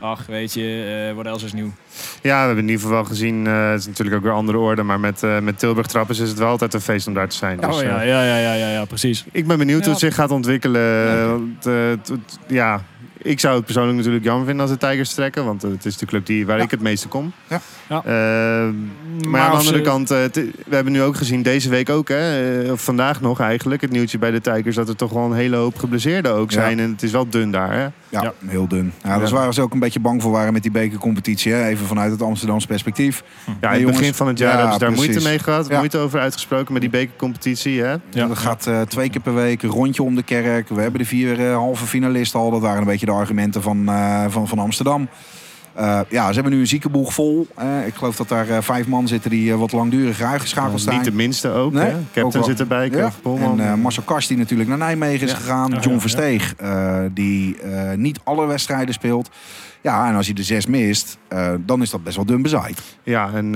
ach, 0.00 0.26
weet 0.26 0.54
je, 0.54 1.06
eh, 1.08 1.16
wat 1.16 1.26
else 1.26 1.44
is 1.44 1.52
nieuw? 1.52 1.72
Ja, 2.22 2.40
we 2.40 2.46
hebben 2.46 2.64
in 2.64 2.70
ieder 2.70 2.80
geval 2.80 2.96
wel 2.96 3.04
gezien, 3.04 3.46
eh, 3.46 3.70
het 3.70 3.80
is 3.80 3.86
natuurlijk 3.86 4.16
ook 4.16 4.22
weer 4.22 4.32
andere 4.32 4.58
orde, 4.58 4.82
maar 4.82 5.00
met, 5.00 5.22
eh, 5.22 5.38
met 5.38 5.58
Tilburg 5.58 5.86
Trappers 5.86 6.18
is 6.18 6.28
het 6.28 6.38
wel 6.38 6.48
altijd 6.48 6.74
een 6.74 6.80
feest 6.80 7.06
om 7.06 7.14
daar 7.14 7.28
te 7.28 7.36
zijn. 7.36 7.64
Oh 7.64 7.70
dus, 7.70 7.80
ja, 7.80 8.02
ja, 8.02 8.24
ja, 8.24 8.36
ja, 8.36 8.52
ja, 8.54 8.70
ja, 8.70 8.84
precies. 8.84 9.24
Ik 9.32 9.46
ben 9.46 9.58
benieuwd 9.58 9.82
hoe 9.82 9.90
het 9.90 10.00
zich 10.00 10.14
gaat 10.14 10.30
ontwikkelen. 10.30 10.82
ja, 11.60 11.96
ja 12.46 12.82
ik 13.26 13.40
zou 13.40 13.56
het 13.56 13.64
persoonlijk 13.64 13.96
natuurlijk 13.96 14.24
jammer 14.24 14.46
vinden 14.46 14.68
als 14.68 14.78
de 14.78 14.86
Tigers 14.86 15.14
trekken. 15.14 15.44
Want 15.44 15.62
het 15.62 15.84
is 15.84 15.96
de 15.96 16.06
club 16.06 16.26
die, 16.26 16.46
waar 16.46 16.58
ik 16.58 16.70
het 16.70 16.80
meeste 16.80 17.08
kom. 17.08 17.32
Ja. 17.48 17.60
Ja. 17.88 18.02
Eh, 18.04 18.12
maar, 19.28 19.40
aan 19.40 19.50
de 19.50 19.56
andere 19.56 19.76
ze- 19.76 19.82
kant, 19.82 20.10
eh, 20.10 20.18
we 20.66 20.74
hebben 20.74 20.92
nu 20.92 21.02
ook 21.02 21.16
gezien 21.16 21.42
deze 21.42 21.68
week 21.68 21.90
ook, 21.90 22.08
hè, 22.08 22.72
of 22.72 22.84
vandaag 22.84 23.20
nog 23.20 23.40
eigenlijk, 23.40 23.80
het 23.80 23.90
nieuwtje 23.90 24.18
bij 24.18 24.30
de 24.30 24.40
Tigers, 24.40 24.76
dat 24.76 24.88
er 24.88 24.96
toch 24.96 25.12
wel 25.12 25.24
een 25.24 25.32
hele 25.32 25.56
hoop 25.56 25.78
geblesseerden 25.78 26.32
ook 26.34 26.50
Ja. 26.50 26.60
zijn. 26.60 26.78
En 26.80 26.90
het 26.90 27.02
is 27.02 27.10
wel 27.10 27.28
dun 27.28 27.50
daar. 27.50 27.72
Hè? 27.72 27.80
Ja, 27.82 27.92
Ja. 28.08 28.32
heel 28.46 28.68
dun. 28.68 28.92
Ja, 29.02 29.14
dat 29.14 29.22
is 29.22 29.30
Ja. 29.30 29.36
waar 29.36 29.54
ze 29.54 29.62
ook 29.62 29.72
een 29.72 29.78
beetje 29.78 30.00
bang 30.00 30.22
voor 30.22 30.30
waren 30.32 30.52
met 30.52 30.62
die 30.62 30.70
bekercompetitie. 30.70 31.52
Hè? 31.52 31.66
Even 31.66 31.86
vanuit 31.86 32.10
het 32.12 32.22
Amsterdamse 32.22 32.66
perspectief. 32.66 33.22
Ja, 33.46 33.52
in 33.52 33.56
het 33.70 33.80
jongens. 33.80 33.98
begin 33.98 34.14
van 34.14 34.26
het 34.26 34.38
jaar 34.38 34.48
Ja, 34.52 34.54
hebben 34.56 34.72
ze 34.74 34.78
daar 34.78 34.90
precies. 34.92 35.08
moeite 35.10 35.28
mee 35.28 35.38
gehad, 35.38 35.68
Ja. 35.68 35.76
moeite 35.78 35.98
over 35.98 36.20
uitgesproken 36.20 36.72
met 36.72 36.82
die 36.82 36.90
bekercompetitie. 36.90 37.80
Hè? 37.82 37.90
Ja. 38.10 38.28
Er 38.28 38.36
gaat 38.36 38.66
eh, 38.66 38.80
twee 38.80 39.10
keer 39.10 39.20
per 39.20 39.34
week 39.34 39.62
een 39.62 39.70
rondje 39.70 40.02
om 40.02 40.14
de 40.14 40.22
kerk. 40.22 40.68
We 40.68 40.80
hebben 40.80 41.00
de 41.00 41.06
vier 41.06 41.50
halve 41.50 41.86
finalisten 41.86 42.40
al. 42.40 42.50
Dat 42.50 42.60
waren 42.60 42.78
een 42.80 42.86
beetje 42.86 43.06
de 43.06 43.12
argumenten 43.12 43.62
van, 43.62 43.88
eh, 43.88 44.24
van, 44.28 44.48
van 44.48 44.58
Amsterdam. 44.58 45.08
Eh, 45.76 46.00
ja, 46.08 46.28
ze 46.28 46.34
hebben 46.34 46.52
nu 46.52 46.60
een 46.60 46.66
ziekenboeg 46.66 47.14
vol. 47.14 47.46
Ik 47.86 47.94
geloof 47.94 48.16
dat 48.16 48.28
daar 48.28 48.48
eh, 48.48 48.58
vijf 48.60 48.86
man 48.86 49.08
zitten 49.08 49.30
die 49.30 49.52
eh, 49.52 49.58
wat 49.58 49.72
langduriger 49.72 50.26
uitgeschakeld 50.26 50.80
zijn. 50.80 50.96
Niet 50.96 51.04
de 51.04 51.12
minste 51.12 51.48
ook. 51.48 51.72
Nee, 51.72 51.84
hè? 51.84 51.94
Captain 52.12 52.30
wel. 52.32 52.44
zit 52.44 52.60
erbij, 52.60 52.90
Ja. 52.90 53.12
En 53.58 53.80
Marcel 53.80 54.02
Kast 54.02 54.28
die 54.28 54.36
natuurlijk 54.36 54.68
naar 54.68 54.78
Nijmegen 54.78 55.26
is 55.26 55.32
Ja. 55.32 55.36
gegaan. 55.38 55.70
John 55.70 55.90
ja, 55.90 56.00
Versteeg 56.00 56.54
die 57.12 57.56
niet 57.96 58.20
alle 58.24 58.46
wedstrijden 58.46 58.94
speelt. 58.94 59.30
Ja, 59.80 60.08
en 60.08 60.14
als 60.14 60.26
je 60.26 60.34
de 60.34 60.42
zes 60.42 60.66
mist, 60.66 61.18
dan 61.58 61.82
is 61.82 61.90
dat 61.90 62.02
best 62.04 62.16
wel 62.16 62.24
dun 62.24 62.42
bezaaid. 62.42 62.82
Ja, 63.02 63.30
en 63.34 63.52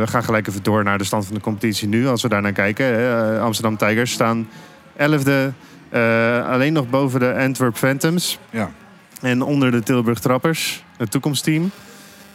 we 0.00 0.04
gaan 0.06 0.24
gelijk 0.24 0.46
even 0.46 0.62
door 0.62 0.84
naar 0.84 0.98
de 0.98 1.04
stand 1.04 1.26
van 1.26 1.34
de 1.34 1.40
competitie 1.40 1.88
nu. 1.88 2.08
Als 2.08 2.22
we 2.22 2.28
daar 2.28 2.42
naar 2.42 2.52
kijken. 2.52 3.40
Amsterdam 3.40 3.76
Tigers 3.76 4.12
staan 4.12 4.48
11e. 4.96 5.52
eh, 5.88 6.48
alleen 6.48 6.72
nog 6.72 6.90
boven 6.90 7.20
de 7.20 7.34
Antwerp 7.34 7.76
Phantoms. 7.76 8.38
Ja. 8.50 8.70
En 9.20 9.42
onder 9.42 9.70
de 9.70 9.82
Tilburg 9.82 10.18
Trappers, 10.18 10.84
het 10.96 11.10
toekomstteam. 11.10 11.70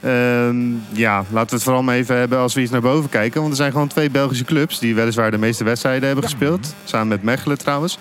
Ehm, 0.02 0.65
ja, 0.91 1.17
laten 1.32 1.50
we 1.50 1.56
het 1.56 1.63
vooral 1.63 1.84
maar 1.84 1.95
even 1.95 2.15
hebben 2.17 2.38
als 2.39 2.54
we 2.54 2.62
iets 2.62 2.71
naar 2.71 2.82
boven 2.82 3.10
kijken. 3.10 3.39
Want 3.39 3.52
er 3.52 3.58
zijn 3.58 3.71
gewoon 3.71 3.88
twee 3.88 4.10
Belgische 4.10 4.43
clubs 4.45 4.80
die 4.80 4.95
weliswaar 4.95 5.32
de 5.32 5.38
meeste 5.38 5.63
wedstrijden 5.63 6.06
hebben 6.06 6.24
gespeeld. 6.26 6.76
Samen 6.84 7.08
met 7.08 7.24
Mechelen 7.24 7.58
trouwens. 7.58 7.97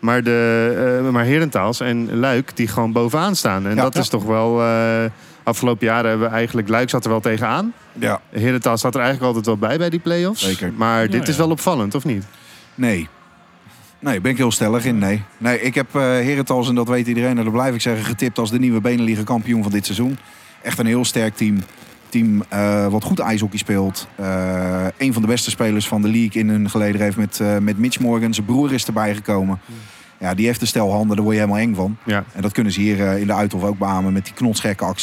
Maar, 0.00 0.22
de, 0.22 1.00
eh 1.04 1.10
maar 1.12 1.24
Herentals 1.24 1.80
en 1.80 2.18
Luik 2.18 2.56
die 2.56 2.68
gewoon 2.68 2.92
bovenaan 2.92 3.36
staan. 3.36 3.66
En 3.66 3.74
Ja. 3.74 3.82
dat 3.82 3.94
Ja. 3.94 4.00
is 4.00 4.08
toch 4.08 4.24
wel... 4.24 4.60
eh, 4.62 5.04
afgelopen 5.42 5.86
jaren 5.86 6.08
hebben 6.10 6.28
we 6.28 6.34
eigenlijk... 6.34 6.68
Luik 6.68 6.90
zat 6.90 7.04
er 7.04 7.10
wel 7.10 7.20
tegenaan. 7.20 7.72
Ja. 7.92 8.20
Herentals 8.30 8.80
zat 8.80 8.94
er 8.94 9.00
eigenlijk 9.00 9.28
altijd 9.28 9.46
wel 9.46 9.68
bij 9.68 9.78
bij 9.78 9.90
die 9.90 10.00
play-offs. 10.00 10.42
Zeker. 10.42 10.72
Maar 10.76 11.08
dit 11.08 11.28
is 11.28 11.36
wel 11.36 11.50
opvallend, 11.50 11.94
of 11.94 12.04
niet? 12.04 12.24
Nee. 12.74 13.08
Nee, 14.00 14.20
ben 14.20 14.30
ik 14.30 14.36
heel 14.36 14.50
stellig 14.50 14.84
in. 14.84 14.98
Nee. 14.98 15.22
Nee, 15.38 15.60
ik 15.60 15.74
heb 15.74 15.94
eh 15.94 16.00
Herentals, 16.02 16.68
en 16.68 16.74
dat 16.74 16.88
weet 16.88 17.06
iedereen, 17.06 17.38
en 17.38 17.44
dat 17.44 17.52
blijf 17.52 17.74
ik 17.74 17.80
zeggen, 17.80 18.04
getipt 18.04 18.38
als 18.38 18.50
de 18.50 18.58
nieuwe 18.58 18.80
Beneliga 18.80 19.22
kampioen 19.22 19.62
van 19.62 19.72
dit 19.72 19.84
seizoen. 19.84 20.18
Echt 20.62 20.78
een 20.78 20.86
heel 20.86 21.04
sterk 21.04 21.36
team. 21.36 21.58
Team 22.08 22.42
eh, 22.48 22.86
wat 22.86 23.04
goed 23.04 23.18
ijshockey 23.18 23.58
speelt. 23.58 24.08
Eh 24.16 24.86
een 24.96 25.12
van 25.12 25.22
de 25.22 25.28
beste 25.28 25.50
spelers 25.50 25.88
van 25.88 26.02
de 26.02 26.08
league 26.08 26.42
in 26.42 26.48
hun 26.48 26.70
geleden 26.70 27.00
heeft 27.00 27.16
met, 27.16 27.40
met 27.60 27.78
Mitch 27.78 27.98
Morgan. 27.98 28.34
Zijn 28.34 28.46
broer 28.46 28.72
is 28.72 28.86
erbij 28.86 29.14
gekomen. 29.14 29.60
Ja, 30.18 30.34
die 30.34 30.46
heeft 30.46 30.60
een 30.60 30.66
stel 30.66 30.92
handen, 30.92 31.16
daar 31.16 31.24
word 31.24 31.36
je 31.36 31.40
helemaal 31.40 31.62
eng 31.62 31.74
van. 31.74 31.96
Ja. 32.04 32.24
En 32.32 32.42
dat 32.42 32.52
kunnen 32.52 32.72
ze 32.72 32.80
hier 32.80 32.98
in 33.18 33.26
de 33.26 33.32
Uithof 33.32 33.62
ook 33.62 33.78
beamen 33.78 34.12
met 34.12 34.24
die 34.24 34.34
knotsgekke 34.34 34.94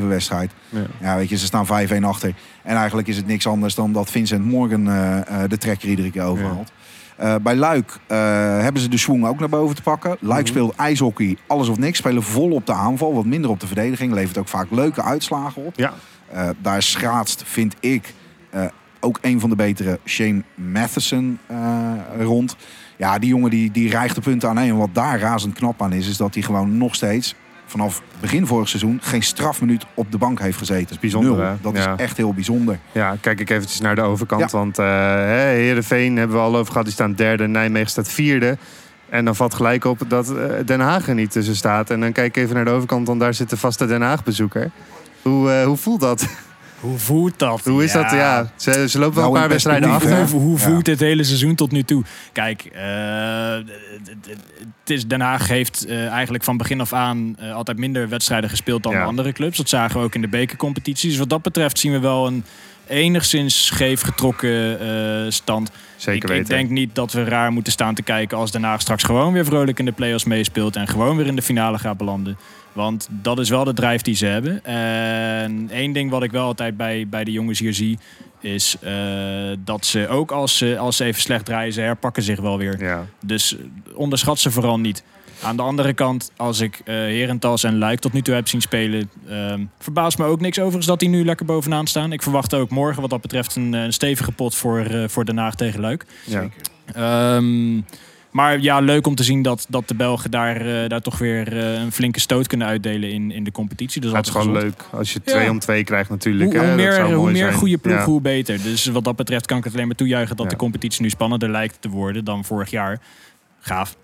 8-7 0.00 0.06
wedstrijd. 0.06 0.50
Ja. 0.68 0.80
Ja, 1.00 1.16
weet 1.16 1.28
je, 1.28 1.36
ze 1.36 1.46
staan 1.46 1.66
5-1 1.66 2.02
achter. 2.02 2.34
En 2.62 2.76
eigenlijk 2.76 3.08
is 3.08 3.16
het 3.16 3.26
niks 3.26 3.46
anders 3.46 3.74
dan 3.74 3.92
dat 3.92 4.10
Vincent 4.10 4.44
Morgan 4.44 4.84
de 5.48 5.58
trekker 5.58 5.88
iedere 5.88 6.10
keer 6.10 6.22
overhaalt. 6.22 6.72
Eh, 7.16 7.34
bij 7.42 7.56
Luik 7.56 7.98
eh, 8.06 8.16
hebben 8.60 8.82
ze 8.82 8.88
de 8.88 8.96
swing 8.98 9.26
ook 9.26 9.38
naar 9.38 9.48
boven 9.48 9.76
te 9.76 9.82
pakken. 9.82 10.16
Luik 10.20 10.42
Mhm. 10.42 10.50
speelt 10.50 10.74
ijshockey, 10.74 11.36
alles 11.46 11.68
of 11.68 11.78
niks. 11.78 11.98
Spelen 11.98 12.22
vol 12.22 12.50
op 12.50 12.66
de 12.66 12.72
aanval, 12.72 13.14
wat 13.14 13.24
minder 13.24 13.50
op 13.50 13.60
de 13.60 13.66
verdediging. 13.66 14.12
Levert 14.12 14.38
ook 14.38 14.48
vaak 14.48 14.66
leuke 14.70 15.02
uitslagen 15.02 15.64
op. 15.64 15.76
Ja. 15.76 15.92
Eh, 16.30 16.48
daar 16.62 16.82
schaatst, 16.82 17.42
vind 17.46 17.74
ik, 17.80 18.14
ook 19.00 19.18
een 19.22 19.40
van 19.40 19.50
de 19.50 19.56
betere 19.56 19.98
Shane 20.04 20.42
Matheson 20.54 21.38
rond. 22.18 22.56
Ja, 22.96 23.18
die 23.18 23.28
jongen 23.28 23.50
die, 23.50 23.70
die 23.70 23.90
rijgt 23.90 24.14
de 24.14 24.20
punten 24.20 24.48
aan. 24.48 24.58
En 24.58 24.76
wat 24.76 24.88
daar 24.94 25.20
razend 25.20 25.54
knap 25.54 25.82
aan 25.82 25.92
is, 25.92 26.08
is 26.08 26.16
dat 26.16 26.34
hij 26.34 26.42
gewoon 26.42 26.78
nog 26.78 26.94
steeds 26.94 27.34
vanaf 27.66 28.02
begin 28.20 28.46
vorig 28.46 28.68
seizoen 28.68 28.98
geen 29.02 29.22
strafminuut 29.22 29.86
op 29.94 30.12
de 30.12 30.18
bank 30.18 30.40
heeft 30.40 30.58
gezeten. 30.58 30.88
Dat 30.88 31.00
bijzonder, 31.00 31.32
Nul. 31.36 31.40
hè? 31.46 31.52
Dat 31.60 31.76
Ja. 31.76 31.92
is 31.94 32.00
echt 32.00 32.16
heel 32.16 32.34
bijzonder. 32.34 32.78
Ja, 32.92 33.16
kijk 33.20 33.40
ik 33.40 33.50
eventjes 33.50 33.80
naar 33.80 33.94
de 33.94 34.00
overkant. 34.02 34.50
Ja. 34.50 34.58
Want 34.58 34.76
hè, 34.76 34.84
Heerenveen 35.44 36.16
hebben 36.16 36.36
we 36.36 36.42
al 36.42 36.56
over 36.56 36.66
gehad. 36.72 36.84
Die 36.84 36.92
staan 36.94 37.14
derde. 37.14 37.46
Nijmegen 37.46 37.90
staat 37.90 38.08
vierde. 38.08 38.58
En 39.08 39.24
dan 39.24 39.36
valt 39.36 39.54
gelijk 39.54 39.84
op 39.84 40.00
dat 40.08 40.36
eh, 40.36 40.44
Den 40.64 40.80
Haag 40.80 41.08
er 41.08 41.14
niet 41.14 41.30
tussen 41.30 41.56
staat. 41.56 41.90
En 41.90 42.00
dan 42.00 42.12
kijk 42.12 42.36
ik 42.36 42.42
even 42.42 42.54
naar 42.54 42.64
de 42.64 42.70
overkant. 42.70 43.06
Want 43.06 43.20
daar 43.20 43.34
zit 43.34 43.50
de 43.50 43.56
vaste 43.56 43.86
Den 43.86 44.02
Haag 44.02 44.24
bezoeker. 44.24 44.70
Hoe, 45.22 45.50
eh, 45.50 45.64
hoe 45.64 45.76
voelt 45.76 46.00
dat? 46.00 46.26
Hoe 46.80 46.98
voelt 46.98 47.38
dat? 47.38 47.64
hoe 47.64 47.84
is 47.84 47.92
dat? 47.92 48.10
Ja, 48.10 48.50
ze, 48.56 48.88
ze 48.88 48.98
lopen 48.98 49.14
wel 49.14 49.24
Nou, 49.24 49.34
een 49.34 49.40
paar 49.40 49.48
wedstrijden 49.48 49.90
hè? 49.90 50.24
Hoe, 50.26 50.40
hoe 50.40 50.58
Ja. 50.58 50.64
voelt 50.64 50.86
het 50.86 51.00
hele 51.00 51.24
seizoen 51.24 51.54
tot 51.54 51.70
nu 51.72 51.82
toe? 51.82 52.04
Kijk, 52.32 52.64
eh, 52.64 52.80
het- 54.04 54.90
is, 54.90 55.06
Den 55.06 55.20
Haag 55.20 55.48
heeft 55.48 55.84
eh, 55.86 56.08
eigenlijk 56.08 56.44
van 56.44 56.56
begin 56.56 56.80
af 56.80 56.92
aan 56.92 57.36
eh, 57.38 57.54
altijd 57.54 57.78
minder 57.78 58.08
wedstrijden 58.08 58.50
gespeeld 58.50 58.82
dan 58.82 59.02
andere 59.02 59.32
clubs. 59.32 59.56
Dat 59.56 59.68
zagen 59.68 59.98
we 60.00 60.06
ook 60.06 60.14
in 60.14 60.20
de 60.20 60.28
bekercompetitie. 60.28 61.08
Dus 61.08 61.18
wat 61.18 61.28
dat 61.28 61.42
betreft 61.42 61.78
zien 61.78 61.92
we 61.92 61.98
wel 61.98 62.26
een 62.26 62.44
enigszins 62.88 63.66
scheef 63.66 64.00
getrokken 64.00 64.80
eh, 64.80 65.30
stand. 65.30 65.70
Zeker 65.96 66.22
ik, 66.22 66.28
weten. 66.28 66.42
ik 66.42 66.48
denk 66.48 66.70
niet 66.70 66.94
dat 66.94 67.12
we 67.12 67.24
raar 67.24 67.52
moeten 67.52 67.72
staan 67.72 67.94
te 67.94 68.02
kijken 68.02 68.38
als 68.38 68.52
Haag 68.52 68.80
straks 68.80 69.02
gewoon 69.02 69.32
weer 69.32 69.44
vrolijk 69.44 69.78
in 69.78 69.84
de 69.84 69.92
play-offs 69.92 70.24
meespeelt 70.24 70.76
en 70.76 70.88
gewoon 70.88 71.16
weer 71.16 71.26
in 71.26 71.36
de 71.36 71.42
finale 71.42 71.78
gaat 71.78 71.96
belanden. 71.96 72.38
Want 72.72 73.08
dat 73.10 73.38
is 73.38 73.48
wel 73.48 73.64
de 73.64 73.72
drijf 73.72 74.02
die 74.02 74.14
ze 74.14 74.26
hebben. 74.26 74.64
En 74.64 75.68
één 75.70 75.92
ding 75.92 76.10
wat 76.10 76.22
ik 76.22 76.30
wel 76.30 76.44
altijd 76.44 76.76
bij, 76.76 77.06
bij 77.08 77.24
de 77.24 77.32
jongens 77.32 77.58
hier 77.58 77.74
zie, 77.74 77.98
is 78.40 78.76
eh, 78.80 78.94
dat 79.58 79.86
ze 79.86 80.08
ook 80.08 80.30
als 80.30 80.56
ze, 80.56 80.78
als 80.78 80.96
ze 80.96 81.04
even 81.04 81.22
slecht 81.22 81.44
draaien, 81.44 81.72
ze 81.72 81.80
herpakken 81.80 82.22
zich 82.22 82.40
wel 82.40 82.58
weer. 82.58 82.82
Ja. 82.82 83.06
Dus 83.24 83.56
onderschat 83.94 84.38
ze 84.38 84.50
vooral 84.50 84.78
niet. 84.78 85.02
Aan 85.42 85.56
de 85.56 85.62
andere 85.62 85.92
kant, 85.92 86.30
als 86.36 86.60
ik 86.60 86.80
eh 86.84 86.94
Herentals 86.94 87.64
en 87.64 87.78
Luik 87.78 87.98
tot 88.00 88.12
nu 88.12 88.22
toe 88.22 88.34
heb 88.34 88.48
zien 88.48 88.60
spelen, 88.60 89.10
ehm 89.28 89.64
verbaast 89.78 90.18
me 90.18 90.24
ook 90.24 90.40
niks 90.40 90.58
overigens 90.58 90.86
dat 90.86 90.98
die 91.00 91.08
nu 91.08 91.24
lekker 91.24 91.46
bovenaan 91.46 91.86
staan. 91.86 92.12
Ik 92.12 92.22
verwacht 92.22 92.54
ook 92.54 92.70
morgen 92.70 93.00
wat 93.00 93.10
dat 93.10 93.20
betreft 93.20 93.56
een, 93.56 93.74
eh, 93.74 93.82
een 93.82 93.92
stevige 93.92 94.32
pot 94.32 94.54
voor, 94.54 94.78
eh, 94.80 95.08
voor 95.08 95.24
Den 95.24 95.36
Haag 95.38 95.54
tegen 95.54 95.80
Luik. 95.80 96.04
Ja. 96.24 96.48
Ehm, 96.94 97.80
maar 98.30 98.60
ja, 98.60 98.80
leuk 98.80 99.06
om 99.06 99.14
te 99.14 99.22
zien 99.24 99.42
dat, 99.42 99.66
dat 99.68 99.88
de 99.88 99.94
Belgen 99.94 100.30
daar, 100.30 100.88
daar 100.88 101.00
toch 101.00 101.18
weer 101.18 101.58
eh, 101.58 101.72
een 101.80 101.92
flinke 101.92 102.20
stoot 102.20 102.46
kunnen 102.46 102.66
uitdelen 102.66 103.10
in, 103.12 103.30
in 103.30 103.44
de 103.44 103.52
competitie. 103.52 104.00
Dus 104.00 104.12
het 104.12 104.26
is 104.26 104.32
gewoon 104.32 104.46
gezond. 104.54 104.64
leuk 104.64 104.84
als 104.92 105.12
je 105.12 105.20
Ja. 105.24 105.32
twee 105.32 105.50
om 105.50 105.58
twee 105.58 105.84
krijgt 105.84 106.10
natuurlijk. 106.10 106.50
Hoe, 106.52 106.60
hè. 106.60 106.66
hoe 106.68 106.76
Dat 106.76 106.84
meer, 106.84 106.92
zou 106.92 107.06
hoe 107.06 107.16
mooi 107.16 107.32
meer 107.32 107.42
zijn. 107.46 107.54
goede 107.54 107.78
ploeg, 107.78 107.96
Ja. 107.96 108.04
hoe 108.04 108.20
beter. 108.20 108.62
Dus 108.62 108.86
wat 108.86 109.04
dat 109.04 109.16
betreft 109.16 109.46
kan 109.46 109.58
ik 109.58 109.64
het 109.64 109.72
alleen 109.72 109.86
maar 109.86 109.96
toejuichen 109.96 110.36
dat 110.36 110.44
Ja. 110.44 110.50
de 110.50 110.58
competitie 110.58 111.02
nu 111.02 111.08
spannender 111.10 111.50
lijkt 111.50 111.76
te 111.80 111.88
worden 111.88 112.24
dan 112.24 112.44
vorig 112.44 112.70
jaar. 112.70 113.00
Gaaf. 113.60 113.96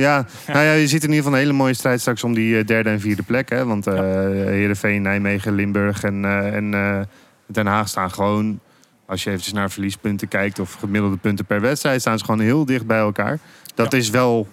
Ja, 0.00 0.26
nou 0.46 0.64
ja, 0.64 0.72
je 0.72 0.88
ziet 0.88 1.02
in 1.02 1.08
ieder 1.08 1.16
geval 1.16 1.32
een 1.32 1.44
hele 1.44 1.52
mooie 1.52 1.74
strijd 1.74 2.00
straks 2.00 2.24
om 2.24 2.34
die 2.34 2.58
eh, 2.58 2.66
derde 2.66 2.90
en 2.90 3.00
vierde 3.00 3.22
plek. 3.22 3.48
Hè? 3.48 3.64
Want 3.64 3.86
eh 3.86 3.94
Heerenveen, 3.94 5.02
Nijmegen, 5.02 5.54
Limburg 5.54 6.02
en, 6.02 6.24
eh, 6.24 6.54
en 6.54 7.08
Den 7.46 7.66
Haag 7.66 7.88
staan 7.88 8.10
gewoon... 8.10 8.60
Als 9.06 9.22
je 9.24 9.30
eventjes 9.30 9.52
naar 9.54 9.70
verliespunten 9.70 10.28
kijkt 10.28 10.58
of 10.58 10.72
gemiddelde 10.72 11.16
punten 11.16 11.44
per 11.44 11.60
wedstrijd... 11.60 12.00
staan 12.00 12.18
ze 12.18 12.24
gewoon 12.24 12.40
heel 12.40 12.64
dicht 12.64 12.86
bij 12.86 12.98
elkaar. 12.98 13.38
Dat 13.74 13.92
is 13.92 14.10
wel... 14.10 14.48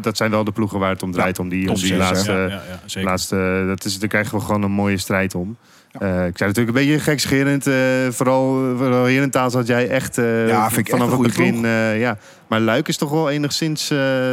Dat 0.00 0.16
zijn 0.16 0.30
wel 0.30 0.44
de 0.44 0.52
ploegen 0.52 0.78
waar 0.78 0.90
het 0.90 1.02
om 1.02 1.12
draait. 1.12 1.38
om 1.38 1.48
die, 1.48 1.70
om 1.70 1.74
die 1.74 1.96
laatste, 1.96 2.32
ja, 2.32 2.62
ja, 2.86 3.02
laatste 3.02 3.64
dat 3.66 3.84
is, 3.84 3.98
daar 3.98 4.08
krijgen 4.08 4.38
we 4.38 4.44
gewoon 4.44 4.62
een 4.62 4.70
mooie 4.70 4.96
strijd 4.96 5.34
om. 5.34 5.56
Eh, 5.92 6.08
ik 6.26 6.36
zei 6.38 6.50
natuurlijk 6.50 6.68
een 6.78 6.84
beetje 6.86 6.98
gekscherend. 7.00 7.66
eh 7.66 7.74
vooral, 8.10 8.76
vooral 8.76 9.06
hier 9.06 9.22
in 9.22 9.30
taal 9.30 9.50
zat 9.50 9.66
jij 9.66 9.88
echt 9.88 10.18
eh, 10.18 10.48
Ja, 10.48 10.66
vind 10.68 10.80
ik 10.80 10.88
echt 10.88 10.96
vanaf 10.98 11.12
een 11.18 11.24
het 11.24 11.34
goede 11.34 11.50
begin. 11.50 11.64
eh, 11.64 12.00
ja. 12.00 12.16
Maar 12.48 12.60
Luik 12.60 12.88
is 12.88 12.96
toch 12.96 13.10
wel 13.10 13.30
enigszins 13.30 13.86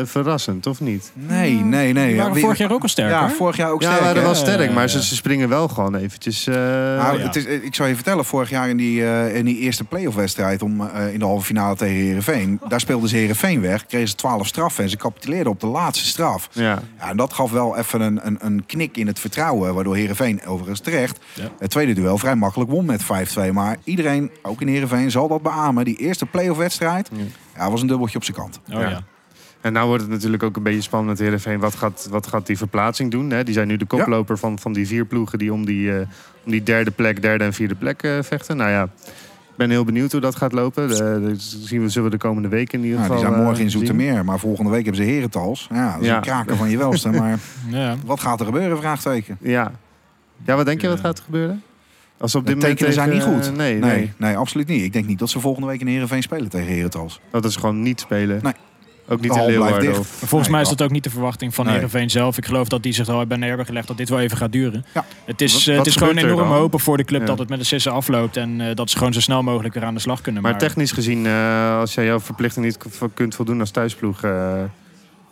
verrassend, 0.04 0.68
of 0.68 0.80
niet? 0.80 1.12
Nee, 1.14 1.54
nee, 1.54 1.94
nee. 1.94 2.08
Die 2.08 2.18
waren 2.18 2.36
vorig 2.40 2.58
jaar 2.58 2.72
ook 2.72 2.82
al 2.82 2.88
sterk. 2.88 3.10
Ja, 3.10 3.20
hoor. 3.20 3.30
vorig 3.30 3.56
jaar 3.58 3.72
ook 3.72 3.82
Ja, 3.82 3.88
sterk. 3.88 4.00
we 4.02 4.08
waren 4.08 4.24
wel 4.24 4.36
sterk, 4.36 4.68
Ja, 4.68 4.74
maar 4.74 4.82
ja, 4.84 4.88
ze, 4.90 4.98
ja. 4.98 5.04
ze 5.04 5.16
springen 5.16 5.50
wel 5.50 5.68
gewoon 5.68 5.96
eventjes... 5.96 6.48
eh, 6.48 6.54
Nou, 6.56 7.18
ja. 7.20 7.24
het 7.26 7.36
is, 7.36 7.46
ik 7.46 7.76
zou 7.76 7.90
je 7.90 7.96
vertellen, 7.96 8.26
vorig 8.26 8.50
jaar 8.50 8.70
in 8.70 8.78
die, 8.78 9.04
eh, 9.06 9.36
in 9.36 9.46
die 9.46 9.58
eerste 9.60 9.84
playoff 9.84 10.16
wedstrijd 10.16 10.62
om, 10.62 10.82
eh, 10.88 11.14
in 11.14 11.20
de 11.20 11.26
halve 11.26 11.46
finale 11.46 11.76
tegen 11.76 11.96
Herenveen, 11.96 12.60
daar 12.68 12.80
speelden 12.80 13.10
ze 13.10 13.16
Herenveen 13.16 13.62
weg, 13.62 13.86
kregen 13.86 14.08
ze 14.08 14.16
12 14.16 14.48
straffen 14.48 14.84
en 14.84 14.90
ze 14.90 14.98
capituleerden 14.98 15.52
op 15.52 15.60
de 15.60 15.68
laatste 15.68 16.06
straf. 16.06 16.50
ja. 16.52 16.64
Ja, 17.00 17.10
en 17.10 17.18
dat 17.18 17.34
gaf 17.34 17.52
wel 17.52 17.78
even 17.78 18.02
een, 18.02 18.20
een, 18.24 18.38
een 18.42 18.64
knik 18.66 18.98
in 18.98 19.08
het 19.08 19.20
vertrouwen, 19.20 19.74
waardoor 19.74 19.96
Herenveen 19.96 20.46
overigens 20.46 20.80
terecht 20.80 21.20
Ja. 21.34 21.47
Het 21.60 21.70
tweede 21.70 21.94
duel 21.94 22.18
vrij 22.18 22.36
makkelijk 22.36 22.70
won 22.72 22.86
met 22.86 23.04
5-2. 23.04 23.52
Maar 23.54 23.78
iedereen, 23.84 24.32
ook 24.42 24.62
in 24.62 24.68
Herenveen, 24.68 25.12
zal 25.12 25.28
dat 25.28 25.42
beamen. 25.42 25.86
Die 25.86 25.96
eerste 25.98 26.26
playoff 26.26 26.60
wedstrijd, 26.60 27.10
Ja. 27.14 27.24
ja, 27.58 27.72
was 27.72 27.82
een 27.82 27.88
dubbeltje 27.88 28.18
op 28.18 28.24
zijn 28.24 28.38
kant. 28.38 28.60
Oh, 28.74 28.80
Ja. 28.82 28.90
ja. 28.90 29.02
En 29.62 29.74
nou 29.74 29.88
wordt 29.88 30.04
het 30.04 30.12
natuurlijk 30.12 30.44
ook 30.44 30.56
een 30.56 30.64
beetje 30.64 30.82
spannend 30.82 31.12
met 31.12 31.20
Heerenveen. 31.20 31.60
Wat 31.60 31.76
gaat, 31.76 32.08
wat 32.12 32.28
gaat 32.28 32.46
die 32.48 32.58
verplaatsing 32.58 33.12
doen? 33.12 33.30
Hè? 33.30 33.44
Die 33.44 33.54
zijn 33.54 33.68
nu 33.68 33.78
de 33.78 33.86
koploper 33.86 34.38
van, 34.38 34.60
van 34.60 34.74
die 34.74 34.88
vier 34.88 35.06
ploegen 35.06 35.38
die 35.40 35.54
om 35.54 35.66
die, 35.66 35.92
eh, 35.94 36.08
om 36.46 36.52
die 36.52 36.64
derde 36.64 36.92
plek, 36.92 37.22
derde 37.22 37.44
en 37.44 37.54
vierde 37.54 37.76
plek 37.76 38.04
eh, 38.04 38.18
vechten. 38.22 38.58
Nou 38.58 38.70
ja, 38.70 38.90
ben 39.58 39.70
heel 39.70 39.84
benieuwd 39.86 40.12
hoe 40.12 40.22
dat 40.22 40.36
gaat 40.36 40.52
lopen. 40.52 40.88
Dat 40.90 41.42
zien 41.42 41.82
we, 41.82 41.90
zullen 41.90 42.10
we 42.10 42.18
de 42.18 42.24
komende 42.24 42.48
weken 42.48 42.80
in 42.80 42.86
ieder 42.86 43.00
Nou, 43.00 43.12
geval 43.12 43.24
die 43.26 43.28
zijn 43.34 43.44
morgen 43.46 43.60
eh, 43.60 43.66
in 43.66 43.70
zien. 43.72 43.80
Zoetermeer, 43.80 44.26
maar 44.26 44.40
volgende 44.40 44.72
week 44.72 44.86
hebben 44.86 45.04
ze 45.06 45.10
herentals. 45.12 45.68
Ja, 45.74 45.92
dat 45.94 46.02
is 46.02 46.08
Ja. 46.08 46.16
een 46.16 46.22
kraker 46.22 46.56
van 46.56 46.70
je 46.70 46.78
welste. 46.78 47.10
Maar 47.10 47.40
Ja. 47.70 47.96
wat 48.06 48.20
gaat 48.20 48.40
er 48.40 48.46
gebeuren, 48.46 48.78
vraagteken. 48.78 49.38
Ja. 49.42 49.72
Ja, 50.46 50.56
wat 50.56 50.66
denk 50.66 50.82
je 50.82 50.88
wat 50.88 50.98
Ja. 50.98 51.04
gaat 51.04 51.18
er 51.18 51.24
gebeuren? 51.24 51.64
Als 52.20 52.32
ze 52.32 52.38
op 52.38 52.46
dit 52.46 52.56
moment 52.56 52.74
tekenen 52.78 52.94
zijn 52.94 53.10
niet 53.10 53.24
goed. 53.24 53.56
Nee, 53.58 53.74
Nee, 53.80 53.92
nee, 53.92 54.12
nee, 54.18 54.38
absoluut 54.38 54.68
niet. 54.68 54.84
Ik 54.84 54.94
denk 54.94 55.06
niet 55.08 55.20
dat 55.20 55.30
ze 55.30 55.40
volgende 55.40 55.68
week 55.68 55.80
in 55.82 55.88
Heerenveen 55.88 56.22
spelen 56.24 56.50
tegen 56.50 56.68
herentals. 56.74 57.20
Dat 57.32 57.46
is 57.46 57.56
gewoon 57.56 57.82
niet 57.82 58.00
spelen. 58.00 58.40
Nee. 58.44 58.54
Ook 59.10 59.22
niet 59.22 59.36
in 59.36 59.46
Leeuwarden. 59.46 59.96
Volgens 60.06 60.32
Nee, 60.42 60.50
mij 60.52 60.62
is 60.62 60.70
dat- 60.70 60.82
ook 60.82 60.92
niet 60.92 61.04
de 61.04 61.10
verwachting 61.10 61.54
van 61.56 61.66
Nee. 61.66 61.74
Heerenveen 61.74 62.10
zelf. 62.10 62.38
Ik 62.38 62.46
geloof 62.46 62.68
dat 62.68 62.84
die 62.84 62.94
zich 62.94 63.10
al 63.10 63.26
bij 63.26 63.38
neer 63.38 63.48
hebben 63.48 63.66
gelegd 63.66 63.88
dat 63.88 63.98
dit 63.98 64.10
wel 64.10 64.20
even 64.20 64.38
gaat 64.38 64.52
duren. 64.52 64.86
Ja. 64.94 65.06
Het 65.26 65.42
is, 65.42 65.54
Wat- 65.54 65.62
eh, 65.62 65.68
wat 65.68 65.78
het 65.78 65.88
is 65.88 65.96
gewoon 65.96 66.18
enorm 66.18 66.50
hopen 66.50 66.80
voor 66.80 66.98
de 66.98 67.04
club 67.04 67.20
Ja. 67.22 67.26
dat 67.28 67.40
het 67.40 67.50
met 67.50 67.60
de 67.60 67.66
sissen 67.66 67.92
afloopt. 67.92 68.38
En 68.38 68.62
eh, 68.62 68.76
dat 68.76 68.90
ze 68.90 68.98
gewoon 68.98 69.14
zo 69.14 69.20
snel 69.20 69.42
mogelijk 69.44 69.74
weer 69.74 69.84
aan 69.84 69.94
de 69.94 70.00
slag 70.00 70.22
kunnen. 70.22 70.42
maar 70.42 70.58
technisch 70.58 70.92
gezien, 70.92 71.26
eh, 71.26 71.78
als 71.80 71.94
jij 71.94 72.06
jouw 72.06 72.20
verplichting 72.20 72.66
niet 72.66 72.78
kunt 73.14 73.36
voldoen 73.36 73.60
als 73.60 73.72
thuisploeg, 73.72 74.24
eh, 74.24 74.54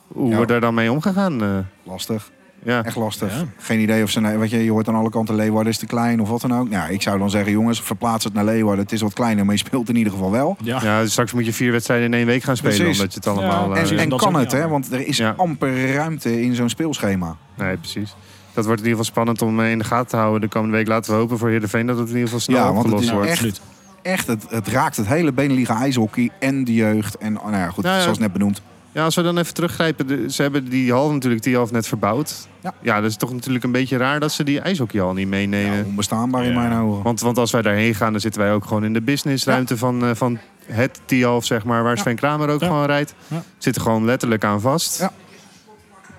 hoe 0.07 0.29
Ja. 0.29 0.35
wordt 0.35 0.51
daar 0.51 0.61
dan 0.61 0.73
mee 0.73 0.91
omgegaan? 0.91 1.43
eh? 1.43 1.57
Lastig. 1.83 2.31
Ja. 2.65 2.83
Echt 2.83 2.95
lastig. 2.95 3.33
Ja. 3.35 3.43
Geen 3.57 3.79
idee 3.79 4.03
of 4.03 4.09
ze... 4.09 4.19
nou, 4.19 4.37
Weet 4.39 4.49
je, 4.49 4.63
je 4.63 4.71
hoort 4.71 4.87
aan 4.87 4.95
alle 4.95 5.09
kanten 5.09 5.35
Leeuwarden 5.35 5.71
is 5.71 5.77
te 5.77 5.85
klein 5.85 6.21
of 6.21 6.29
wat 6.29 6.41
dan 6.41 6.53
ook. 6.59 6.69
Nou, 6.69 6.91
ik 6.93 7.01
zou 7.01 7.19
dan 7.19 7.29
zeggen, 7.29 7.51
jongens, 7.51 7.81
verplaats 7.81 8.23
het 8.23 8.33
naar 8.33 8.45
Leeuwarden. 8.45 8.83
Het 8.83 8.93
is 8.93 9.01
wat 9.01 9.13
kleiner, 9.13 9.45
maar 9.45 9.53
je 9.53 9.59
speelt 9.59 9.89
in 9.89 9.95
ieder 9.95 10.13
geval 10.13 10.31
wel. 10.31 10.57
Ja. 10.63 10.79
ja, 10.83 11.05
straks 11.07 11.33
moet 11.33 11.45
je 11.45 11.53
vier 11.53 11.71
wedstrijden 11.71 12.05
in 12.05 12.13
één 12.13 12.25
week 12.25 12.43
gaan 12.43 12.57
spelen, 12.57 12.75
Precies. 12.77 12.99
omdat 12.99 13.13
je 13.13 13.19
het 13.19 13.27
allemaal... 13.27 13.75
Ja, 13.75 13.81
eh, 13.81 14.01
En, 14.01 14.09
kan 14.17 14.35
het, 14.35 14.51
hè? 14.51 14.67
Want 14.67 14.91
er 14.91 15.07
is 15.07 15.17
Ja. 15.17 15.33
amper 15.37 15.93
ruimte 15.93 16.41
in 16.41 16.55
zo'n 16.55 16.69
speelschema. 16.69 17.35
Nee, 17.57 17.77
precies. 17.77 18.15
Dat 18.53 18.65
wordt 18.65 18.81
in 18.81 18.87
ieder 18.87 19.05
geval 19.05 19.13
spannend 19.13 19.41
om 19.41 19.59
eh, 19.59 19.71
in 19.71 19.77
de 19.77 19.83
gaten 19.83 20.07
te 20.07 20.15
houden 20.15 20.41
de 20.41 20.47
komende 20.47 20.75
week. 20.77 20.87
Laten 20.87 21.11
we 21.13 21.17
hopen 21.17 21.37
voor 21.37 21.49
Heerenveen 21.49 21.85
dat 21.85 21.97
het 21.97 22.07
in 22.07 22.13
ieder 22.13 22.27
geval 22.27 22.39
snel 22.39 22.57
Ja, 22.57 22.73
want 22.73 22.91
het 22.91 23.09
wordt. 23.11 23.29
echt-. 23.29 23.61
Echt, 24.01 24.27
het, 24.27 24.45
het 24.49 24.67
raakt 24.67 24.97
het 24.97 25.07
hele 25.07 25.33
Beneliga 25.33 25.79
ijshockey 25.79 26.29
en 26.39 26.63
de 26.63 26.73
jeugd. 26.73 27.17
En 27.17 27.33
nou 27.33 27.51
ja, 27.51 27.69
goed, 27.69 27.83
Nou 27.83 27.95
ja. 27.95 28.01
zoals 28.01 28.17
net 28.17 28.33
benoemd. 28.33 28.61
Ja, 28.95 29.03
als 29.03 29.15
we 29.15 29.21
dan 29.21 29.37
even 29.37 29.53
teruggrijpen. 29.53 30.07
de- 30.07 30.31
ze 30.31 30.41
hebben 30.41 30.69
die 30.69 30.91
hal 30.91 31.11
natuurlijk, 31.11 31.43
die 31.43 31.55
half 31.55 31.71
net 31.71 31.87
verbouwd. 31.87 32.47
Ja. 32.61 32.73
ja, 32.81 33.01
dat 33.01 33.09
is 33.09 33.17
toch 33.17 33.33
natuurlijk 33.33 33.63
een 33.63 33.71
beetje 33.71 33.97
raar 33.97 34.19
dat 34.19 34.31
ze 34.31 34.43
die 34.43 34.59
ijshockeyhal 34.59 35.13
niet 35.13 35.27
meenemen. 35.27 35.77
Ja, 35.77 35.83
onbestaanbaar 35.83 36.43
in 36.45 36.51
Ja. 36.53 36.59
mijn 36.67 36.81
ogen. 36.81 37.03
Want, 37.03 37.19
want 37.19 37.37
als 37.37 37.51
wij 37.51 37.61
daarheen 37.61 37.95
gaan, 37.95 38.11
dan 38.11 38.21
zitten 38.21 38.41
wij 38.41 38.53
ook 38.53 38.65
gewoon 38.65 38.83
in 38.85 38.93
de 38.93 39.01
businessruimte 39.01 39.77
van, 39.77 40.03
eh, 40.05 40.09
van 40.13 40.39
het 40.65 40.99
Tialf, 41.05 41.45
zeg 41.45 41.63
maar, 41.63 41.83
waar 41.83 41.95
Ja. 41.95 42.01
Sven 42.01 42.15
Kramer 42.15 42.49
ook 42.49 42.59
Ja. 42.61 42.67
gewoon 42.67 42.85
rijdt. 42.85 43.13
Ja. 43.27 43.43
Zit 43.57 43.75
er 43.75 43.81
gewoon 43.81 44.05
letterlijk 44.05 44.43
aan 44.43 44.61
vast. 44.61 44.99
Ja. 44.99 45.11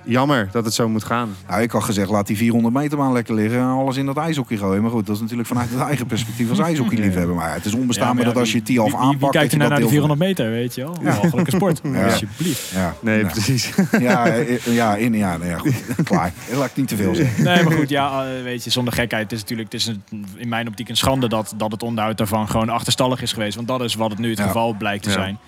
Jammer 0.06 0.48
dat 0.52 0.64
het 0.64 0.74
zo 0.74 0.88
moet 0.88 1.04
gaan. 1.04 1.36
Nou, 1.48 1.62
ik 1.62 1.70
had 1.70 1.84
gezegd, 1.84 2.10
laat 2.10 2.26
die 2.26 2.36
400 2.36 2.74
meter 2.74 2.98
baan 2.98 3.12
lekker 3.12 3.34
liggen 3.34 3.58
en 3.58 3.64
alles 3.66 3.96
in 3.96 4.06
dat 4.06 4.16
ijshockey 4.16 4.56
gooien. 4.56 4.82
Maar 4.82 4.90
goed, 4.90 5.06
dat 5.06 5.14
is 5.14 5.20
natuurlijk 5.20 5.48
vanuit 5.48 5.70
het 5.70 5.80
eigen 5.80 6.06
perspectief 6.06 6.48
als 6.50 6.58
ijshockeyliefhebber. 6.68 7.34
Maar 7.34 7.54
het 7.54 7.64
is 7.64 7.74
onbestaanbaar 7.74 8.08
Ja, 8.08 8.14
maar 8.14 8.26
ja, 8.26 8.32
dat 8.32 8.40
als 8.42 8.52
je 8.52 8.62
wie- 8.64 8.80
wie- 8.82 8.94
aanpakt... 8.96 9.20
Wie 9.20 9.30
kijkt 9.30 9.52
er 9.52 9.58
dat 9.58 9.58
nou 9.58 9.62
je 9.62 9.68
naar 9.68 9.76
de 9.76 9.80
dat 9.80 9.90
400 9.90 10.20
meter, 10.20 10.50
weet 10.50 10.74
je 10.74 10.82
wel? 10.82 10.96
Ja. 11.02 11.20
Walgelijke 11.20 11.50
sport. 11.50 11.80
Ja. 11.92 12.04
Alsjeblieft. 12.04 12.72
Nee, 13.00 13.24
precies. 13.26 13.72
Ja, 14.00 14.26
eh, 14.28 14.58
ja, 14.74 14.94
in, 14.96 15.14
ja, 15.14 15.38
ja, 15.42 15.58
goed. 15.58 15.74
Klaar. 16.04 16.32
Laat 16.52 16.66
ik 16.70 16.76
niet 16.76 16.88
te 16.88 16.96
veel 16.96 17.14
zeggen. 17.14 17.44
Nee, 17.44 17.62
maar 17.64 17.72
goed, 17.72 17.88
ja, 17.88 18.24
eh, 18.26 18.42
weet 18.42 18.64
je, 18.64 18.70
zonder 18.70 18.92
gekheid. 18.92 19.22
Het 19.22 19.32
is 19.32 19.40
natuurlijk 19.40 19.72
het 19.72 19.80
is 19.80 19.86
een, 19.86 20.02
in 20.36 20.48
mijn 20.48 20.68
optiek 20.68 20.88
een 20.88 20.96
schande 20.96 21.28
dat, 21.28 21.54
dat 21.56 21.72
het 21.72 21.82
onderhoud 21.82 22.18
daarvan 22.18 22.48
gewoon 22.48 22.68
achterstallig 22.68 23.22
is 23.22 23.32
geweest. 23.32 23.56
Want 23.56 23.68
dat 23.68 23.80
is 23.82 23.94
wat 23.94 24.10
het 24.10 24.18
nu 24.18 24.28
het 24.30 24.38
Ja. 24.38 24.46
geval 24.46 24.72
blijkt 24.72 25.02
te 25.02 25.08
Ja. 25.08 25.14
zijn. 25.14 25.38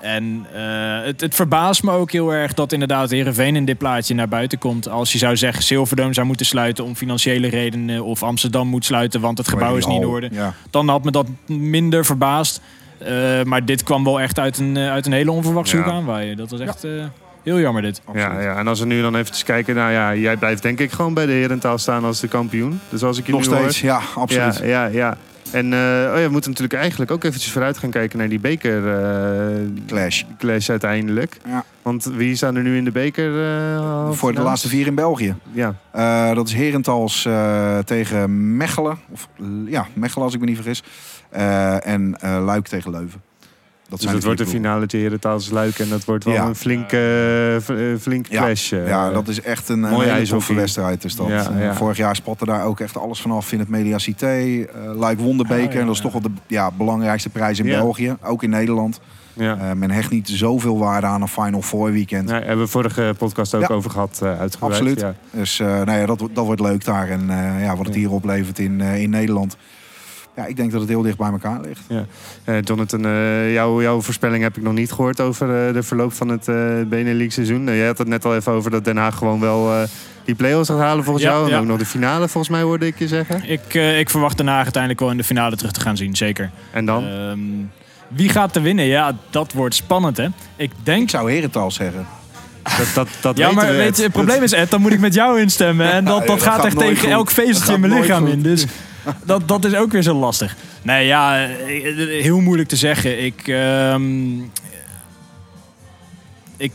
En 0.00 0.46
eh, 0.54 0.60
het, 1.04 1.20
het 1.20 1.34
verbaast 1.34 1.82
me 1.82 1.90
ook 1.92 2.12
heel 2.12 2.32
erg 2.32 2.54
dat 2.54 2.72
inderdaad 2.72 3.10
Heerenveen 3.10 3.56
in 3.56 3.64
dit 3.64 3.78
plaatje 3.78 4.14
naar 4.14 4.28
buiten 4.28 4.58
komt. 4.58 4.88
Als 4.88 5.12
je 5.12 5.18
zou 5.18 5.36
zeggen 5.36 5.62
Silverdome 5.62 6.14
zou 6.14 6.26
moeten 6.26 6.46
sluiten 6.46 6.84
om 6.84 6.94
financiële 6.96 7.48
redenen. 7.48 8.04
Of 8.04 8.22
Amsterdam 8.22 8.68
moet 8.68 8.84
sluiten 8.84 9.20
want 9.20 9.38
het 9.38 9.48
gebouw 9.48 9.76
is 9.76 9.86
niet 9.86 10.00
in 10.02 10.06
orde. 10.08 10.28
Ja. 10.32 10.54
Dan 10.70 10.88
had 10.88 11.04
me 11.04 11.10
dat 11.10 11.26
minder 11.46 12.04
verbaasd. 12.04 12.60
Eh, 12.98 13.42
maar 13.42 13.64
dit 13.64 13.82
kwam 13.82 14.04
wel 14.04 14.20
echt 14.20 14.38
uit 14.38 14.58
een, 14.58 14.76
eh, 14.76 14.90
uit 14.90 15.06
een 15.06 15.12
hele 15.12 15.30
onverwachte 15.30 15.76
Ja. 15.76 15.82
hoek 15.82 15.92
aanwaaien. 15.92 16.36
Dat 16.36 16.50
was 16.50 16.60
echt 16.60 16.84
eh, 16.84 16.90
heel 17.42 17.60
jammer 17.60 17.82
dit. 17.82 18.00
Ja, 18.14 18.40
ja, 18.40 18.56
en 18.58 18.68
als 18.68 18.80
we 18.80 18.86
nu 18.86 19.02
dan 19.02 19.14
eventjes 19.16 19.44
kijken, 19.44 19.74
nou 19.74 19.92
ja, 19.92 20.14
jij 20.14 20.36
blijft 20.36 20.62
denk 20.62 20.78
ik 20.80 20.92
gewoon 20.92 21.14
bij 21.14 21.26
de 21.26 21.32
Herentaal 21.32 21.78
staan 21.78 22.04
als 22.04 22.20
de 22.20 22.28
kampioen. 22.28 22.80
Dus 22.88 23.02
als 23.02 23.18
ik 23.18 23.26
je 23.26 23.32
Nog 23.32 23.40
nu 23.40 23.48
hoor- 23.48 23.58
steeds, 23.58 23.80
ja, 23.80 24.00
absoluut. 24.14 24.58
Ja, 24.58 24.64
ja, 24.64 24.84
ja. 24.84 25.16
En 25.52 25.72
eh, 25.72 25.78
oh 26.12 26.18
ja, 26.18 26.24
we 26.24 26.28
moeten 26.30 26.50
natuurlijk 26.50 26.80
eigenlijk 26.80 27.10
ook 27.10 27.24
eventjes 27.24 27.52
vooruit 27.52 27.78
gaan 27.78 27.90
kijken 27.90 28.18
naar 28.18 28.28
die 28.28 28.40
beker 28.40 28.88
eh, 28.88 29.66
Clash. 29.86 30.22
clash 30.38 30.70
uiteindelijk. 30.70 31.36
Ja. 31.46 31.64
Want 31.82 32.04
wie 32.04 32.36
staan 32.36 32.56
er 32.56 32.62
nu 32.62 32.76
in 32.76 32.84
de 32.84 32.90
beker? 32.90 33.44
eh, 33.44 34.10
Voor 34.10 34.34
de 34.34 34.40
laatste 34.42 34.68
vier 34.68 34.86
in 34.86 34.94
België. 34.94 35.34
Ja, 35.52 35.74
dat 36.34 36.48
is 36.48 36.54
Herentals 36.54 37.28
tegen 37.84 38.56
Mechelen. 38.56 38.98
Of, 39.12 39.28
ja, 39.66 39.86
Mechelen 39.92 40.24
als 40.24 40.34
ik 40.34 40.40
me 40.40 40.46
niet 40.46 40.56
vergis. 40.56 40.82
En 41.82 42.16
Luik 42.20 42.66
tegen 42.68 42.90
Leuven. 42.90 43.20
Dat 43.90 44.00
dus 44.00 44.10
het 44.12 44.24
wordt 44.24 44.40
een 44.40 44.46
finale 44.46 44.86
Luik 45.50 45.78
en 45.78 45.88
dat 45.88 46.04
wordt 46.04 46.24
wel 46.24 46.34
Ja. 46.34 46.46
een 46.46 46.54
flinke, 46.54 46.96
eh, 47.68 48.00
flink 48.00 48.26
Ja. 48.28 48.42
clash. 48.42 48.68
ploegen. 48.68 48.88
Ja, 48.88 49.10
dat 49.10 49.28
is 49.28 49.40
echt 49.40 49.68
een, 49.68 49.82
een 49.82 49.90
Mooi 49.90 50.08
hele 50.08 50.26
toffe 50.26 50.54
wedstrijd. 50.54 51.04
Is 51.04 51.16
dat. 51.16 51.28
Ja, 51.28 51.50
ja. 51.58 51.74
Vorig 51.74 51.96
jaar 51.96 52.16
spatte 52.16 52.44
daar 52.44 52.64
ook 52.64 52.80
echt 52.80 52.96
alles 52.96 53.20
vanaf 53.20 53.52
in 53.52 53.58
het 53.58 53.68
Media 53.68 53.98
Cité. 53.98 54.26
Eh, 54.26 54.66
Luik 54.94 55.18
won 55.20 55.36
de 55.36 55.44
beker. 55.44 55.66
Ah, 55.66 55.72
ja, 55.72 55.80
en 55.80 55.86
dat 55.86 55.96
is 55.96 56.02
ja. 56.02 56.10
toch 56.10 56.12
wel 56.12 56.22
de 56.22 56.30
ja, 56.46 56.70
belangrijkste 56.70 57.28
prijs 57.28 57.58
in 57.58 57.66
Ja. 57.66 57.80
België. 57.80 58.16
Ook 58.22 58.42
in 58.42 58.50
Nederland. 58.50 59.00
ja. 59.32 59.74
Men 59.74 59.90
hecht 59.90 60.10
niet 60.10 60.28
zoveel 60.28 60.78
waarde 60.78 61.06
aan 61.06 61.22
een 61.22 61.28
Final 61.28 61.62
Four 61.62 61.92
weekend. 61.92 62.28
Nou, 62.28 62.44
hebben 62.44 62.64
we 62.64 62.70
vorige 62.70 63.14
podcast 63.18 63.54
ook 63.54 63.68
Ja. 63.68 63.74
over 63.74 63.90
gehad, 63.90 64.20
uh, 64.22 64.38
uitgebreid. 64.38 64.72
Absoluut. 64.72 65.00
Ja. 65.00 65.14
Dus 65.30 65.58
nou 65.58 65.90
ja, 65.92 66.06
dat, 66.06 66.28
dat 66.32 66.44
wordt 66.44 66.60
leuk 66.60 66.84
daar. 66.84 67.08
En 67.08 67.26
ja, 67.60 67.76
wat 67.76 67.86
het 67.86 67.94
Ja. 67.94 68.00
hier 68.00 68.10
oplevert 68.10 68.58
in, 68.58 68.80
in 68.80 69.10
Nederland. 69.10 69.56
Ja, 70.36 70.46
ik 70.46 70.56
denk 70.56 70.70
dat 70.72 70.80
het 70.80 70.90
heel 70.90 71.02
dicht 71.02 71.16
bij 71.16 71.30
elkaar 71.30 71.60
ligt. 71.60 71.80
Eh, 72.44 72.62
Jonathan, 72.62 73.04
eh, 73.06 73.52
jouw, 73.52 73.82
jouw 73.82 74.00
voorspelling 74.00 74.42
heb 74.42 74.56
ik 74.56 74.62
nog 74.62 74.72
niet 74.72 74.92
gehoord 74.92 75.20
over 75.20 75.66
eh, 75.66 75.74
de 75.74 75.82
verloop 75.82 76.12
van 76.12 76.28
het 76.28 76.48
eh 76.48 76.56
Benelux 76.86 77.34
seizoen. 77.34 77.68
Uh, 77.68 77.76
jij 77.76 77.86
had 77.86 77.98
het 77.98 78.08
net 78.08 78.24
al 78.24 78.34
even 78.34 78.52
over 78.52 78.70
dat 78.70 78.84
Den 78.84 78.96
Haag 78.96 79.16
gewoon 79.16 79.40
wel 79.40 79.72
eh, 79.72 79.82
die 80.24 80.34
play-offs 80.34 80.68
gaat 80.68 80.78
halen 80.78 81.04
volgens 81.04 81.24
Ja, 81.24 81.30
jou. 81.30 81.44
En 81.44 81.50
ja. 81.50 81.58
ook 81.58 81.66
nog 81.66 81.78
de 81.78 81.84
finale 81.86 82.28
volgens 82.28 82.48
mij 82.52 82.62
hoorde 82.62 82.86
ik 82.86 82.98
je 82.98 83.08
zeggen. 83.08 83.42
Ik, 83.50 83.74
eh, 83.74 83.98
ik 83.98 84.10
verwacht 84.10 84.36
Den 84.36 84.46
Haag 84.46 84.62
uiteindelijk 84.62 85.00
wel 85.00 85.10
in 85.10 85.16
de 85.16 85.24
finale 85.24 85.56
terug 85.56 85.72
te 85.72 85.80
gaan 85.80 85.96
zien, 85.96 86.16
zeker. 86.16 86.50
En 86.70 86.84
dan? 86.84 87.04
Ehm, 87.06 87.38
wie 88.08 88.28
gaat 88.28 88.56
er 88.56 88.62
winnen? 88.62 88.84
Ja, 88.84 89.12
dat 89.30 89.52
wordt 89.52 89.74
spannend, 89.74 90.16
hè? 90.16 90.26
Ik 90.56 90.70
denk... 90.82 91.02
Ik 91.02 91.10
zou 91.10 91.32
Herentaal 91.32 91.70
zeggen. 91.70 92.06
dat, 92.62 92.86
dat, 92.94 93.08
dat 93.20 93.36
Ja, 93.36 93.50
maar 93.50 93.66
we, 93.66 93.72
weet 93.76 93.96
je, 93.96 94.02
het 94.02 94.12
probleem 94.12 94.42
is, 94.42 94.52
Ed, 94.52 94.70
dan 94.70 94.80
moet 94.80 94.92
ik 94.92 95.00
met 95.00 95.14
jou 95.14 95.40
instemmen. 95.40 95.92
En 95.92 96.04
dat, 96.04 96.20
Ja, 96.20 96.26
dat 96.26 96.42
gaat 96.42 96.54
gaat 96.54 96.64
echt 96.64 96.78
tegen 96.78 96.96
goed. 96.96 97.08
elk 97.08 97.30
feestje 97.30 97.64
gaat 97.64 97.74
in 97.74 97.80
mijn 97.80 97.92
lichaam 98.00 98.24
goed. 98.24 98.32
in. 98.32 98.42
Dus 98.42 98.66
dat, 99.24 99.48
dat 99.48 99.64
is 99.64 99.74
ook 99.74 99.92
weer 99.92 100.02
zo 100.02 100.14
lastig. 100.14 100.56
Nee, 100.82 101.06
ja, 101.06 101.46
eh, 101.48 102.22
heel 102.22 102.40
moeilijk 102.40 102.68
te 102.68 102.76
zeggen. 102.76 103.24
Ik, 103.24 103.48
ehm, 103.48 104.38
ik 106.56 106.72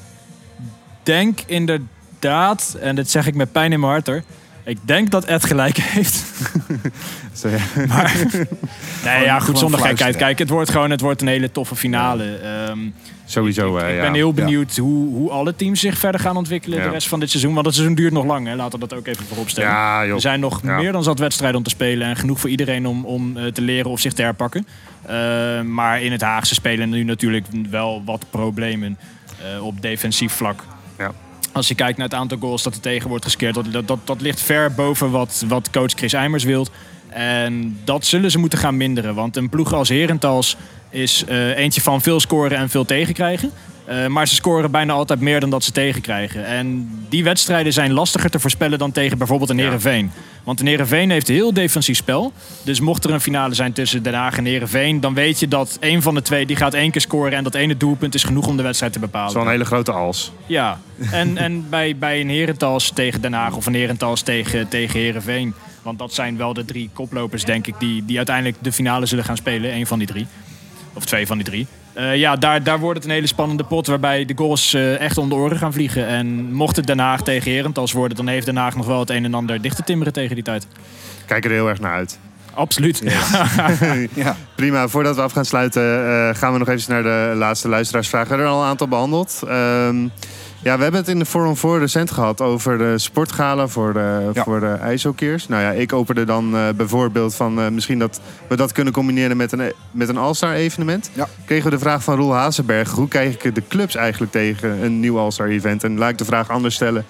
denk 1.03 1.39
inderdaad, 1.45 2.77
en 2.79 2.95
dat 2.95 3.09
zeg 3.09 3.27
ik 3.27 3.35
met 3.35 3.51
pijn 3.51 3.71
in 3.71 3.79
mijn 3.79 3.91
hart 3.91 4.07
hoor. 4.07 4.23
Ik 4.65 4.77
denk 4.81 5.11
dat 5.11 5.25
Ed 5.25 5.45
gelijk 5.45 5.77
heeft. 5.77 6.23
Ja. 7.43 7.57
Nee, 9.03 9.23
ja, 9.23 9.39
goed, 9.39 9.57
zonder 9.57 9.79
gekheid. 9.79 10.15
Kijk, 10.15 10.39
het 10.39 10.49
wordt 10.49 10.69
gewoon 10.69 10.91
het 10.91 11.01
wordt 11.01 11.21
een 11.21 11.27
hele 11.27 11.51
toffe 11.51 11.75
finale. 11.75 12.35
Ehm, 12.37 12.79
Sowieso, 13.25 13.77
ik, 13.77 13.83
eh, 13.83 13.95
ik 13.95 14.01
ben 14.01 14.13
heel 14.13 14.33
benieuwd 14.33 14.77
hoe, 14.77 15.07
hoe 15.07 15.29
alle 15.29 15.55
teams 15.55 15.79
zich 15.79 15.97
verder 15.97 16.21
gaan 16.21 16.37
ontwikkelen 16.37 16.81
de 16.81 16.89
rest 16.89 17.07
van 17.07 17.19
dit 17.19 17.29
seizoen. 17.29 17.53
Want 17.53 17.65
het 17.65 17.75
seizoen 17.75 17.95
duurt 17.95 18.13
nog 18.13 18.25
lang, 18.25 18.47
hè. 18.47 18.55
laten 18.55 18.79
we 18.79 18.87
dat 18.87 18.97
ook 18.97 19.07
even 19.07 19.25
voorop 19.25 19.49
stellen. 19.49 19.69
Er 20.13 20.21
zijn 20.21 20.39
nog 20.39 20.63
meer 20.63 20.91
dan 20.91 21.03
zat 21.03 21.19
wedstrijden 21.19 21.57
om 21.57 21.63
te 21.63 21.69
spelen. 21.69 22.07
En 22.07 22.15
genoeg 22.15 22.39
voor 22.39 22.49
iedereen 22.49 22.87
om, 22.87 23.05
om 23.05 23.37
eh, 23.37 23.45
te 23.45 23.61
leren 23.61 23.91
of 23.91 23.99
zich 23.99 24.13
te 24.13 24.21
herpakken. 24.21 24.67
Eh, 25.01 25.61
maar 25.61 26.01
in 26.01 26.11
het 26.11 26.21
Haagse 26.21 26.53
spelen 26.53 26.89
nu 26.89 27.03
natuurlijk 27.03 27.45
wel 27.69 28.01
wat 28.05 28.25
problemen 28.29 28.97
eh, 29.55 29.65
op 29.65 29.81
defensief 29.81 30.33
vlak. 30.33 30.63
Ja. 30.97 31.11
Als 31.55 31.67
je 31.67 31.75
kijkt 31.75 31.97
naar 31.97 32.07
het 32.07 32.17
aantal 32.17 32.37
goals 32.37 32.63
dat 32.63 32.75
er 32.75 32.81
tegen 32.81 33.09
wordt 33.09 33.23
geskeerd, 33.23 33.53
dat, 33.71 33.87
dat, 33.87 33.99
dat, 34.03 34.21
ligt 34.21 34.41
ver 34.41 34.73
boven 34.73 35.11
wat, 35.11 35.43
wat 35.47 35.69
coach 35.69 35.91
Chris 35.91 36.13
Eimers 36.13 36.43
wilt. 36.43 36.71
En 37.09 37.79
dat 37.83 38.05
zullen 38.05 38.31
ze 38.31 38.37
moeten 38.37 38.59
gaan 38.59 38.77
minderen. 38.77 39.15
Want 39.15 39.35
een 39.35 39.49
ploeg 39.49 39.73
als 39.73 39.89
Herentals 39.89 40.57
is 40.89 41.23
eh, 41.25 41.57
eentje 41.57 41.81
van 41.81 42.01
veel 42.01 42.19
scoren 42.19 42.57
en 42.57 42.69
veel 42.69 42.85
tegenkrijgen. 42.85 43.51
Eh, 43.85 44.07
maar 44.07 44.27
ze 44.27 44.35
scoren 44.35 44.71
bijna 44.71 44.93
altijd 44.93 45.19
meer 45.19 45.39
dan 45.39 45.49
dat 45.49 45.63
ze 45.63 45.71
tegenkrijgen. 45.71 46.45
En 46.45 46.89
die 47.09 47.23
wedstrijden 47.23 47.73
zijn 47.73 47.93
lastiger 47.93 48.29
te 48.29 48.39
voorspellen 48.39 48.79
dan 48.79 48.91
tegen 48.91 49.17
bijvoorbeeld 49.17 49.49
een 49.49 49.57
Ja. 49.57 49.63
Heerenveen. 49.63 50.11
Want 50.43 50.59
een 50.59 50.67
Heerenveen 50.67 51.09
heeft 51.09 51.27
heel 51.27 51.53
defensief 51.53 51.97
spel. 51.97 52.33
Dus 52.63 52.79
mocht 52.79 53.03
er 53.03 53.11
een 53.11 53.21
finale 53.21 53.53
zijn 53.53 53.73
tussen 53.73 54.03
Den 54.03 54.13
Haag 54.13 54.37
en 54.37 54.45
Heerenveen... 54.45 54.99
dan 54.99 55.13
weet 55.13 55.39
je 55.39 55.47
dat 55.47 55.77
een 55.79 56.01
van 56.01 56.13
de 56.15 56.21
twee 56.21 56.45
die 56.45 56.55
gaat 56.55 56.73
één 56.73 56.91
keer 56.91 57.01
scoren... 57.01 57.33
en 57.33 57.43
dat 57.43 57.55
ene 57.55 57.77
doelpunt 57.77 58.15
is 58.15 58.23
genoeg 58.23 58.47
om 58.47 58.57
de 58.57 58.63
wedstrijd 58.63 58.93
te 58.93 58.99
bepalen. 58.99 59.31
Zo'n 59.31 59.49
hele 59.49 59.65
grote 59.65 59.91
als. 59.91 60.31
Ja, 60.45 60.79
en, 61.11 61.37
en 61.37 61.69
bij, 61.69 61.97
bij 61.97 62.21
een 62.21 62.29
Herentals 62.29 62.91
tegen 62.93 63.21
Den 63.21 63.33
Haag 63.33 63.55
of 63.55 63.65
een 63.65 63.73
Herentals 63.75 64.21
tegen, 64.21 64.67
tegen 64.67 64.99
Heerenveen. 64.99 65.53
Want 65.81 65.99
dat 65.99 66.13
zijn 66.13 66.37
wel 66.37 66.53
de 66.53 66.65
drie 66.65 66.89
koplopers, 66.93 67.43
denk 67.43 67.67
ik, 67.67 67.75
die, 67.79 68.05
die 68.05 68.17
uiteindelijk 68.17 68.57
de 68.61 68.71
finale 68.71 69.05
zullen 69.05 69.23
gaan 69.25 69.37
spelen. 69.37 69.75
Eén 69.75 69.87
van 69.87 69.97
die 69.97 70.07
drie. 70.07 70.27
Of 70.93 71.05
twee 71.05 71.27
van 71.27 71.37
die 71.37 71.45
drie. 71.45 71.67
Eh, 71.95 72.15
ja, 72.15 72.35
daar, 72.35 72.63
daar 72.63 72.79
wordt 72.79 72.97
het 72.97 73.07
een 73.07 73.13
hele 73.13 73.27
spannende 73.27 73.63
pot 73.63 73.87
waarbij 73.87 74.25
de 74.25 74.33
goals 74.35 74.73
eh, 74.73 74.99
echt 74.99 75.17
om 75.17 75.29
de 75.29 75.35
oren 75.35 75.57
gaan 75.57 75.73
vliegen. 75.73 76.07
En 76.07 76.53
mocht 76.53 76.75
het 76.75 76.87
Den 76.87 76.99
Haag 76.99 77.21
tegen 77.21 77.51
Herentals 77.51 77.91
worden, 77.91 78.17
dan 78.17 78.27
heeft 78.27 78.45
Den 78.45 78.57
Haag 78.57 78.75
nog 78.75 78.85
wel 78.85 78.99
het 78.99 79.09
een 79.09 79.25
en 79.25 79.33
ander 79.33 79.61
dicht 79.61 79.75
te 79.75 79.83
timmeren 79.83 80.13
tegen 80.13 80.35
die 80.35 80.43
tijd. 80.43 80.67
Kijk 81.25 81.45
er 81.45 81.51
heel 81.51 81.69
erg 81.69 81.79
naar 81.79 81.93
uit. 81.93 82.19
Absoluut. 82.53 83.01
Ja. 84.13 84.35
Prima, 84.55 84.87
voordat 84.87 85.15
we 85.15 85.21
af 85.21 85.31
gaan 85.31 85.45
sluiten 85.45 85.83
eh, 85.83 86.35
gaan 86.35 86.53
we 86.53 86.59
nog 86.59 86.69
even 86.69 86.91
naar 86.91 87.03
de 87.03 87.37
laatste 87.37 87.67
luisteraarsvragen. 87.67 88.27
We 88.27 88.33
hebben 88.33 88.51
er 88.51 88.57
al 88.57 88.63
een 88.63 88.69
aantal 88.69 88.87
behandeld. 88.87 89.41
Ehm, 89.47 90.07
ja, 90.65 90.77
we 90.77 90.83
hebben 90.83 90.99
het 91.01 91.09
in 91.09 91.19
de 91.19 91.25
Forum 91.25 91.55
voor 91.55 91.79
recent 91.79 92.11
gehad 92.11 92.41
over 92.41 92.77
de 92.77 92.97
sportgala 92.97 93.67
voor 93.67 93.93
de, 93.93 94.29
Ja. 94.33 94.43
voor 94.43 94.59
de 94.59 94.65
ijshockeyers. 94.71 95.47
Nou 95.47 95.61
ja, 95.61 95.71
ik 95.71 95.93
opende 95.93 96.23
dan 96.23 96.55
eh, 96.55 96.69
bijvoorbeeld 96.75 97.35
van 97.35 97.59
eh, 97.59 97.69
misschien 97.69 97.99
dat 97.99 98.21
we 98.47 98.55
dat 98.55 98.71
kunnen 98.71 98.93
combineren 98.93 99.37
met 99.37 99.51
een, 99.51 99.73
met 99.91 100.09
een 100.09 100.17
All-Star 100.17 100.53
evenement. 100.53 101.09
Ja. 101.13 101.27
Kregen 101.45 101.63
we 101.65 101.69
de 101.69 101.79
vraag 101.79 102.03
van 102.03 102.15
Roel 102.15 102.33
Hazenberg, 102.33 102.91
hoe 102.91 103.07
krijg 103.07 103.43
ik 103.43 103.55
de 103.55 103.63
clubs 103.67 103.95
eigenlijk 103.95 104.31
tegen 104.31 104.83
een 104.83 104.99
nieuw 104.99 105.17
All-Star 105.17 105.47
event? 105.47 105.83
En 105.83 105.97
laat 105.97 106.09
ik 106.09 106.17
de 106.17 106.25
vraag 106.25 106.49
anders 106.49 106.75
stellen, 106.75 107.05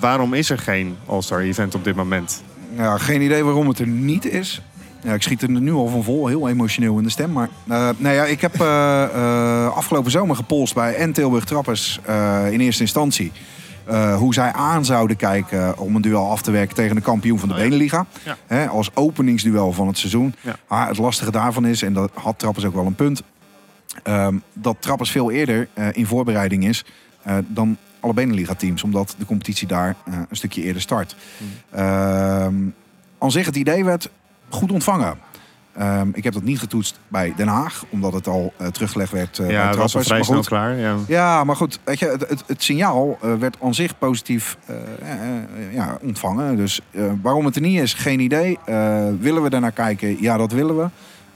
waarom 0.00 0.34
is 0.34 0.50
er 0.50 0.58
geen 0.58 0.96
All-Star 1.06 1.40
event 1.40 1.74
op 1.74 1.84
dit 1.84 1.94
moment? 1.94 2.42
Ja, 2.76 2.98
geen 2.98 3.20
idee 3.22 3.44
waarom 3.44 3.68
het 3.68 3.78
er 3.78 3.86
niet 3.86 4.24
is. 4.32 4.62
Ja, 5.04 5.14
ik 5.14 5.22
schiet 5.22 5.42
er 5.42 5.50
nu 5.50 5.72
al 5.72 5.88
van 5.88 6.04
vol, 6.04 6.26
heel 6.26 6.48
emotioneel 6.48 6.98
in 6.98 7.04
de 7.04 7.10
stem. 7.10 7.32
Maar 7.32 7.48
eh, 7.68 7.88
nou 7.96 8.14
ja, 8.14 8.24
ik 8.24 8.40
heb 8.40 8.60
eh, 8.60 9.02
eh, 9.02 9.76
afgelopen 9.76 10.10
zomer 10.10 10.36
gepolst 10.36 10.74
bij 10.74 10.94
en 10.94 11.12
Tilburg 11.12 11.44
Trappers 11.44 12.00
in 12.50 12.60
eerste 12.60 12.82
instantie. 12.82 13.32
hoe 14.18 14.34
zij 14.34 14.52
aan 14.52 14.84
zouden 14.84 15.16
kijken 15.16 15.78
om 15.78 15.96
een 15.96 16.02
duel 16.02 16.30
af 16.30 16.42
te 16.42 16.50
werken 16.50 16.74
tegen 16.74 16.96
de 16.96 17.02
kampioen 17.02 17.38
van 17.38 17.48
de 17.48 17.54
Beneliga. 17.54 18.06
Ja. 18.22 18.36
Hè, 18.46 18.68
als 18.68 18.90
openingsduel 18.94 19.72
van 19.72 19.86
het 19.86 19.98
seizoen. 19.98 20.34
Ja. 20.40 20.56
Maar 20.68 20.88
het 20.88 20.98
lastige 20.98 21.30
daarvan 21.30 21.66
is, 21.66 21.82
en 21.82 21.92
dat 21.92 22.10
had 22.14 22.38
Trappers 22.38 22.64
ook 22.64 22.74
wel 22.74 22.86
een 22.86 22.94
punt... 22.94 23.22
ehm, 24.02 24.38
dat 24.52 24.76
Trappers 24.78 25.10
veel 25.10 25.30
eerder 25.30 25.68
in 25.92 26.06
voorbereiding 26.06 26.66
is 26.66 26.84
dan 27.46 27.76
alle 28.00 28.14
Beneliga-teams. 28.14 28.82
Omdat 28.82 29.14
de 29.18 29.26
competitie 29.26 29.66
daar 29.66 29.96
een 30.04 30.36
stukje 30.36 30.62
eerder 30.62 30.82
start. 30.82 31.16
Ehm 31.70 32.54
aan 33.24 33.30
zich, 33.30 33.46
het 33.46 33.56
idee 33.56 33.84
werd 33.84 34.10
goed 34.48 34.72
ontvangen. 34.72 35.14
Ehm, 35.72 36.08
ik 36.12 36.24
heb 36.24 36.32
dat 36.32 36.42
niet 36.42 36.58
getoetst 36.58 36.98
bij 37.08 37.32
Den 37.36 37.48
Haag, 37.48 37.84
omdat 37.88 38.12
het 38.12 38.26
al 38.26 38.52
eh, 38.56 38.66
teruggelegd 38.66 39.12
werd 39.12 39.38
eh, 39.38 39.46
bij 39.46 39.54
ja, 39.54 39.68
het 39.68 39.76
was 39.76 39.96
al 39.96 40.02
vrij 40.02 40.16
Maar 40.16 40.26
snel 40.26 40.38
goed, 40.38 40.46
klaar. 40.46 40.76
Ja. 40.76 40.96
ja, 41.08 41.44
maar 41.44 41.56
goed, 41.56 41.78
weet 41.84 41.98
je, 41.98 42.06
het, 42.06 42.28
het, 42.28 42.44
het 42.46 42.62
signaal 42.62 43.18
eh, 43.22 43.34
werd 43.34 43.56
aan 43.62 43.74
zich 43.74 43.98
positief 43.98 44.56
ja, 45.72 45.98
ontvangen. 46.02 46.56
Dus 46.56 46.80
eh, 46.90 47.02
waarom 47.22 47.44
het 47.44 47.54
er 47.56 47.62
niet 47.62 47.80
is, 47.80 47.94
geen 47.94 48.20
idee. 48.20 48.58
Eh, 48.64 49.04
willen 49.20 49.42
we 49.42 49.50
daarnaar 49.50 49.72
kijken? 49.72 50.22
Ja, 50.22 50.36
dat 50.36 50.52
willen 50.52 50.76
we. 50.76 50.86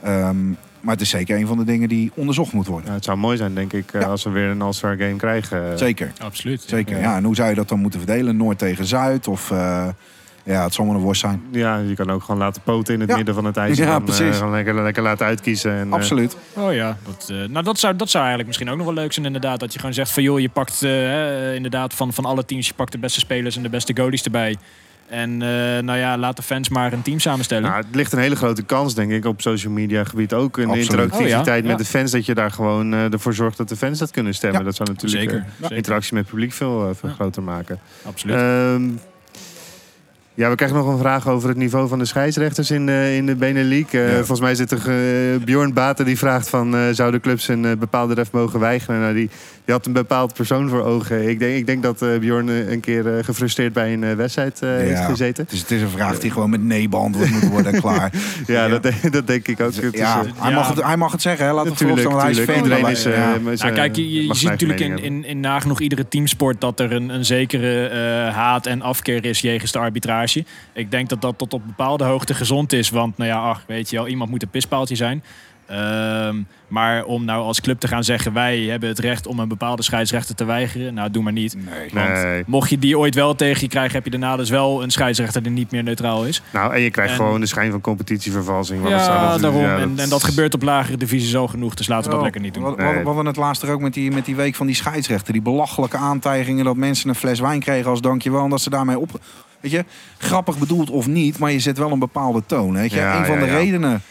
Ehm, 0.01 0.49
maar 0.81 0.93
het 0.93 1.01
is 1.01 1.09
zeker 1.09 1.37
een 1.37 1.47
van 1.47 1.57
de 1.57 1.63
dingen 1.63 1.89
die 1.89 2.11
onderzocht 2.15 2.53
moet 2.53 2.67
worden. 2.67 2.89
Ja, 2.89 2.95
het 2.95 3.03
zou 3.03 3.17
mooi 3.17 3.37
zijn, 3.37 3.53
denk 3.55 3.73
ik, 3.73 3.91
Ja. 3.91 3.99
als 3.99 4.23
we 4.23 4.29
weer 4.29 4.49
een 4.49 4.61
All-Star 4.61 4.97
game 4.97 5.15
krijgen. 5.15 5.77
Zeker, 5.77 6.11
Absoluut. 6.19 6.63
zeker. 6.67 6.99
Ja, 6.99 7.15
en 7.15 7.23
hoe 7.23 7.35
zou 7.35 7.49
je 7.49 7.55
dat 7.55 7.69
dan 7.69 7.79
moeten 7.79 7.99
verdelen? 7.99 8.37
Noord 8.37 8.57
tegen 8.57 8.85
Zuid? 8.85 9.27
Of 9.27 9.51
eh, 9.51 9.87
ja, 10.43 10.63
het 10.63 10.73
zal 10.73 10.85
maar 10.85 10.95
een 10.95 11.01
worst 11.01 11.21
zijn. 11.21 11.41
Ja, 11.51 11.77
je 11.77 11.93
kan 11.95 12.09
ook 12.11 12.23
gewoon 12.23 12.39
laten 12.39 12.61
poten 12.61 12.93
in 12.93 12.99
het 12.99 13.09
Ja. 13.09 13.15
midden 13.15 13.35
van 13.35 13.45
het 13.45 13.57
ijs. 13.57 13.79
en 13.79 13.85
Ja, 13.87 13.95
eh, 13.95 14.03
precies. 14.03 14.37
gewoon 14.37 14.51
lekker, 14.51 14.83
lekker 14.83 15.03
laten 15.03 15.25
uitkiezen. 15.25 15.71
En, 15.71 15.87
eh, 15.87 15.93
Absoluut. 15.93 16.37
Oh 16.53 16.73
ja, 16.73 16.97
dat, 17.05 17.29
eh, 17.31 17.37
nou, 17.49 17.63
dat, 17.65 17.79
zou, 17.79 17.95
dat 17.95 18.09
zou 18.09 18.23
eigenlijk 18.25 18.47
misschien 18.47 18.69
ook 18.69 18.77
nog 18.77 18.85
wel 18.95 19.03
leuk 19.03 19.13
zijn 19.13 19.25
inderdaad. 19.25 19.59
Dat 19.59 19.73
je 19.73 19.79
gewoon 19.79 19.93
zegt 19.93 20.11
van 20.11 20.23
joh, 20.23 20.39
je 20.39 20.49
pakt 20.49 20.83
eh, 20.83 20.89
hè, 20.91 21.53
inderdaad 21.55 21.93
van, 21.93 22.13
van 22.13 22.25
alle 22.25 22.45
teams, 22.45 22.67
je 22.67 22.73
pakt 22.73 22.91
de 22.91 22.97
beste 22.97 23.19
spelers 23.19 23.55
en 23.55 23.63
de 23.63 23.69
beste 23.69 23.95
goalies 23.95 24.23
erbij. 24.23 24.57
En 25.09 25.41
eh, 25.41 25.83
nou 25.83 25.97
ja, 25.97 26.17
laat 26.17 26.35
de 26.35 26.41
fans 26.41 26.69
maar 26.69 26.93
een 26.93 27.01
team 27.01 27.19
samenstellen. 27.19 27.63
nou, 27.69 27.83
het 27.85 27.95
ligt 27.95 28.13
een 28.13 28.19
hele 28.19 28.35
grote 28.35 28.63
kans, 28.63 28.95
denk 28.95 29.11
ik, 29.11 29.25
op 29.25 29.41
social 29.41 29.73
media 29.73 30.03
gebied 30.03 30.33
ook. 30.33 30.57
Een 30.57 30.63
Absoluut. 30.63 30.89
interactiviteit 30.89 31.47
Oh 31.47 31.53
ja, 31.55 31.61
met 31.61 31.71
ja. 31.71 31.75
de 31.77 31.85
fans. 31.85 32.11
Dat 32.11 32.25
je 32.25 32.33
daar 32.33 32.51
gewoon 32.51 32.93
eh, 32.93 33.13
ervoor 33.13 33.33
zorgt 33.33 33.57
dat 33.57 33.69
de 33.69 33.75
fans 33.75 33.99
dat 33.99 34.11
kunnen 34.11 34.33
stemmen. 34.33 34.59
Ja. 34.59 34.65
Dat 34.65 34.75
zou 34.75 34.89
natuurlijk 34.89 35.21
Zeker, 35.21 35.37
eh, 35.45 35.51
zeker. 35.61 35.75
interactie 35.75 36.13
met 36.13 36.21
het 36.23 36.31
publiek 36.31 36.53
veel, 36.53 36.89
eh, 36.89 36.95
veel 36.95 37.09
Ja. 37.09 37.15
groter 37.15 37.43
maken. 37.43 37.79
Absoluut. 38.05 38.35
Ehm, 38.35 38.89
ja, 40.39 40.49
we 40.49 40.55
krijgen 40.55 40.77
nog 40.77 40.87
een 40.87 40.97
vraag 40.97 41.27
over 41.27 41.49
het 41.49 41.57
niveau 41.57 41.87
van 41.87 41.99
de 41.99 42.05
scheidsrechters 42.05 42.71
in 42.71 42.85
de, 42.85 43.13
in 43.15 43.25
de 43.25 43.35
Benelink. 43.35 43.91
Eh, 43.93 44.07
Ja. 44.07 44.15
Volgens 44.15 44.39
mij 44.39 44.55
zit 44.55 44.71
er 44.71 44.89
eh, 44.89 45.43
Bjorn 45.43 45.73
Baten 45.73 46.05
die 46.05 46.17
vraagt 46.17 46.49
van... 46.49 46.75
eh, 46.75 46.81
zouden 46.91 47.21
clubs 47.21 47.47
een 47.47 47.61
bepaalde 47.79 48.13
ref 48.13 48.31
mogen 48.31 48.59
weigeren? 48.59 48.99
Nou, 48.99 49.13
die, 49.13 49.29
die 49.69 49.77
had 49.77 49.87
een 49.87 49.93
bepaald 49.93 50.33
persoon 50.33 50.69
voor 50.69 50.83
ogen. 50.83 51.29
Ik 51.29 51.39
denk, 51.39 51.55
ik 51.57 51.65
denk 51.65 51.83
dat 51.83 52.01
eh, 52.01 52.17
Bjorn 52.19 52.49
eh, 52.49 52.71
een 52.71 52.79
keer 52.79 53.17
eh, 53.17 53.23
gefrustreerd 53.23 53.73
bij 53.73 53.93
een 53.93 54.03
eh, 54.03 54.13
wedstrijd 54.15 54.61
eh, 54.61 54.69
heeft 54.69 54.89
Ja. 54.99 55.05
gezeten. 55.05 55.45
Dus 55.49 55.59
het 55.59 55.71
is 55.71 55.81
een 55.81 55.89
vraag 55.89 56.19
die 56.19 56.31
gewoon 56.31 56.49
met 56.49 56.63
nee 56.63 56.89
beantwoord 56.89 57.29
moet 57.31 57.47
worden. 57.49 57.79
Klaar. 57.81 58.11
Ja, 58.47 58.63
Ja. 58.63 58.67
Dat, 58.67 58.83
denk- 58.83 59.11
dat 59.13 59.27
denk 59.27 59.47
ik 59.47 59.59
ook. 59.61 59.73
Het 59.75 59.97
Ja, 59.97 60.23
hij, 60.35 60.49
Ja. 60.49 60.55
mag 60.55 60.67
het, 60.75 60.83
hij 60.83 60.97
mag 60.97 61.11
het 61.11 61.21
zeggen. 61.21 61.45
Hè. 61.45 61.53
Natuurlijk, 61.53 61.81
hij 62.11 62.29
is 62.29 62.37
natuurlijk. 62.37 62.51
fan. 62.51 62.63
Iedereen 62.63 62.91
is... 62.91 63.03
Ja. 63.03 63.37
Nou, 63.63 63.73
kijk, 63.73 63.95
je, 63.95 64.25
je 64.27 64.35
ziet 64.35 64.49
natuurlijk 64.49 64.79
in, 64.79 64.97
in, 64.97 65.25
in 65.25 65.39
nagenoeg 65.39 65.79
iedere 65.79 66.07
teamsport 66.07 66.61
dat 66.61 66.79
er 66.79 66.91
een, 66.91 67.09
een 67.09 67.25
zekere 67.25 67.87
eh, 67.87 68.33
haat 68.35 68.65
en 68.65 68.81
afkeer 68.81 69.25
is 69.25 69.39
jegens 69.41 69.71
de 69.71 69.79
arbitrage. 69.79 70.45
Ik 70.73 70.91
denk 70.91 71.09
dat 71.09 71.21
dat 71.21 71.37
tot 71.37 71.53
op 71.53 71.61
bepaalde 71.65 72.03
hoogte 72.03 72.33
gezond 72.33 72.73
is. 72.73 72.89
Want 72.89 73.17
nou 73.17 73.29
ja, 73.29 73.37
ach, 73.37 73.63
weet 73.67 73.89
je 73.89 73.95
wel, 73.95 74.07
iemand 74.07 74.29
moet 74.29 74.41
een 74.43 74.49
pispaaltje 74.49 74.95
zijn. 74.95 75.23
Ehm, 75.69 76.35
maar 76.67 77.03
om 77.03 77.25
nou 77.25 77.43
als 77.43 77.61
club 77.61 77.79
te 77.79 77.87
gaan 77.87 78.03
zeggen, 78.03 78.33
wij 78.33 78.59
hebben 78.59 78.89
het 78.89 78.99
recht 78.99 79.27
om 79.27 79.39
een 79.39 79.47
bepaalde 79.47 79.83
scheidsrechter 79.83 80.35
te 80.35 80.45
weigeren. 80.45 80.93
Nou, 80.93 81.11
doe 81.11 81.23
maar 81.23 81.33
niet. 81.33 81.55
Nee. 81.93 82.05
Nee. 82.05 82.43
Mocht 82.47 82.69
je 82.69 82.79
die 82.79 82.97
ooit 82.97 83.15
wel 83.15 83.35
tegen 83.35 83.61
je 83.61 83.67
krijgen, 83.67 83.93
heb 83.93 84.03
je 84.03 84.09
daarna 84.09 84.35
dus 84.35 84.49
wel 84.49 84.83
een 84.83 84.89
scheidsrechter 84.91 85.43
die 85.43 85.51
niet 85.51 85.71
meer 85.71 85.83
neutraal 85.83 86.25
is. 86.25 86.41
Nou, 86.53 86.73
en 86.73 86.81
je 86.81 86.91
krijgt 86.91 87.11
En- 87.11 87.17
gewoon 87.17 87.39
de 87.39 87.45
schijn 87.45 87.71
van 87.71 87.81
competitievervalsing. 87.81 88.81
want 88.81 88.93
Ja, 88.93 89.37
daarom. 89.37 89.63
en, 89.65 89.93
en 89.99 90.09
dat 90.09 90.23
gebeurt 90.23 90.53
op 90.53 90.61
lagere 90.61 90.97
divisies 90.97 91.35
al 91.35 91.47
genoeg, 91.47 91.73
dus 91.73 91.87
laten 91.87 92.03
we 92.03 92.09
dat 92.09 92.17
Oh, 92.17 92.23
lekker 92.23 92.41
niet 92.41 92.53
doen. 92.53 92.63
Wat, 92.63 92.77
Nee. 92.77 92.93
wat, 92.93 93.03
wat 93.03 93.15
we 93.23 93.27
het 93.27 93.37
laatst 93.37 93.61
er 93.63 93.69
ook 93.71 93.81
met 93.81 93.93
die, 93.93 94.11
met 94.11 94.25
die 94.25 94.35
week 94.35 94.55
van 94.55 94.65
die 94.65 94.75
scheidsrechter. 94.75 95.33
Die 95.33 95.41
belachelijke 95.41 95.97
aantijgingen 95.97 96.65
dat 96.65 96.75
mensen 96.75 97.09
een 97.09 97.15
fles 97.15 97.39
wijn 97.39 97.59
kregen 97.59 97.89
als 97.89 98.01
dankjewel. 98.01 98.43
En 98.43 98.49
dat 98.49 98.61
ze 98.61 98.69
daarmee 98.69 98.99
op... 98.99 99.19
Weet 99.59 99.71
je, 99.71 99.85
grappig 100.17 100.57
bedoeld 100.57 100.89
of 100.89 101.07
niet, 101.07 101.37
maar 101.39 101.51
je 101.51 101.59
zet 101.59 101.77
wel 101.77 101.91
een 101.91 101.99
bepaalde 101.99 102.43
toon. 102.45 102.73
Weet 102.73 102.91
je? 102.91 102.97
Ja, 102.97 103.19
een 103.19 103.25
van 103.25 103.35
ja, 103.39 103.41
de 103.45 103.51
ja. 103.51 103.57
redenen 103.57 104.01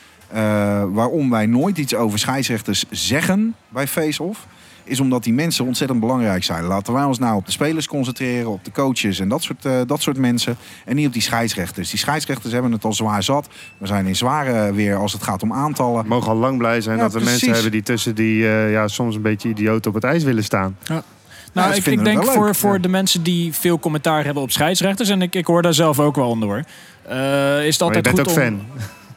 waarom 0.93 1.31
wij 1.31 1.47
nooit 1.47 1.79
iets 1.79 1.95
over 1.95 2.19
scheidsrechters 2.19 2.85
zeggen 2.91 3.55
bij 3.69 3.87
Face-Off... 3.87 4.47
is 4.85 5.01
omdat 5.01 5.23
die 5.25 5.33
mensen 5.33 5.65
ontzettend 5.65 6.01
belangrijk 6.01 6.45
zijn. 6.45 6.65
Laten 6.65 6.93
wij 6.93 7.05
ons 7.05 7.19
nou 7.19 7.37
op 7.37 7.47
de 7.47 7.53
spelers 7.53 7.87
concentreren, 7.87 8.51
op 8.51 8.65
de 8.65 8.73
coaches 8.73 9.21
en 9.21 9.29
dat 9.29 9.43
soort, 9.43 9.65
eh, 9.65 9.73
dat 9.87 10.03
soort 10.03 10.17
mensen. 10.17 10.57
En 10.85 10.97
niet 10.97 11.07
op 11.07 11.13
die 11.13 11.23
scheidsrechters. 11.23 11.91
Die 11.91 11.99
scheidsrechters 11.99 12.53
hebben 12.53 12.73
het 12.73 12.85
al 12.85 12.93
zwaar 12.93 13.23
zat. 13.23 13.49
We 13.79 13.87
zijn 13.87 14.07
in 14.07 14.17
zware 14.17 14.73
weer 14.73 14.97
als 14.97 15.13
het 15.13 15.23
gaat 15.23 15.43
om 15.43 15.53
aantallen. 15.53 16.03
We 16.03 16.09
mogen 16.09 16.31
al 16.31 16.37
lang 16.37 16.59
blij 16.59 16.81
zijn 16.81 16.97
Ja, 16.97 17.03
dat 17.03 17.13
we 17.13 17.19
precies. 17.19 17.35
mensen 17.41 17.53
hebben 17.53 17.73
die 17.73 17.83
tussen 17.83 18.15
die 18.15 18.49
eh, 18.49 18.73
ja, 18.73 18.89
soms 18.89 19.15
een 19.15 19.23
beetje 19.23 19.49
idioot 19.49 19.87
op 19.87 19.95
het 19.95 20.05
ijs 20.05 20.23
willen 20.23 20.45
staan. 20.45 20.77
Nou, 21.53 21.73
ze 21.73 21.79
ik, 21.79 21.87
ik 21.87 22.05
denk 22.05 22.25
voor, 22.25 22.55
voor 22.55 22.75
ja. 22.75 22.79
de 22.81 22.89
mensen 22.89 23.23
die 23.23 23.53
veel 23.55 23.79
commentaar 23.79 24.25
hebben 24.25 24.43
op 24.43 24.51
scheidsrechters, 24.51 25.09
en 25.09 25.23
ik, 25.23 25.35
ik 25.35 25.47
hoor 25.47 25.63
daar 25.63 25.75
zelf 25.75 26.01
ook 26.01 26.17
wel 26.17 26.29
onder 26.29 26.49
hoor. 26.49 26.63
eh, 27.09 27.67
is 27.67 27.79
het 27.79 27.81
Maar 27.81 27.89
je 27.89 27.95
altijd 27.97 28.03
bent 28.03 28.19
goed 28.19 28.21
ook 28.21 28.27
om... 28.29 28.43
fan. 28.43 28.61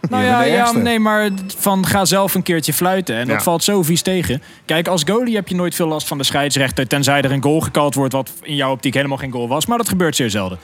Nou 0.10 0.24
ja, 0.24 0.42
ja, 0.44 0.72
nee, 0.72 1.00
maar 1.00 1.30
van 1.58 1.86
ga 1.86 2.06
zelf 2.06 2.36
een 2.36 2.44
keertje 2.44 2.74
fluiten. 2.74 3.16
En 3.16 3.28
dat 3.28 3.36
Ja. 3.36 3.42
valt 3.42 3.64
zo 3.64 3.84
vies 3.84 4.02
tegen. 4.02 4.42
Kijk, 4.66 4.88
als 4.88 5.04
goalie 5.06 5.36
heb 5.36 5.48
je 5.48 5.56
nooit 5.56 5.76
veel 5.76 5.88
last 5.88 6.08
van 6.08 6.18
de 6.18 6.24
scheidsrechter. 6.24 6.88
Tenzij 6.88 7.22
er 7.22 7.32
een 7.32 7.44
goal 7.44 7.60
gekald 7.60 7.96
wordt 7.96 8.14
wat 8.14 8.32
in 8.42 8.56
jouw 8.56 8.72
optiek 8.72 8.94
helemaal 8.94 9.18
geen 9.18 9.32
goal 9.32 9.48
was. 9.48 9.66
Maar 9.66 9.78
dat 9.78 9.90
gebeurt 9.90 10.16
zeer 10.16 10.30
zelden. 10.30 10.58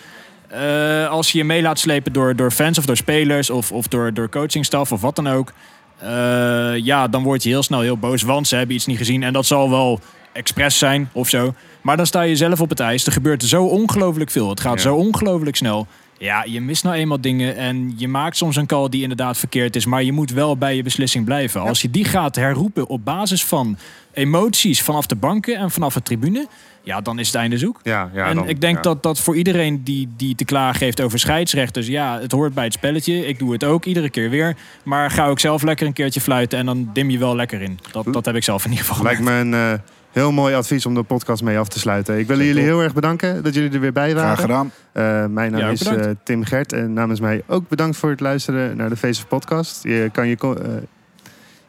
Eh, 0.48 1.08
als 1.10 1.32
je 1.32 1.38
je 1.38 1.44
mee 1.44 1.62
laat 1.62 1.80
slepen 1.80 2.14
door, 2.14 2.36
door 2.36 2.52
fans 2.52 2.78
of 2.78 2.86
door 2.86 2.98
spelers 2.98 3.50
of, 3.50 3.72
of 3.72 3.88
door, 3.88 4.14
door 4.14 4.30
coachingstaf 4.30 4.92
of 4.92 5.02
wat 5.02 5.16
dan 5.16 5.28
ook. 5.28 5.54
eh, 6.00 6.76
ja, 6.76 7.08
dan 7.08 7.24
word 7.24 7.44
je 7.44 7.50
heel 7.50 7.64
snel 7.64 7.80
heel 7.82 7.98
boos. 7.98 8.22
Want 8.22 8.48
ze 8.48 8.56
hebben 8.56 8.76
iets 8.76 8.86
niet 8.86 8.98
gezien. 8.98 9.24
En 9.24 9.34
dat 9.34 9.46
zal 9.46 9.70
wel 9.70 10.00
expres 10.32 10.78
zijn 10.78 11.10
of 11.12 11.30
zo. 11.30 11.54
Maar 11.82 11.98
dan 11.98 12.06
sta 12.06 12.22
je 12.22 12.36
zelf 12.36 12.62
op 12.62 12.70
het 12.70 12.80
ijs. 12.80 13.06
Er 13.06 13.12
gebeurt 13.12 13.44
zo 13.44 13.64
ongelooflijk 13.64 14.32
veel. 14.32 14.50
Het 14.50 14.60
gaat 14.60 14.76
Ja. 14.76 14.82
zo 14.82 14.96
ongelooflijk 14.96 15.56
snel. 15.56 15.88
Ja, 16.20 16.44
je 16.48 16.62
mist 16.62 16.84
nou 16.84 16.96
eenmaal 16.96 17.22
dingen 17.22 17.56
en 17.56 17.94
je 17.98 18.08
maakt 18.08 18.38
soms 18.38 18.56
een 18.56 18.66
call 18.66 18.90
die 18.90 19.02
inderdaad 19.02 19.38
verkeerd 19.38 19.76
is, 19.76 19.86
maar 19.86 20.04
je 20.04 20.12
moet 20.12 20.32
wel 20.32 20.58
bij 20.58 20.76
je 20.76 20.84
beslissing 20.84 21.26
blijven. 21.26 21.62
Als 21.62 21.82
je 21.82 21.92
die 21.92 22.06
gaat 22.06 22.36
herroepen 22.36 22.88
op 22.88 23.06
basis 23.06 23.46
van 23.46 23.78
emoties 24.14 24.82
vanaf 24.82 25.06
de 25.06 25.16
banken 25.16 25.56
en 25.56 25.72
vanaf 25.72 25.94
de 25.94 26.02
tribune, 26.02 26.48
ja, 26.84 27.02
dan 27.02 27.20
is 27.20 27.28
het 27.28 27.36
einde 27.36 27.58
zoek. 27.58 27.80
Ja, 27.84 28.10
ja, 28.14 28.26
en 28.26 28.36
dan- 28.36 28.50
ik 28.50 28.62
denk 28.62 28.76
ja. 28.76 28.82
dat 28.82 29.04
dat 29.04 29.20
voor 29.20 29.36
iedereen 29.36 29.84
die, 29.84 30.10
die 30.18 30.36
te 30.36 30.46
klagen 30.46 30.86
heeft 30.86 31.02
over 31.02 31.20
scheidsrechters, 31.20 31.88
ja, 31.88 32.20
het 32.20 32.32
hoort 32.32 32.54
bij 32.54 32.64
het 32.64 32.74
spelletje. 32.74 33.28
Ik 33.28 33.40
doe 33.40 33.52
het 33.52 33.64
ook 33.64 33.86
iedere 33.86 34.10
keer 34.10 34.30
weer. 34.30 34.56
Maar 34.84 35.12
ga 35.12 35.28
ook 35.28 35.40
zelf 35.40 35.62
lekker 35.62 35.88
een 35.88 35.94
keertje 35.94 36.22
fluiten 36.22 36.60
en 36.60 36.66
dan 36.66 36.90
dim 36.94 37.10
je 37.10 37.18
wel 37.18 37.36
lekker 37.36 37.62
in. 37.62 37.80
Dat, 37.92 38.14
dat 38.14 38.26
heb 38.26 38.36
ik 38.36 38.44
zelf 38.44 38.66
in 38.66 38.72
ieder 38.72 38.86
geval 38.86 39.04
Lijkt 39.04 39.22
me 39.22 39.32
een 39.32 39.54
eh, 39.54 39.74
heel 40.12 40.32
mooi 40.32 40.54
advies 40.56 40.86
om 40.86 40.94
de 40.94 41.04
podcast 41.04 41.44
mee 41.44 41.60
af 41.60 41.68
te 41.68 41.80
sluiten. 41.80 42.20
Ik 42.20 42.28
wil 42.28 42.42
jullie 42.42 42.64
heel 42.64 42.82
erg 42.82 42.94
bedanken 42.94 43.44
dat 43.44 43.54
jullie 43.54 43.72
er 43.72 43.80
weer 43.80 43.92
bij 43.94 44.10
Graag 44.12 44.24
waren. 44.24 44.38
gedaan. 44.38 44.72
Eh, 44.92 45.26
mijn 45.26 45.52
naam 45.52 45.62
Ja, 45.62 45.70
is 45.70 45.84
eh, 45.86 46.06
Tim 46.24 46.44
Gert 46.44 46.74
en 46.74 46.94
namens 46.94 47.20
mij 47.20 47.44
ook 47.48 47.68
bedankt 47.70 47.98
voor 47.98 48.10
het 48.10 48.20
luisteren 48.20 48.78
naar 48.78 48.90
de 48.90 48.96
Face 48.98 49.22
of 49.22 49.28
Podcast. 49.28 49.84
Je 49.84 50.10
kan 50.12 50.28
je, 50.28 50.36
eh, 50.40 50.72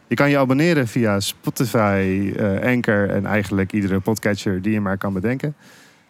je 0.07 0.15
kan 0.15 0.31
je 0.31 0.39
abonneren 0.39 0.89
via 0.89 1.21
Spotify, 1.21 2.33
eh, 2.37 2.61
Anchor 2.73 3.11
en 3.11 3.27
eigenlijk 3.27 3.73
iedere 3.73 4.01
podcatcher 4.01 4.63
die 4.63 4.73
je 4.73 4.81
maar 4.81 4.99
kan 4.99 5.13
bedenken. 5.13 5.55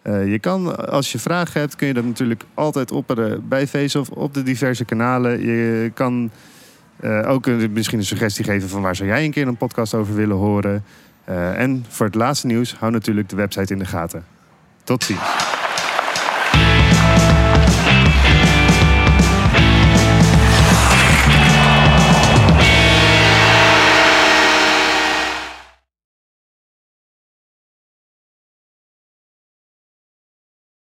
Eh, 0.03 0.31
je 0.31 0.39
kan, 0.39 0.89
als 0.91 1.13
je 1.13 1.19
vragen 1.19 1.61
hebt, 1.61 1.77
kun 1.77 1.87
je 1.87 1.95
dat 1.95 2.05
natuurlijk 2.05 2.43
altijd 2.55 2.93
opperen 2.93 3.49
bij 3.49 3.67
Face 3.67 3.99
of 4.01 4.09
op 4.11 4.35
de 4.35 4.43
diverse 4.43 4.85
kanalen. 4.85 5.41
Je 5.41 5.91
kan 5.95 6.31
eh, 7.01 7.31
ook 7.31 7.47
een- 7.47 7.73
misschien 7.73 7.99
een 7.99 8.05
suggestie 8.05 8.45
geven 8.45 8.69
van 8.69 8.83
waar 8.83 8.97
zou 8.97 9.09
jij 9.09 9.25
een 9.25 9.31
keer 9.31 9.47
een 9.47 9.57
podcast 9.57 9.95
over 9.95 10.15
willen 10.15 10.37
horen. 10.37 10.85
Eh, 11.29 11.61
en 11.61 11.85
voor 11.89 12.07
het 12.07 12.15
laatste 12.15 12.47
nieuws, 12.47 12.75
hou 12.75 12.93
natuurlijk 12.93 13.29
de 13.29 13.37
website 13.37 13.73
in 13.73 13.79
de 13.79 13.85
gaten. 13.85 14.25
Tot 14.85 15.05
ziens. 15.05 15.57